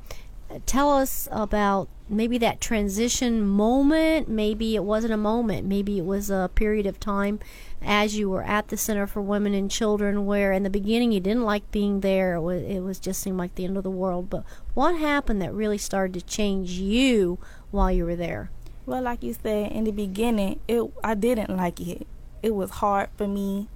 Tell 0.65 0.91
us 0.91 1.27
about 1.31 1.89
maybe 2.07 2.37
that 2.37 2.61
transition 2.61 3.41
moment. 3.45 4.29
Maybe 4.29 4.75
it 4.75 4.83
wasn't 4.83 5.13
a 5.13 5.17
moment. 5.17 5.67
Maybe 5.67 5.97
it 5.97 6.05
was 6.05 6.29
a 6.29 6.49
period 6.53 6.85
of 6.85 6.99
time 6.99 7.39
as 7.81 8.17
you 8.17 8.29
were 8.29 8.43
at 8.43 8.69
the 8.69 8.77
Center 8.77 9.07
for 9.07 9.21
Women 9.21 9.53
and 9.53 9.69
Children, 9.69 10.25
where 10.25 10.51
in 10.51 10.63
the 10.63 10.69
beginning 10.69 11.11
you 11.11 11.19
didn't 11.19 11.43
like 11.43 11.69
being 11.71 12.01
there. 12.01 12.35
It 12.35 12.41
was, 12.41 12.61
it 12.63 12.79
was 12.79 12.99
just 12.99 13.21
seemed 13.21 13.37
like 13.37 13.55
the 13.55 13.65
end 13.65 13.77
of 13.77 13.83
the 13.83 13.89
world. 13.89 14.29
But 14.29 14.43
what 14.73 14.95
happened 14.95 15.41
that 15.41 15.53
really 15.53 15.77
started 15.77 16.13
to 16.19 16.25
change 16.25 16.71
you 16.71 17.39
while 17.71 17.91
you 17.91 18.05
were 18.05 18.15
there? 18.15 18.49
Well, 18.85 19.01
like 19.01 19.23
you 19.23 19.33
said 19.33 19.71
in 19.71 19.83
the 19.83 19.91
beginning, 19.91 20.59
it 20.67 20.83
I 21.03 21.15
didn't 21.15 21.55
like 21.55 21.79
it. 21.79 22.07
It 22.43 22.53
was 22.53 22.69
hard 22.69 23.09
for 23.17 23.27
me. 23.27 23.67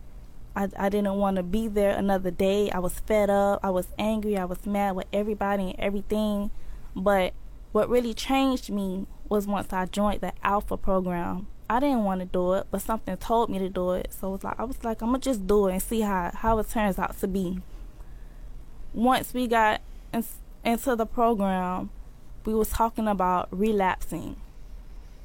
I, 0.59 0.67
I 0.75 0.89
didn't 0.89 1.15
want 1.15 1.37
to 1.37 1.43
be 1.43 1.69
there 1.69 1.91
another 1.91 2.31
day. 2.31 2.69
I 2.69 2.79
was 2.79 2.99
fed 2.99 3.29
up. 3.29 3.61
I 3.63 3.69
was 3.69 3.87
angry. 3.97 4.37
I 4.37 4.43
was 4.43 4.65
mad 4.65 4.93
with 4.97 5.07
everybody 5.13 5.69
and 5.69 5.79
everything. 5.79 6.51
But 6.93 7.33
what 7.71 7.87
really 7.87 8.13
changed 8.13 8.69
me 8.69 9.07
was 9.29 9.47
once 9.47 9.71
I 9.71 9.85
joined 9.85 10.19
the 10.19 10.33
Alpha 10.43 10.75
program. 10.75 11.47
I 11.69 11.79
didn't 11.79 12.03
want 12.03 12.19
to 12.19 12.25
do 12.25 12.55
it, 12.55 12.67
but 12.71 12.81
something 12.81 13.15
told 13.15 13.49
me 13.49 13.57
to 13.59 13.69
do 13.69 13.91
it. 13.91 14.11
So 14.11 14.27
it 14.27 14.31
was 14.31 14.43
like 14.43 14.59
I 14.59 14.65
was 14.65 14.83
like, 14.83 15.01
I'm 15.01 15.09
gonna 15.09 15.19
just 15.19 15.47
do 15.47 15.67
it 15.67 15.73
and 15.73 15.81
see 15.81 16.01
how 16.01 16.31
how 16.33 16.59
it 16.59 16.69
turns 16.69 16.99
out 16.99 17.17
to 17.21 17.27
be. 17.27 17.61
Once 18.93 19.33
we 19.33 19.47
got 19.47 19.79
in, 20.11 20.25
into 20.65 20.93
the 20.97 21.05
program, 21.05 21.89
we 22.43 22.53
was 22.53 22.69
talking 22.69 23.07
about 23.07 23.47
relapsing, 23.51 24.35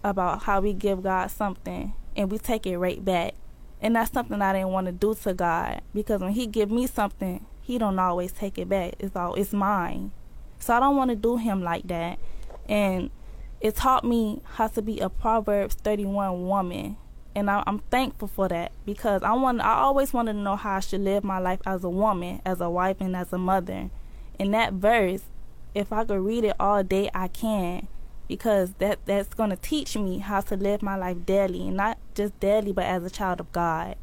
about 0.04 0.44
how 0.44 0.60
we 0.60 0.74
give 0.74 1.02
God 1.02 1.28
something 1.32 1.92
and 2.14 2.30
we 2.30 2.38
take 2.38 2.68
it 2.68 2.78
right 2.78 3.04
back. 3.04 3.34
And 3.84 3.96
that's 3.96 4.10
something 4.10 4.40
I 4.40 4.54
didn't 4.54 4.70
want 4.70 4.86
to 4.86 4.92
do 4.92 5.14
to 5.14 5.34
God 5.34 5.82
because 5.94 6.22
when 6.22 6.32
He 6.32 6.46
give 6.46 6.70
me 6.70 6.86
something, 6.86 7.44
He 7.60 7.76
don't 7.76 7.98
always 7.98 8.32
take 8.32 8.56
it 8.56 8.66
back. 8.66 8.94
It's 8.98 9.14
all 9.14 9.34
it's 9.34 9.52
mine. 9.52 10.10
So 10.58 10.72
I 10.72 10.80
don't 10.80 10.96
want 10.96 11.10
to 11.10 11.16
do 11.16 11.36
Him 11.36 11.62
like 11.62 11.86
that. 11.88 12.18
And 12.66 13.10
it 13.60 13.76
taught 13.76 14.02
me 14.02 14.40
how 14.54 14.68
to 14.68 14.80
be 14.80 15.00
a 15.00 15.10
Proverbs 15.10 15.74
31 15.74 16.46
woman. 16.46 16.96
And 17.34 17.50
I, 17.50 17.62
am 17.66 17.80
thankful 17.90 18.28
for 18.28 18.48
that 18.48 18.72
because 18.86 19.22
I 19.22 19.34
want 19.34 19.60
I 19.60 19.74
always 19.74 20.14
wanted 20.14 20.32
to 20.32 20.38
know 20.38 20.56
how 20.56 20.76
I 20.76 20.80
should 20.80 21.02
live 21.02 21.22
my 21.22 21.38
life 21.38 21.60
as 21.66 21.84
a 21.84 21.90
woman, 21.90 22.40
as 22.46 22.62
a 22.62 22.70
wife, 22.70 22.96
and 23.00 23.14
as 23.14 23.34
a 23.34 23.38
mother. 23.38 23.90
In 24.38 24.52
that 24.52 24.72
verse, 24.72 25.24
if 25.74 25.92
I 25.92 26.04
could 26.04 26.20
read 26.20 26.44
it 26.44 26.56
all 26.58 26.82
day, 26.82 27.10
I 27.14 27.28
can 27.28 27.86
because 28.28 28.72
that 28.78 28.98
that's 29.04 29.34
going 29.34 29.50
to 29.50 29.56
teach 29.56 29.96
me 29.96 30.18
how 30.18 30.40
to 30.42 30.56
live 30.56 30.82
my 30.82 30.96
life 30.96 31.26
daily, 31.26 31.68
and 31.68 31.76
not 31.76 31.98
just 32.14 32.38
daily, 32.40 32.72
but 32.72 32.84
as 32.84 33.04
a 33.04 33.10
child 33.10 33.40
of 33.40 33.52
God. 33.52 33.96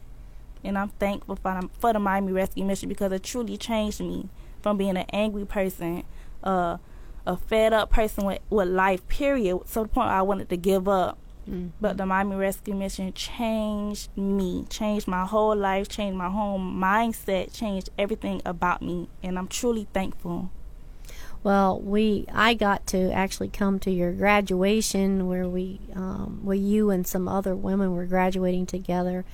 And 0.64 0.78
I'm 0.78 0.90
thankful 0.90 1.38
for, 1.38 1.60
for 1.80 1.94
the 1.94 2.00
Miami 2.00 2.32
Rescue 2.32 2.64
Mission 2.64 2.88
because 2.88 3.12
it 3.12 3.24
truly 3.24 3.58
changed 3.58 4.00
me 4.00 4.30
from 4.62 4.78
being 4.78 4.96
an 4.96 5.08
angry 5.12 5.46
person, 5.46 6.04
uh, 6.44 6.78
a 7.26 7.38
fed 7.38 7.74
up 7.74 7.90
person 7.90 8.26
with, 8.26 8.40
with 8.50 8.68
life, 8.68 9.08
period, 9.08 9.66
to 9.68 9.74
the 9.74 9.88
point 9.88 10.08
where 10.08 10.18
I 10.18 10.22
wanted 10.22 10.50
to 10.50 10.58
give 10.58 10.88
up. 10.88 11.18
Mm-hmm. 11.50 11.70
But 11.82 11.98
the 11.98 12.06
Miami 12.06 12.36
Rescue 12.36 12.76
Mission 12.76 13.12
changed 13.14 14.16
me, 14.16 14.66
changed 14.70 15.08
my 15.08 15.26
whole 15.26 15.56
life, 15.56 15.88
changed 15.90 16.16
my 16.16 16.30
whole 16.30 16.60
mindset, 16.60 17.52
changed 17.52 17.90
everything 17.98 18.44
about 18.46 18.84
me, 18.84 19.10
and 19.24 19.40
I'm 19.40 19.48
truly 19.48 19.88
thankful. 19.92 20.52
Well, 21.44 21.80
we 21.80 22.26
I 22.32 22.54
got 22.54 22.86
to 22.88 23.12
actually 23.12 23.48
come 23.48 23.80
to 23.80 23.92
your 23.92 24.12
graduation 24.12 25.28
where 25.28 25.48
we, 25.48 25.80
um, 25.96 26.42
where 26.44 26.56
you 26.56 26.92
and 26.92 27.08
some 27.08 27.28
other 27.28 27.56
women 27.56 27.94
were 27.94 28.06
graduating 28.06 28.68
together, 28.68 29.26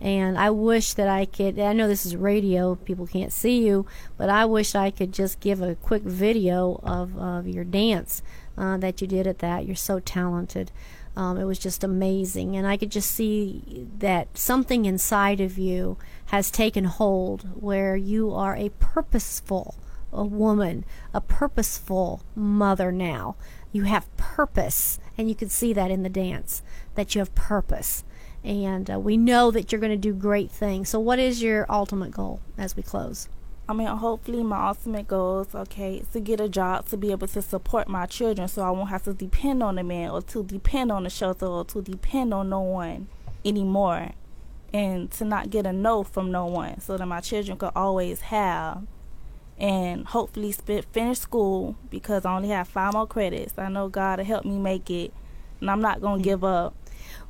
and 0.00 0.38
I 0.38 0.50
wish 0.50 0.92
that 0.94 1.08
I 1.08 1.24
could. 1.24 1.58
I 1.58 1.72
know 1.72 1.88
this 1.88 2.06
is 2.06 2.14
radio; 2.14 2.76
people 2.76 3.06
can't 3.08 3.32
see 3.32 3.66
you, 3.66 3.84
but 4.16 4.30
I 4.30 4.44
wish 4.44 4.76
I 4.76 4.92
could 4.92 5.12
just 5.12 5.40
give 5.40 5.60
a 5.60 5.74
quick 5.74 6.02
video 6.02 6.78
of 6.84 7.18
of 7.18 7.48
your 7.48 7.64
dance 7.64 8.22
uh, 8.56 8.76
that 8.76 9.00
you 9.00 9.08
did 9.08 9.26
at 9.26 9.40
that. 9.40 9.66
You're 9.66 9.74
so 9.74 9.98
talented. 9.98 10.70
Um, 11.16 11.36
it 11.36 11.44
was 11.44 11.58
just 11.58 11.82
amazing, 11.82 12.56
and 12.56 12.64
I 12.64 12.76
could 12.76 12.92
just 12.92 13.10
see 13.10 13.88
that 13.98 14.38
something 14.38 14.84
inside 14.84 15.40
of 15.40 15.58
you 15.58 15.96
has 16.26 16.48
taken 16.48 16.84
hold, 16.84 17.60
where 17.60 17.96
you 17.96 18.32
are 18.32 18.54
a 18.54 18.68
purposeful 18.78 19.74
a 20.16 20.24
woman, 20.24 20.84
a 21.14 21.20
purposeful 21.20 22.22
mother 22.34 22.90
now. 22.90 23.36
You 23.72 23.82
have 23.82 24.14
purpose, 24.16 24.98
and 25.18 25.28
you 25.28 25.34
can 25.34 25.48
see 25.48 25.72
that 25.74 25.90
in 25.90 26.02
the 26.02 26.08
dance 26.08 26.62
that 26.94 27.14
you 27.14 27.18
have 27.20 27.34
purpose 27.34 28.04
and 28.46 28.88
uh, 28.88 28.98
we 28.98 29.16
know 29.16 29.50
that 29.50 29.72
you're 29.72 29.80
going 29.80 29.90
to 29.90 29.96
do 29.96 30.14
great 30.14 30.50
things. 30.50 30.88
So, 30.88 31.00
what 31.00 31.18
is 31.18 31.42
your 31.42 31.66
ultimate 31.68 32.12
goal 32.12 32.40
as 32.56 32.76
we 32.76 32.82
close? 32.82 33.28
I 33.68 33.72
mean, 33.72 33.88
hopefully, 33.88 34.44
my 34.44 34.68
ultimate 34.68 35.08
goal 35.08 35.40
is 35.40 35.52
okay 35.52 36.04
to 36.12 36.20
get 36.20 36.40
a 36.40 36.48
job 36.48 36.86
to 36.86 36.96
be 36.96 37.10
able 37.10 37.26
to 37.26 37.42
support 37.42 37.88
my 37.88 38.06
children, 38.06 38.46
so 38.46 38.62
I 38.62 38.70
won't 38.70 38.90
have 38.90 39.02
to 39.04 39.12
depend 39.12 39.64
on 39.64 39.78
a 39.78 39.82
man 39.82 40.10
or 40.10 40.22
to 40.22 40.44
depend 40.44 40.92
on 40.92 41.04
a 41.04 41.10
shelter 41.10 41.46
or 41.46 41.64
to 41.66 41.82
depend 41.82 42.32
on 42.32 42.48
no 42.48 42.60
one 42.60 43.08
anymore, 43.44 44.12
and 44.72 45.10
to 45.10 45.24
not 45.24 45.50
get 45.50 45.66
a 45.66 45.72
no 45.72 46.04
from 46.04 46.30
no 46.30 46.46
one, 46.46 46.80
so 46.80 46.96
that 46.96 47.06
my 47.06 47.20
children 47.20 47.58
could 47.58 47.72
always 47.74 48.20
have, 48.20 48.86
and 49.58 50.06
hopefully 50.06 50.52
finish 50.52 51.18
school 51.18 51.76
because 51.90 52.24
I 52.24 52.36
only 52.36 52.48
have 52.48 52.68
five 52.68 52.92
more 52.92 53.06
credits. 53.06 53.54
I 53.58 53.68
know 53.68 53.88
God 53.88 54.18
will 54.18 54.26
help 54.26 54.44
me 54.44 54.58
make 54.58 54.90
it, 54.90 55.12
and 55.60 55.70
I'm 55.70 55.80
not 55.80 56.00
gonna 56.00 56.20
mm. 56.20 56.24
give 56.24 56.44
up. 56.44 56.74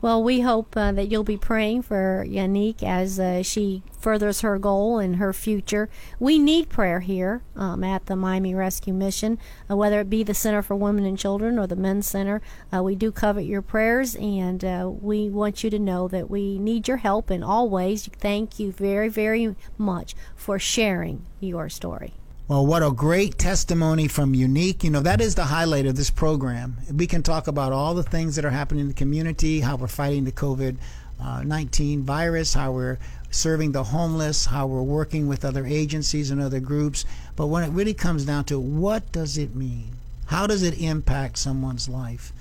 Well, 0.02 0.22
we 0.22 0.40
hope 0.40 0.76
uh, 0.76 0.92
that 0.92 1.08
you'll 1.10 1.24
be 1.24 1.38
praying 1.38 1.82
for 1.82 2.24
Unique 2.28 2.82
as 2.82 3.18
uh, 3.18 3.42
she 3.42 3.82
furthers 3.98 4.42
her 4.42 4.58
goal 4.58 4.98
in 4.98 5.14
her 5.14 5.32
future. 5.32 5.88
We 6.20 6.38
need 6.38 6.68
prayer 6.68 7.00
here 7.00 7.42
um, 7.56 7.82
at 7.82 8.06
the 8.06 8.14
Miami 8.14 8.54
Rescue 8.54 8.92
Mission, 8.92 9.38
uh, 9.70 9.76
whether 9.76 10.00
it 10.00 10.10
be 10.10 10.22
the 10.22 10.34
Center 10.34 10.60
for 10.60 10.76
Women 10.76 11.06
and 11.06 11.18
Children 11.18 11.58
or 11.58 11.66
the 11.66 11.76
Men's 11.76 12.06
Center. 12.06 12.42
Uh, 12.72 12.82
we 12.82 12.94
do 12.94 13.10
covet 13.10 13.46
your 13.46 13.62
prayers, 13.62 14.14
and 14.16 14.64
uh, 14.64 14.88
we 14.88 15.30
want 15.30 15.64
you 15.64 15.70
to 15.70 15.78
know 15.78 16.08
that 16.08 16.30
we 16.30 16.58
need 16.58 16.86
your 16.86 16.98
help 16.98 17.30
in 17.30 17.42
all 17.42 17.70
ways. 17.70 18.08
Thank 18.18 18.60
you 18.60 18.72
very, 18.72 19.08
very 19.08 19.56
much 19.78 20.14
for 20.36 20.58
sharing 20.58 21.24
your 21.40 21.68
story. 21.70 22.14
Well, 22.48 22.64
what 22.64 22.84
a 22.84 22.92
great 22.92 23.38
testimony 23.38 24.06
from 24.06 24.32
Unique. 24.32 24.84
You 24.84 24.90
know, 24.90 25.00
that 25.00 25.20
is 25.20 25.34
the 25.34 25.46
highlight 25.46 25.84
of 25.84 25.96
this 25.96 26.10
program. 26.10 26.76
We 26.94 27.08
can 27.08 27.24
talk 27.24 27.48
about 27.48 27.72
all 27.72 27.92
the 27.92 28.04
things 28.04 28.36
that 28.36 28.44
are 28.44 28.50
happening 28.50 28.82
in 28.82 28.86
the 28.86 28.94
community, 28.94 29.58
how 29.58 29.74
we're 29.74 29.88
fighting 29.88 30.22
the 30.22 30.30
COVID 30.30 30.76
uh, 31.20 31.42
19 31.42 32.04
virus, 32.04 32.54
how 32.54 32.70
we're 32.70 32.98
serving 33.32 33.72
the 33.72 33.82
homeless, 33.82 34.46
how 34.46 34.68
we're 34.68 34.80
working 34.80 35.26
with 35.26 35.44
other 35.44 35.66
agencies 35.66 36.30
and 36.30 36.40
other 36.40 36.60
groups. 36.60 37.04
But 37.34 37.48
when 37.48 37.64
it 37.64 37.72
really 37.72 37.94
comes 37.94 38.24
down 38.24 38.44
to 38.44 38.60
what 38.60 39.10
does 39.10 39.36
it 39.36 39.56
mean? 39.56 39.96
How 40.26 40.46
does 40.46 40.62
it 40.62 40.80
impact 40.80 41.38
someone's 41.38 41.88
life? 41.88 42.32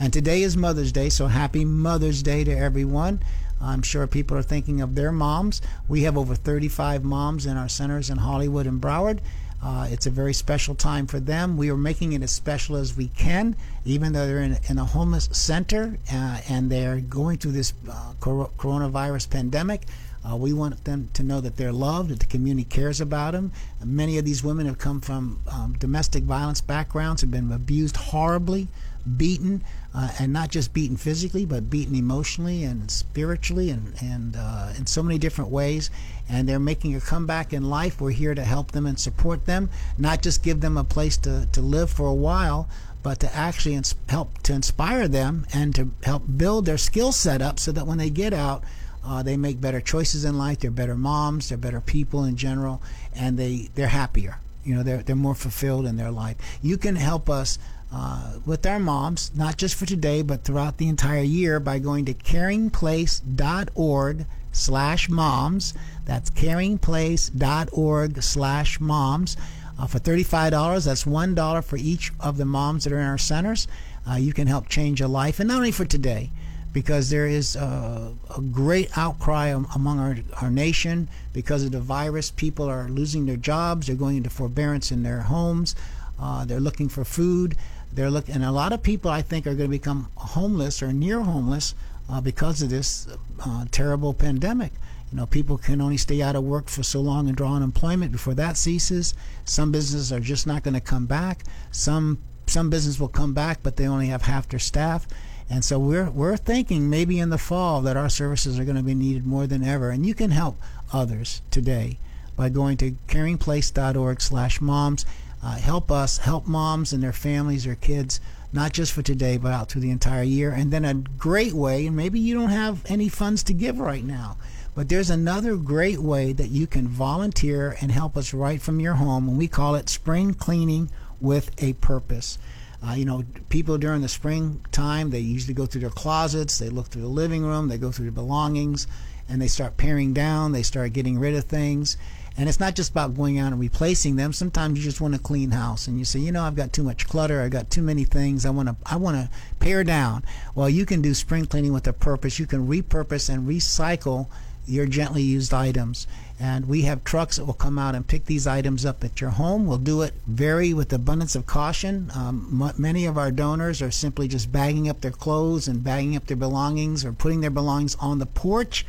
And 0.00 0.12
today 0.12 0.42
is 0.42 0.56
Mother's 0.56 0.90
Day, 0.90 1.08
so 1.08 1.28
happy 1.28 1.64
Mother's 1.64 2.24
Day 2.24 2.42
to 2.42 2.50
everyone. 2.50 3.20
I'm 3.60 3.82
sure 3.82 4.08
people 4.08 4.36
are 4.36 4.42
thinking 4.42 4.80
of 4.80 4.96
their 4.96 5.12
moms. 5.12 5.62
We 5.86 6.02
have 6.02 6.18
over 6.18 6.34
35 6.34 7.04
moms 7.04 7.46
in 7.46 7.56
our 7.56 7.68
centers 7.68 8.10
in 8.10 8.18
Hollywood 8.18 8.66
and 8.66 8.80
Broward. 8.80 9.20
Uh, 9.62 9.86
it's 9.90 10.06
a 10.06 10.10
very 10.10 10.34
special 10.34 10.74
time 10.74 11.06
for 11.06 11.20
them. 11.20 11.56
We 11.56 11.70
are 11.70 11.76
making 11.76 12.14
it 12.14 12.22
as 12.22 12.32
special 12.32 12.74
as 12.76 12.96
we 12.96 13.08
can, 13.08 13.54
even 13.84 14.12
though 14.12 14.26
they're 14.26 14.40
in, 14.40 14.58
in 14.68 14.78
a 14.78 14.84
homeless 14.84 15.28
center 15.30 15.98
uh, 16.12 16.40
and 16.48 16.68
they're 16.68 16.98
going 17.00 17.38
through 17.38 17.52
this 17.52 17.72
uh, 17.88 18.12
coronavirus 18.20 19.30
pandemic. 19.30 19.82
Uh, 20.28 20.36
we 20.36 20.52
want 20.52 20.84
them 20.84 21.08
to 21.14 21.22
know 21.22 21.40
that 21.40 21.56
they're 21.56 21.72
loved, 21.72 22.10
that 22.10 22.20
the 22.20 22.26
community 22.26 22.64
cares 22.64 23.00
about 23.00 23.32
them. 23.32 23.52
Many 23.84 24.18
of 24.18 24.24
these 24.24 24.42
women 24.42 24.66
have 24.66 24.78
come 24.78 25.00
from 25.00 25.40
um, 25.50 25.76
domestic 25.78 26.24
violence 26.24 26.60
backgrounds, 26.60 27.22
have 27.22 27.30
been 27.30 27.50
abused 27.50 27.96
horribly 27.96 28.68
beaten, 29.16 29.64
uh, 29.94 30.10
and 30.18 30.32
not 30.32 30.50
just 30.50 30.72
beaten 30.72 30.96
physically, 30.96 31.44
but 31.44 31.68
beaten 31.68 31.94
emotionally 31.94 32.64
and 32.64 32.90
spiritually, 32.90 33.70
and 33.70 33.94
and 34.00 34.36
uh, 34.36 34.72
in 34.76 34.86
so 34.86 35.02
many 35.02 35.18
different 35.18 35.50
ways. 35.50 35.90
And 36.28 36.48
they're 36.48 36.58
making 36.58 36.94
a 36.94 37.00
comeback 37.00 37.52
in 37.52 37.68
life. 37.68 38.00
We're 38.00 38.10
here 38.10 38.34
to 38.34 38.44
help 38.44 38.72
them 38.72 38.86
and 38.86 38.98
support 38.98 39.44
them, 39.44 39.68
not 39.98 40.22
just 40.22 40.42
give 40.42 40.60
them 40.60 40.76
a 40.76 40.84
place 40.84 41.16
to 41.18 41.46
to 41.52 41.60
live 41.60 41.90
for 41.90 42.06
a 42.06 42.14
while, 42.14 42.68
but 43.02 43.20
to 43.20 43.34
actually 43.34 43.74
ins- 43.74 43.94
help 44.08 44.42
to 44.44 44.54
inspire 44.54 45.08
them 45.08 45.46
and 45.52 45.74
to 45.74 45.90
help 46.04 46.22
build 46.36 46.64
their 46.64 46.78
skill 46.78 47.12
set 47.12 47.42
up 47.42 47.58
so 47.60 47.72
that 47.72 47.86
when 47.86 47.98
they 47.98 48.10
get 48.10 48.32
out. 48.32 48.64
Uh, 49.04 49.20
they 49.20 49.36
make 49.36 49.60
better 49.60 49.80
choices 49.80 50.24
in 50.24 50.38
life. 50.38 50.60
They're 50.60 50.70
better 50.70 50.94
moms. 50.94 51.48
They're 51.48 51.58
better 51.58 51.80
people 51.80 52.22
in 52.22 52.36
general, 52.36 52.80
and 53.16 53.36
they 53.36 53.68
they're 53.74 53.88
happier. 53.88 54.38
You 54.64 54.76
know, 54.76 54.84
they're 54.84 55.02
they're 55.02 55.16
more 55.16 55.34
fulfilled 55.34 55.86
in 55.86 55.96
their 55.96 56.12
life. 56.12 56.36
You 56.62 56.78
can 56.78 56.94
help 56.94 57.28
us 57.28 57.58
uh, 57.92 58.34
with 58.46 58.64
our 58.66 58.78
moms, 58.78 59.30
not 59.34 59.58
just 59.58 59.74
for 59.74 59.86
today, 59.86 60.22
but 60.22 60.44
throughout 60.44 60.78
the 60.78 60.88
entire 60.88 61.22
year 61.22 61.60
by 61.60 61.78
going 61.78 62.06
to 62.06 62.14
caringplace.org 62.14 64.26
slash 64.52 65.08
moms. 65.08 65.74
That's 66.04 66.30
caringplace.org 66.30 68.22
slash 68.22 68.80
moms. 68.80 69.36
Uh, 69.78 69.86
for 69.86 69.98
$35, 69.98 70.84
that's 70.84 71.04
$1 71.04 71.64
for 71.64 71.76
each 71.76 72.12
of 72.20 72.36
the 72.36 72.44
moms 72.44 72.84
that 72.84 72.92
are 72.92 72.98
in 72.98 73.06
our 73.06 73.18
centers. 73.18 73.66
Uh, 74.08 74.14
you 74.14 74.32
can 74.32 74.46
help 74.46 74.68
change 74.68 75.00
a 75.00 75.08
life, 75.08 75.40
and 75.40 75.48
not 75.48 75.56
only 75.56 75.70
for 75.70 75.84
today, 75.84 76.30
because 76.72 77.10
there 77.10 77.26
is 77.26 77.56
a, 77.56 78.12
a 78.36 78.40
great 78.40 78.96
outcry 78.96 79.48
among 79.48 79.98
our, 79.98 80.16
our 80.40 80.50
nation 80.50 81.08
because 81.32 81.64
of 81.64 81.72
the 81.72 81.80
virus. 81.80 82.30
People 82.30 82.68
are 82.68 82.88
losing 82.88 83.26
their 83.26 83.36
jobs, 83.36 83.86
they're 83.86 83.96
going 83.96 84.16
into 84.16 84.30
forbearance 84.30 84.90
in 84.90 85.02
their 85.02 85.22
homes, 85.22 85.76
uh, 86.18 86.44
they're 86.44 86.60
looking 86.60 86.88
for 86.88 87.04
food. 87.04 87.56
They're 87.94 88.10
look, 88.10 88.28
and 88.28 88.44
a 88.44 88.52
lot 88.52 88.72
of 88.72 88.82
people 88.82 89.10
I 89.10 89.22
think 89.22 89.46
are 89.46 89.54
going 89.54 89.68
to 89.70 89.78
become 89.78 90.08
homeless 90.16 90.82
or 90.82 90.92
near 90.92 91.20
homeless 91.20 91.74
uh, 92.08 92.20
because 92.20 92.62
of 92.62 92.70
this 92.70 93.06
uh, 93.44 93.66
terrible 93.70 94.14
pandemic. 94.14 94.72
You 95.10 95.18
know, 95.18 95.26
people 95.26 95.58
can 95.58 95.82
only 95.82 95.98
stay 95.98 96.22
out 96.22 96.36
of 96.36 96.42
work 96.42 96.68
for 96.70 96.82
so 96.82 97.02
long 97.02 97.28
and 97.28 97.36
draw 97.36 97.54
unemployment 97.54 98.12
before 98.12 98.32
that 98.34 98.56
ceases. 98.56 99.12
Some 99.44 99.70
businesses 99.70 100.10
are 100.10 100.20
just 100.20 100.46
not 100.46 100.62
going 100.62 100.72
to 100.74 100.80
come 100.80 101.04
back. 101.04 101.44
Some 101.70 102.18
some 102.46 102.70
business 102.70 102.98
will 102.98 103.08
come 103.08 103.34
back, 103.34 103.58
but 103.62 103.76
they 103.76 103.86
only 103.86 104.06
have 104.06 104.22
half 104.22 104.48
their 104.48 104.58
staff. 104.58 105.06
And 105.50 105.62
so 105.64 105.78
we're 105.78 106.08
we're 106.10 106.38
thinking 106.38 106.88
maybe 106.88 107.18
in 107.18 107.28
the 107.28 107.36
fall 107.36 107.82
that 107.82 107.96
our 107.96 108.08
services 108.08 108.58
are 108.58 108.64
going 108.64 108.78
to 108.78 108.82
be 108.82 108.94
needed 108.94 109.26
more 109.26 109.46
than 109.46 109.62
ever. 109.62 109.90
And 109.90 110.06
you 110.06 110.14
can 110.14 110.30
help 110.30 110.56
others 110.94 111.42
today 111.50 111.98
by 112.36 112.48
going 112.48 112.78
to 112.78 112.92
caringplace.org/moms 113.08 115.04
uh, 115.42 115.56
help 115.56 115.90
us, 115.90 116.18
help 116.18 116.46
moms 116.46 116.92
and 116.92 117.02
their 117.02 117.12
families, 117.12 117.64
their 117.64 117.74
kids, 117.74 118.20
not 118.52 118.72
just 118.72 118.92
for 118.92 119.02
today, 119.02 119.36
but 119.38 119.52
out 119.52 119.68
through 119.68 119.80
the 119.80 119.90
entire 119.90 120.22
year. 120.22 120.52
And 120.52 120.70
then 120.70 120.84
a 120.84 120.94
great 120.94 121.52
way, 121.52 121.86
and 121.86 121.96
maybe 121.96 122.20
you 122.20 122.34
don't 122.34 122.50
have 122.50 122.82
any 122.86 123.08
funds 123.08 123.42
to 123.44 123.54
give 123.54 123.80
right 123.80 124.04
now, 124.04 124.36
but 124.74 124.88
there's 124.88 125.10
another 125.10 125.56
great 125.56 125.98
way 125.98 126.32
that 126.32 126.50
you 126.50 126.66
can 126.66 126.86
volunteer 126.86 127.76
and 127.80 127.90
help 127.90 128.16
us 128.16 128.32
right 128.32 128.60
from 128.60 128.80
your 128.80 128.94
home, 128.94 129.28
and 129.28 129.38
we 129.38 129.48
call 129.48 129.74
it 129.74 129.88
spring 129.88 130.34
cleaning 130.34 130.90
with 131.20 131.50
a 131.62 131.72
purpose. 131.74 132.38
Uh, 132.84 132.94
you 132.94 133.04
know, 133.04 133.24
people 133.48 133.78
during 133.78 134.02
the 134.02 134.08
spring 134.08 134.60
time, 134.72 135.10
they 135.10 135.20
usually 135.20 135.54
go 135.54 135.66
through 135.66 135.80
their 135.80 135.90
closets, 135.90 136.58
they 136.58 136.68
look 136.68 136.86
through 136.86 137.02
the 137.02 137.08
living 137.08 137.44
room, 137.44 137.68
they 137.68 137.78
go 137.78 137.92
through 137.92 138.06
their 138.06 138.12
belongings, 138.12 138.86
and 139.28 139.40
they 139.40 139.46
start 139.46 139.76
paring 139.76 140.12
down, 140.12 140.52
they 140.52 140.64
start 140.64 140.92
getting 140.92 141.18
rid 141.18 141.34
of 141.34 141.44
things. 141.44 141.96
And 142.36 142.48
it's 142.48 142.60
not 142.60 142.74
just 142.74 142.90
about 142.90 143.16
going 143.16 143.38
out 143.38 143.52
and 143.52 143.60
replacing 143.60 144.16
them. 144.16 144.32
Sometimes 144.32 144.78
you 144.78 144.84
just 144.84 145.00
want 145.00 145.14
a 145.14 145.18
clean 145.18 145.50
house 145.50 145.86
and 145.86 145.98
you 145.98 146.04
say, 146.04 146.20
you 146.20 146.32
know, 146.32 146.44
I've 146.44 146.56
got 146.56 146.72
too 146.72 146.82
much 146.82 147.08
clutter. 147.08 147.42
I've 147.42 147.50
got 147.50 147.70
too 147.70 147.82
many 147.82 148.04
things. 148.04 148.46
I 148.46 148.50
want 148.50 148.68
to 148.68 148.76
I 148.86 148.96
want 148.96 149.16
to 149.16 149.30
pare 149.58 149.84
down. 149.84 150.24
Well, 150.54 150.68
you 150.68 150.86
can 150.86 151.02
do 151.02 151.14
spring 151.14 151.46
cleaning 151.46 151.72
with 151.72 151.86
a 151.86 151.92
purpose. 151.92 152.38
You 152.38 152.46
can 152.46 152.66
repurpose 152.66 153.28
and 153.28 153.46
recycle 153.46 154.28
your 154.66 154.86
gently 154.86 155.22
used 155.22 155.52
items. 155.52 156.06
And 156.40 156.66
we 156.66 156.82
have 156.82 157.04
trucks 157.04 157.36
that 157.36 157.44
will 157.44 157.52
come 157.54 157.78
out 157.78 157.94
and 157.94 158.06
pick 158.06 158.24
these 158.24 158.46
items 158.46 158.84
up 158.84 159.04
at 159.04 159.20
your 159.20 159.30
home. 159.30 159.66
We'll 159.66 159.78
do 159.78 160.02
it 160.02 160.14
very 160.26 160.74
with 160.74 160.92
abundance 160.92 161.36
of 161.36 161.46
caution. 161.46 162.10
Um, 162.14 162.60
m- 162.62 162.74
many 162.78 163.06
of 163.06 163.16
our 163.16 163.30
donors 163.30 163.80
are 163.82 163.90
simply 163.90 164.26
just 164.26 164.50
bagging 164.50 164.88
up 164.88 165.00
their 165.00 165.12
clothes 165.12 165.68
and 165.68 165.84
bagging 165.84 166.16
up 166.16 166.26
their 166.26 166.36
belongings 166.36 167.04
or 167.04 167.12
putting 167.12 167.40
their 167.42 167.50
belongings 167.50 167.94
on 168.00 168.18
the 168.18 168.26
porch 168.26 168.84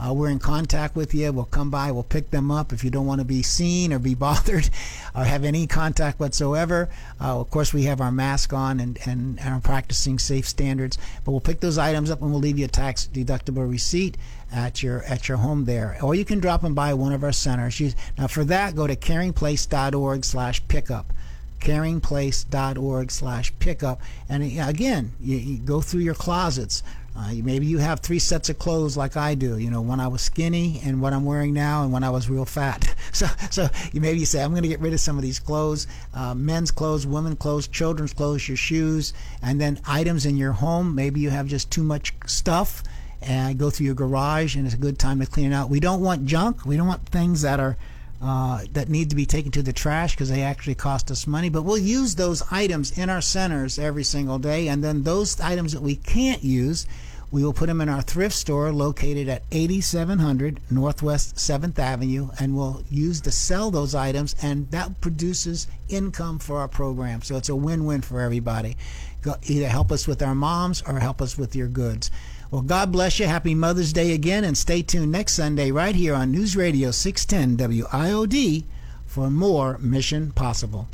uh, 0.00 0.12
we're 0.14 0.30
in 0.30 0.38
contact 0.38 0.96
with 0.96 1.12
you. 1.12 1.30
We'll 1.30 1.44
come 1.44 1.68
by. 1.70 1.92
We'll 1.92 2.04
pick 2.04 2.30
them 2.30 2.50
up 2.50 2.72
if 2.72 2.82
you 2.82 2.88
don't 2.90 3.04
want 3.06 3.20
to 3.20 3.26
be 3.26 3.42
seen 3.42 3.92
or 3.92 3.98
be 3.98 4.14
bothered 4.26 4.70
or 5.14 5.24
have 5.24 5.44
any 5.44 5.66
contact 5.66 6.18
whatsoever. 6.18 6.88
Uh, 7.20 7.38
of 7.40 7.50
course, 7.50 7.74
we 7.74 7.82
have 7.84 8.00
our 8.00 8.10
mask 8.10 8.54
on 8.54 8.80
and, 8.80 8.98
and, 9.04 9.38
are 9.40 9.60
practicing 9.60 10.18
safe 10.18 10.48
standards. 10.48 10.96
But 11.24 11.32
we'll 11.32 11.40
pick 11.40 11.60
those 11.60 11.76
items 11.76 12.10
up 12.10 12.22
and 12.22 12.30
we'll 12.30 12.40
leave 12.40 12.58
you 12.58 12.64
a 12.64 12.68
tax 12.68 13.06
deductible 13.12 13.68
receipt 13.68 14.16
at 14.52 14.82
your 14.82 15.04
at 15.04 15.28
your 15.28 15.38
home 15.38 15.64
there. 15.66 15.98
Or 16.02 16.14
you 16.14 16.24
can 16.24 16.40
drop 16.40 16.62
them 16.62 16.74
by 16.74 16.94
one 16.94 17.12
of 17.12 17.22
our 17.22 17.32
centers. 17.32 17.94
now, 18.16 18.26
for 18.26 18.44
that, 18.44 18.74
go 18.74 18.86
to 18.86 18.96
caringplace.org/pickup 18.96 21.12
caringplace.org 21.60 23.10
slash 23.10 23.52
pickup 23.58 24.00
and 24.30 24.42
again 24.42 25.12
you, 25.20 25.36
you, 25.36 25.58
go 25.58 25.82
through 25.82 26.00
your 26.00 26.14
closets 26.14 26.82
uh, 27.16 27.32
maybe 27.42 27.66
you 27.66 27.78
have 27.78 28.00
three 28.00 28.18
sets 28.18 28.48
of 28.48 28.58
clothes 28.58 28.96
like 28.96 29.16
I 29.16 29.34
do. 29.34 29.58
You 29.58 29.70
know, 29.70 29.80
when 29.80 30.00
I 30.00 30.08
was 30.08 30.22
skinny 30.22 30.80
and 30.84 31.02
what 31.02 31.12
I'm 31.12 31.24
wearing 31.24 31.52
now, 31.52 31.82
and 31.82 31.92
when 31.92 32.04
I 32.04 32.10
was 32.10 32.30
real 32.30 32.44
fat. 32.44 32.94
So, 33.12 33.26
so 33.50 33.68
you 33.92 34.00
maybe 34.00 34.20
you 34.20 34.24
say 34.24 34.40
I'm 34.40 34.52
going 34.52 34.62
to 34.62 34.68
get 34.68 34.78
rid 34.78 34.92
of 34.92 35.00
some 35.00 35.16
of 35.16 35.22
these 35.22 35.40
clothes, 35.40 35.88
uh, 36.14 36.32
men's 36.32 36.70
clothes, 36.70 37.08
women's 37.08 37.38
clothes, 37.38 37.66
children's 37.66 38.12
clothes, 38.12 38.46
your 38.46 38.56
shoes, 38.56 39.12
and 39.42 39.60
then 39.60 39.80
items 39.84 40.26
in 40.26 40.36
your 40.36 40.52
home. 40.52 40.94
Maybe 40.94 41.18
you 41.18 41.30
have 41.30 41.48
just 41.48 41.72
too 41.72 41.82
much 41.82 42.14
stuff, 42.26 42.84
and 43.20 43.58
go 43.58 43.68
through 43.68 43.86
your 43.86 43.94
garage, 43.96 44.54
and 44.54 44.64
it's 44.64 44.74
a 44.74 44.78
good 44.78 44.98
time 44.98 45.18
to 45.20 45.26
clean 45.26 45.52
it 45.52 45.54
out. 45.54 45.70
We 45.70 45.80
don't 45.80 46.00
want 46.00 46.24
junk. 46.24 46.64
We 46.64 46.76
don't 46.76 46.86
want 46.86 47.06
things 47.08 47.42
that 47.42 47.58
are 47.58 47.76
uh, 48.22 48.62
that 48.72 48.88
need 48.88 49.10
to 49.10 49.16
be 49.16 49.26
taken 49.26 49.50
to 49.52 49.62
the 49.62 49.72
trash 49.72 50.14
because 50.14 50.28
they 50.28 50.42
actually 50.42 50.74
cost 50.74 51.10
us 51.10 51.26
money. 51.26 51.48
But 51.48 51.62
we'll 51.62 51.78
use 51.78 52.14
those 52.14 52.42
items 52.50 52.96
in 52.98 53.08
our 53.08 53.22
centers 53.22 53.78
every 53.78 54.04
single 54.04 54.38
day, 54.38 54.68
and 54.68 54.84
then 54.84 55.02
those 55.04 55.40
items 55.40 55.72
that 55.72 55.82
we 55.82 55.96
can't 55.96 56.44
use 56.44 56.86
We 57.32 57.44
will 57.44 57.52
put 57.52 57.66
them 57.66 57.80
in 57.80 57.88
our 57.88 58.02
thrift 58.02 58.34
store 58.34 58.72
located 58.72 59.28
at 59.28 59.44
8700 59.52 60.58
Northwest 60.68 61.36
7th 61.36 61.78
Avenue, 61.78 62.30
and 62.40 62.56
we'll 62.56 62.82
use 62.90 63.20
to 63.20 63.30
sell 63.30 63.70
those 63.70 63.94
items, 63.94 64.34
and 64.42 64.68
that 64.72 65.00
produces 65.00 65.68
income 65.88 66.40
for 66.40 66.58
our 66.58 66.66
program. 66.66 67.22
So 67.22 67.36
it's 67.36 67.48
a 67.48 67.54
win 67.54 67.84
win 67.84 68.02
for 68.02 68.20
everybody. 68.20 68.76
Go, 69.22 69.36
either 69.44 69.68
help 69.68 69.92
us 69.92 70.08
with 70.08 70.22
our 70.22 70.34
moms 70.34 70.82
or 70.82 70.98
help 70.98 71.22
us 71.22 71.38
with 71.38 71.54
your 71.54 71.68
goods. 71.68 72.10
Well, 72.50 72.62
God 72.62 72.90
bless 72.90 73.20
you. 73.20 73.26
Happy 73.26 73.54
Mother's 73.54 73.92
Day 73.92 74.12
again, 74.12 74.42
and 74.42 74.58
stay 74.58 74.82
tuned 74.82 75.12
next 75.12 75.34
Sunday 75.34 75.70
right 75.70 75.94
here 75.94 76.14
on 76.14 76.32
News 76.32 76.56
Radio 76.56 76.90
610 76.90 77.56
WIOD 77.68 78.64
for 79.06 79.30
more 79.30 79.78
Mission 79.78 80.32
Possible. 80.32 80.88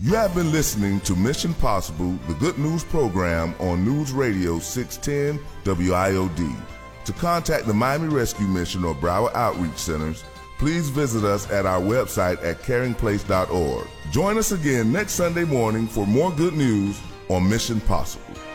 You 0.00 0.14
have 0.14 0.32
been 0.32 0.52
listening 0.52 1.00
to 1.00 1.16
Mission 1.16 1.54
Possible, 1.54 2.12
the 2.28 2.34
good 2.34 2.56
news 2.56 2.84
program 2.84 3.52
on 3.58 3.84
News 3.84 4.12
Radio 4.12 4.60
610 4.60 5.44
WIOD. 5.64 6.56
To 7.04 7.12
contact 7.14 7.66
the 7.66 7.74
Miami 7.74 8.06
Rescue 8.06 8.46
Mission 8.46 8.84
or 8.84 8.94
Broward 8.94 9.34
Outreach 9.34 9.76
Centers, 9.76 10.22
please 10.56 10.88
visit 10.88 11.24
us 11.24 11.50
at 11.50 11.66
our 11.66 11.80
website 11.80 12.44
at 12.44 12.62
caringplace.org. 12.62 13.88
Join 14.12 14.38
us 14.38 14.52
again 14.52 14.92
next 14.92 15.14
Sunday 15.14 15.44
morning 15.44 15.88
for 15.88 16.06
more 16.06 16.30
good 16.30 16.54
news 16.54 17.00
on 17.28 17.48
Mission 17.48 17.80
Possible. 17.80 18.47